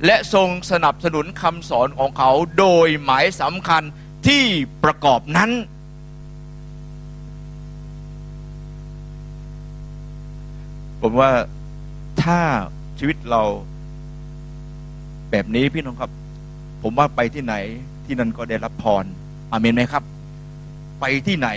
[0.04, 3.82] และทรงสนับสนุนคำสอนของเขา โดยหมายสำคัญ
[4.26, 4.44] ที่
[4.84, 5.50] ประกอบนั้น
[11.00, 11.30] ผมว่า
[12.22, 12.40] ถ้า
[12.98, 13.42] ชีวิตเรา
[15.30, 16.10] แบบนี้พี่น้องครับ
[16.86, 17.54] ผมว่าไปที่ไหน
[18.06, 19.04] ที่นั่นก็ได้รับพร
[19.52, 20.04] อาเมนไหมครับ
[21.00, 21.48] ไปที่ไหน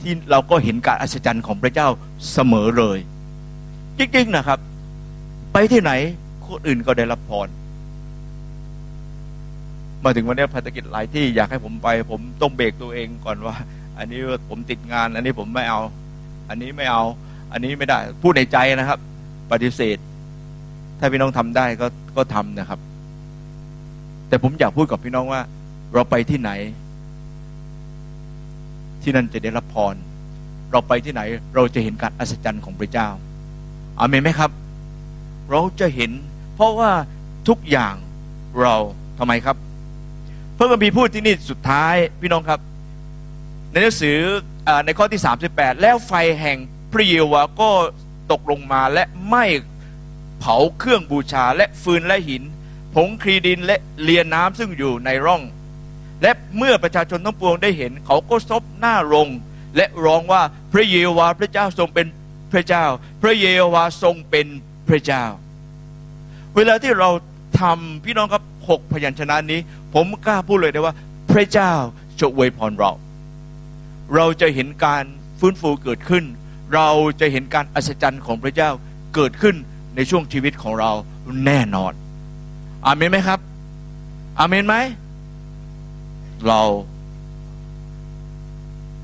[0.00, 1.88] ที่เราก็เห็นการอัศจรรย์ของพระเจ้า
[2.32, 2.98] เสมอเลย
[3.98, 4.58] จริงๆนะครับ
[5.52, 5.92] ไปที่ไหน
[6.46, 7.48] คนอื่นก็ได้รับพร
[10.04, 13.56] มาถึงวันนี้ภารกิจหลายที่อยากให้ผมไป ผมต้องเบรกตัวเองก่อนว่า
[13.98, 15.80] อันนี้ผมติดงาน อันนี้ผมไม่เอา
[16.48, 17.02] อันนี้ไม่เอา
[17.52, 18.98] อันนี้ไม่ได้ พูดในใจนะครับ
[19.50, 19.98] ปฏิเสธ
[20.98, 21.86] ถ้าพี่น้องทำได้ก็
[22.16, 22.80] ก็ทำนะครับ
[24.32, 25.40] แต่ผมอยากพูดกับพี่น้องว่า
[25.94, 26.50] เราไปที่ไหน
[29.02, 29.94] ที่นั่นจะได้รับพร
[30.72, 31.22] เราไปที่ไหน
[31.54, 33.08] เราจะเห็นการอัศจรรย์ของพระเจ้า
[33.98, 34.50] อาเมนไหมครับ
[35.50, 36.10] เราจะเห็น
[36.54, 36.90] เพราะว่า
[37.48, 37.94] ทุกอย่าง
[38.60, 38.74] เรา
[39.18, 39.56] ทำไมครับ
[40.54, 42.60] เพื่อมีพูดที่นี่สุดท้ายพี่น้องครับ
[43.72, 44.18] ในหนังสือ
[44.68, 46.58] อในข้อที่ 38 แล้วไฟแห่ง
[46.92, 47.70] พระเยโวาก็
[48.32, 49.44] ตกลงมาและไหม้
[50.38, 52.42] เผาเครื่องบูชาและฟืนและหิน
[52.94, 55.42] ผงครีดินและเลียน้ำซึ่งอยู่ในร่อง
[56.22, 59.28] และเมื่อประชาชนทั้งปวงได้เห็น เขาก็ซบหน้าลง
[59.76, 60.42] และร้องว่า
[60.72, 62.06] พระเยโวาห์พระเจ้าทรงเป็น
[62.52, 62.84] พระเจ้า
[63.22, 64.46] พระเยโวาห์ทรงเป็น
[64.88, 65.24] พระเจ้า
[66.56, 67.10] เวลาที่เรา
[67.60, 69.60] ทำพี่น้องครับหกพยัญชนะนี้
[69.94, 70.94] ผมกล้าพูดเลยได้ว่า
[71.30, 71.72] พระเจ้า
[72.20, 72.92] จะอวยพรเรา
[74.14, 75.04] เราจะเห็นการ
[75.40, 76.24] ฟื้นฟูเกิดขึ้น
[76.74, 76.88] เรา
[77.20, 78.70] จะเห็นการอัศจรรย์ของพระเจ้า
[79.14, 79.56] เกิดขึ้น
[79.96, 80.92] ในช่วงชีวิตของเรา
[81.44, 81.92] แน่นอน
[82.86, 83.38] อาเมนไหมครับ
[84.38, 84.76] อาเมนไหม
[86.48, 86.60] เรา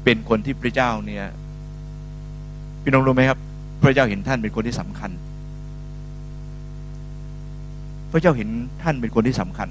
[0.05, 1.25] เป็นคนที่พระเจ้าเนี่ย
[2.83, 3.39] พี่น้องรู้ไหมครับ
[3.83, 5.11] พระเจ้าเห็นท่านเป็นคนที่สำคัญ
[8.13, 8.49] พระเจ้าเห็น
[8.83, 9.69] ท่านเป็นคนที่สำคัญ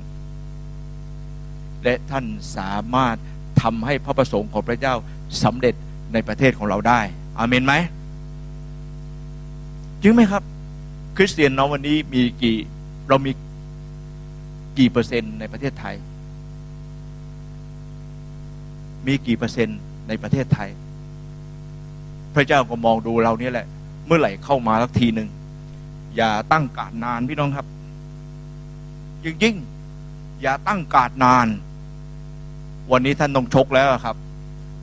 [1.83, 2.25] และท่าน
[2.57, 3.15] สามารถ
[3.61, 4.93] ทำให้พระประสงค์ของพระเจ้า
[5.43, 5.75] สำเร็จ
[6.13, 6.99] ในประเทศของเราได้
[7.39, 7.73] อาเมนไหม
[10.01, 10.43] จริงไหมครับ
[11.17, 12.57] คริสเตียนน้องวันนี้มีกี่
[13.09, 13.31] เรามี
[14.77, 15.95] กี่เปอร์เซ็นต์ในประเทศไทย
[19.07, 20.69] มีกี่เปอร์เซ็นต์ในประเทศไทย
[22.35, 23.67] พระเจ้าก็มองดูเราเนี่ยแหละ
[24.05, 25.29] เมื่อไหร่เข้ามาสักทีหนึ่ง
[26.15, 27.67] อย่าตั้งการนานพี่น้องครับ
[29.23, 29.55] ยิ่งยิ่ง
[30.41, 31.47] อย่าตั้งการนาน
[32.91, 34.15] วันนี้ท่านต้องชกแล้วครับ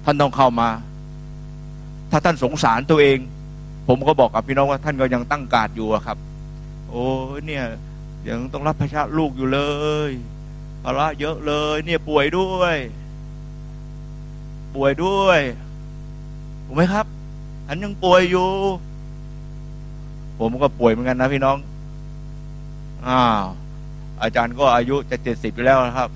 [0.05, 0.69] ท่านต้องเข้ามา
[2.11, 3.19] ถ้าท่านสงสารตัวเอง
[3.89, 6.19] ผมก็บอกกับพี่น้องว่าท่านก็ยังตั้งการอยู่ครับ
[6.89, 7.05] โอ้
[7.47, 7.65] เนี่ย
[8.29, 9.61] ยังต้องรับพระชาลูกอยู่เล
[10.09, 10.11] ย
[10.83, 12.77] ภาระเยอะเลย เนี่ยป่วยด้วย
[14.75, 15.41] ป่วยด้วย
[16.67, 17.07] ถูกไหมครับ
[17.69, 18.49] อันยังป่วยอยู่
[20.39, 21.57] ผมก็ป่วยเหมือนกันนะพี่น้อง
[23.09, 23.45] อ้าว
[24.23, 26.09] อาจารย์ก็อายุจะเจ็ดสิบแล้วนะครับ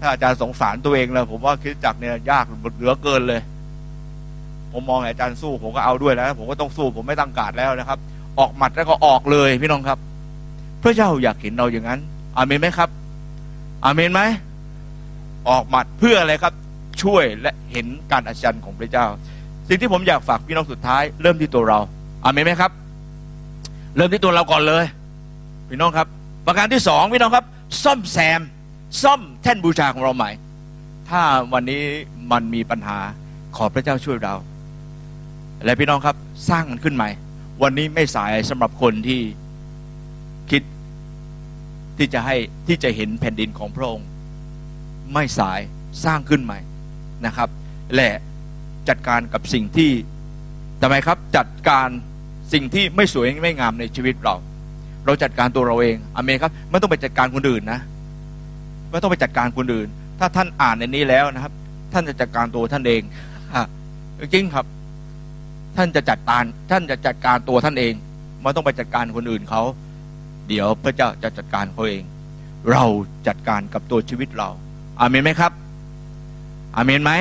[0.00, 2.44] ถ้าอาจารย์สงสารตัวเองแล้วผมว่าคิดจักเนี่ยยาก
[2.76, 3.40] เหลือเกินเลย
[4.72, 7.98] ผมมองอาจารย์สู้ผมก็เอาด้วยแล้ว ผมก็ต้องสู้ผมไม่ตั้งการแล้วนะครับ
[8.38, 9.98] ออกหมัดแล้วก็ออกเลยพี่น้องครับ
[10.86, 12.00] ระเจ้าอยากเห็นเราอย่างนั้น
[12.36, 12.88] อาเมนไหมครับ
[13.84, 14.20] อาเมนไหม
[15.48, 16.54] ออกหมัดเพื่ออะไรครับ
[17.02, 19.06] ช่วยและเห็นการอัศจรรย์ของพระเจ้า
[19.68, 21.78] สิ่งที่ผมอยากฝากพี่น้องสุดท้าย เริ่มที่ตัวเรา
[22.24, 22.70] อาเมนไหมครับ
[23.96, 24.84] เริ่มที่ตัวเราก่อนเลย
[25.68, 26.06] พี่น้องครับ
[26.46, 27.44] ประการที่สองพี่น้องครับ
[27.82, 28.40] ซ่อมแซม
[29.02, 30.30] ซ่อมแท่นบูชาของเราใหม่
[31.08, 31.22] ถ้า
[31.52, 31.82] วันนี้
[32.32, 32.98] มันมีปัญหา
[33.56, 34.34] ขอพระเจ้าช่วยเรา
[35.64, 36.16] และพี่น้องครับ
[36.48, 37.08] สร้างมันขึ้นใหม่
[37.62, 39.20] วันนี้ไม่สายสำหรับคนที่
[40.50, 40.62] คิด
[41.98, 42.36] ที่จะให้
[42.68, 44.06] ที่จะเห็นแผ่นดินของพระองค์
[45.12, 45.60] ไม่สาย
[46.04, 46.58] สร้างขึ้นใหม่
[47.26, 47.48] นะครับ
[47.94, 48.10] และ
[48.88, 49.90] จัดการกับสิ่งที่
[50.82, 51.88] ทำไมครับจัดการ
[52.52, 54.34] สิ่งที่ไม่สวยไม่งามในชีวิตเรา
[55.06, 57.80] เราจัดการตัวเราเองอเมนครับไม่ต้องไปจัดการคนอื่นนะ
[58.90, 61.52] ไม่ต้องไปจัดการคนอื่น ถ้าท่านอ่านในนี้แล้วนะครับ
[61.92, 63.02] ท่านจะจัดการตัวท่านเอง
[64.34, 64.66] จริงครับ
[65.76, 67.92] ท่านจะจัดการท่านจะจัดการตัวท่านเอง
[68.42, 69.62] ไม่ต้องไปจัดการคนอื่นเขา
[70.48, 72.02] เดี๋ยวพระเจ้าจะจัดการเขาเอง
[72.70, 72.84] เรา
[73.26, 74.48] จัดการกับตัวชีวิตเรา
[75.00, 75.52] อาเมนไหมครับ
[76.76, 77.12] อาเมนไหม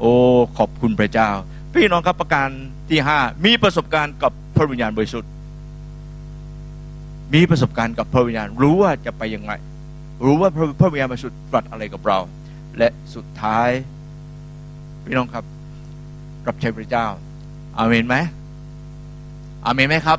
[0.00, 0.12] โอ้
[0.58, 1.30] ขอบคุณพระเจ้า
[1.72, 2.48] พี่น้องครับประการ
[2.88, 5.30] ที่ห้ามีประสบการณ์กับพระวิญญาณบริสุทธิ์
[7.34, 9.52] มีประสบการณ์กับพระวิญญาณ รู้ว่าจะไปยังไง
[10.24, 12.18] รู้ว่าพระพระวิญญาณบริสุทธิ์ตรัสอะไรกับเรา
[12.78, 13.70] และสุดท้าย
[15.04, 15.44] พี่น้องครับ
[16.46, 17.06] รับใช้พระเจ้า
[17.78, 18.16] อาเมนไหม
[19.66, 20.18] อาเมนไหมครับ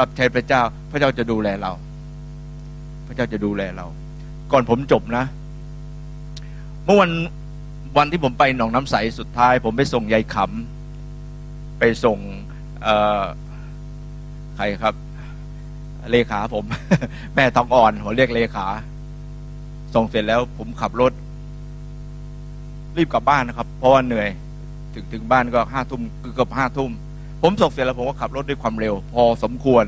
[0.00, 1.72] รับใช้พระเจ้า พระเจ้าจะดูแลเรา
[3.06, 3.86] พระเจ้าจะดูแลเรา
[4.52, 5.24] ก่อนผมจบนะ
[6.84, 7.10] เมื่อวัน
[7.96, 12.18] วันที่ผมไปหนองน้ำใสสุดท้าย ผมไปส่งยายขำไปส่ง
[14.56, 14.94] ใครครับ
[16.10, 16.64] เลขาผม
[17.34, 18.66] แม่ทองอ่อนผมเรียกเลขา
[19.94, 21.12] ส่งเสร็จแล้ว ผมขับรถ
[22.96, 24.28] รีบกลับบ้านนะครับ เพราะว่าเหนื่อย
[24.94, 26.02] ถึงถึงบ้านก็ห้าทุ่ม
[26.34, 26.90] เกือบห้าทุ่ม
[27.42, 29.84] ผมส่งเสร็จแล้วผมก็ขับรถด้วยความเร็ว พอสมควร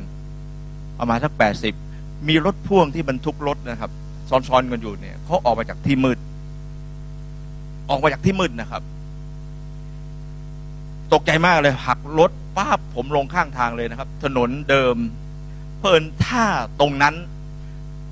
[0.98, 1.74] ประมาณสักแปดสิบ
[2.28, 3.90] มีรถพ่วงที่บรรทุกรถนะครับ
[4.28, 6.18] ซ้อนๆกันอยู่เนี่ยเขาออกมาจากที่มืด
[7.90, 8.82] ออกมาจากที่มืดนะครับ
[11.12, 14.97] ตกใจมากเลยหักรถป้าบผมลงข้างทางเลยนะครับ ถนนเดิม
[15.81, 16.44] เพิ่นถ้า
[16.81, 17.14] ตรงนั้น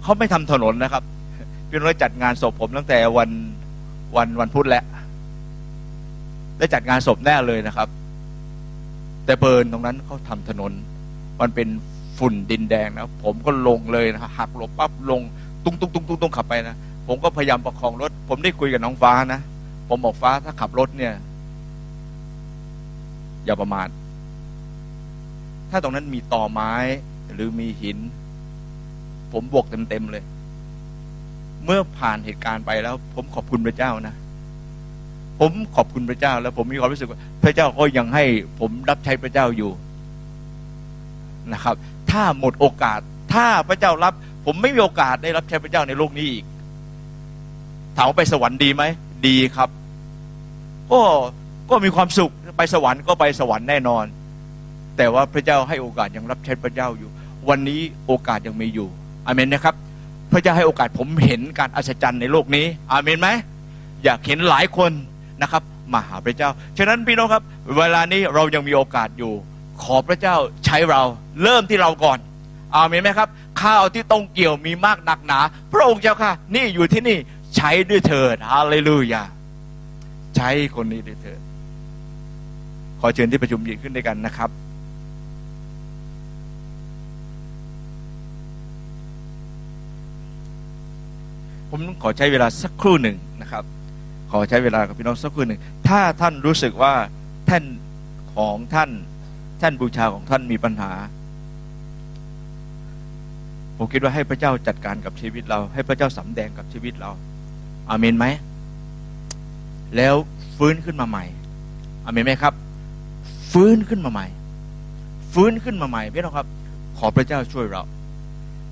[0.02, 1.02] เขาไม่ทำถนนนะครับ
[1.68, 3.30] พี่น้อยจัดงานศพผมตั้งแต่วัน
[4.16, 4.84] วันวันพุธแล้ว
[6.58, 7.88] ได้จัดงานศพแน่เลยนะครับ
[9.28, 10.72] แต่เบิร์นตรงนั้นเขาทำถนน
[11.40, 11.68] มันเป็น
[12.18, 15.20] ฝุ่นดินแดงนะ ผมก็ลงเลยนะหักหลบปั๊บลง
[15.64, 16.76] ตุ้งตุ้งตุ้งตุ้งตุ้งขับไปนะ
[17.06, 19.40] ผมก็พยายามประคองรถ ผมได้คุยกับน้องฟ้านะ
[19.88, 21.14] ผมบอกฟ้าถ้าขับรถเนี่ย
[23.44, 23.88] อย่าประมาท
[25.70, 26.72] ถ้าตรงนั้นมีต่อไม้
[27.34, 27.98] หรือมีหิน
[29.32, 30.24] ผมบวกเต็มๆเลย
[31.64, 34.14] เมื่อผ่านเหตุการณ์ไปแล้ว ผมขอบคุณพระเจ้านะ
[35.40, 38.24] ผมขอบคุณพระเจ้า แล้วผมมีความรู้สึกว่า พระเจ้าก็ยังให้
[38.60, 39.70] ผมรับใช้พระเจ้าอยู่
[41.52, 41.74] นะครับ
[42.10, 43.00] ถ้าหมดโอกาส
[43.34, 44.14] ถ้าพระเจ้ารับ
[44.46, 46.44] ผมไม่มีโอกาสได้รับใช้พระเจ้าในโลกนี้อีก
[47.96, 48.82] ถามว่าไปสวรรค์ดีไหม
[49.26, 49.68] ดีครับ
[50.92, 51.00] ก็
[51.70, 54.04] ก็มีความสุขไปสวรรค์ก็ไปสวรรค์แน่นอน
[54.96, 57.10] แต่ว่าพระเจ้าให้โอกาสยังรับใช้พระเจ้าอยู่
[57.48, 58.88] วันนี้โอกาสยังมีอยู่
[59.26, 59.74] อาเมนนะครับ
[60.32, 63.28] พระเจ้าให้โอกาสผมเห็นการอัศจรรย์ในโลกนี้อาเมนไหม
[64.04, 64.92] อยากเห็นหลายคน
[65.42, 65.62] นะครับ
[65.92, 67.42] มาหาพระเจ้า ฉะนั้นพี่น้องครับ
[67.76, 69.32] เวลานี้เรายังมีโอกาสอยู่
[69.82, 71.02] ขอพระเจ้าใช้เรา
[71.42, 72.18] เริ่มที่เราก่อน
[72.76, 73.28] อาเมนไหมครับ
[73.62, 75.38] ข้าวที่ต้องเกี่ยวมีมากหนักหนา
[75.72, 77.18] พระองค์เจ้าค่ะ นี่อยู่ที่นี่
[77.56, 79.22] ใช้ด้วยเถิดฮาเลลูยา
[80.36, 81.40] ใช้คนนี้ด้วยเถิด
[83.00, 84.50] ขอเชิญที่ประชุมยืนขึ้นด้วยกันนะครับ
[91.70, 93.64] ผมขอใช้เวลาสักครู่หนึ่งนะครับ
[94.30, 96.94] ขอใช้เวลากับพี่น้องสักครู่หนึ่งถ้าท่านรู้สึกว่า
[97.46, 97.64] แท่น
[98.34, 98.90] ของท่าน
[99.58, 100.92] แท่นบูชาของท่านมีปัญหา
[103.76, 107.10] ผมคิดว่าให้พระเจ้าจัดการกับชีวิตเรา ให้พระเจ้าสำแดงกับชีวิตเรา
[107.90, 108.26] อาเมนไหม
[109.96, 110.14] แล้ว
[110.56, 111.24] ฟื้นขึ้นมาใหม่
[112.04, 112.54] อาเมนไหมครับ
[113.52, 114.26] ฟื้นขึ้นมาใหม่
[115.32, 116.46] ฟื้นขึ้นมาใหม่พี่น้องครับ
[116.98, 117.82] ขอพระเจ้าช่วยเรา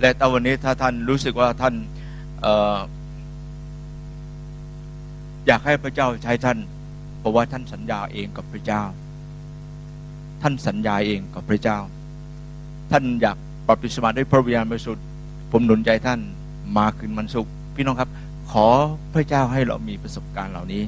[0.01, 1.75] และตอนวันนี้ถ้าท่านรู้สึกว่าท่าน
[5.47, 6.59] อยากให้พระเจ้าใช้ท่าน
[7.19, 8.83] เพราะว่าท่านสัญญาเองกับพระเจ้า
[10.43, 11.79] ท่านสัญญาเองกับพระเจ้า
[12.91, 13.37] ท่านอยาก
[13.67, 15.05] ปรับปิสมาด้วยพระวิญญาณบริสุทธิ์
[15.51, 16.21] ผมหนุนใจท่าน
[16.77, 18.11] มาคืนมันสุขพี่น้องครับ
[18.51, 18.67] ขอ
[19.15, 20.83] พระเจ้าให้เรามีประสบการณ์เหล่านี้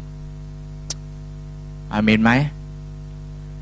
[1.92, 2.30] อาเมนไหม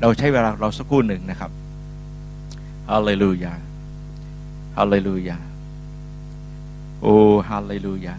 [0.01, 1.51] เราใช้เวลาเราสักครู่หนึ่งนะครับ
[2.89, 3.53] ฮาเลลูยา
[4.77, 5.37] ฮาเลลูยา
[7.01, 7.15] โอ้
[7.49, 8.15] ฮาเลลูยา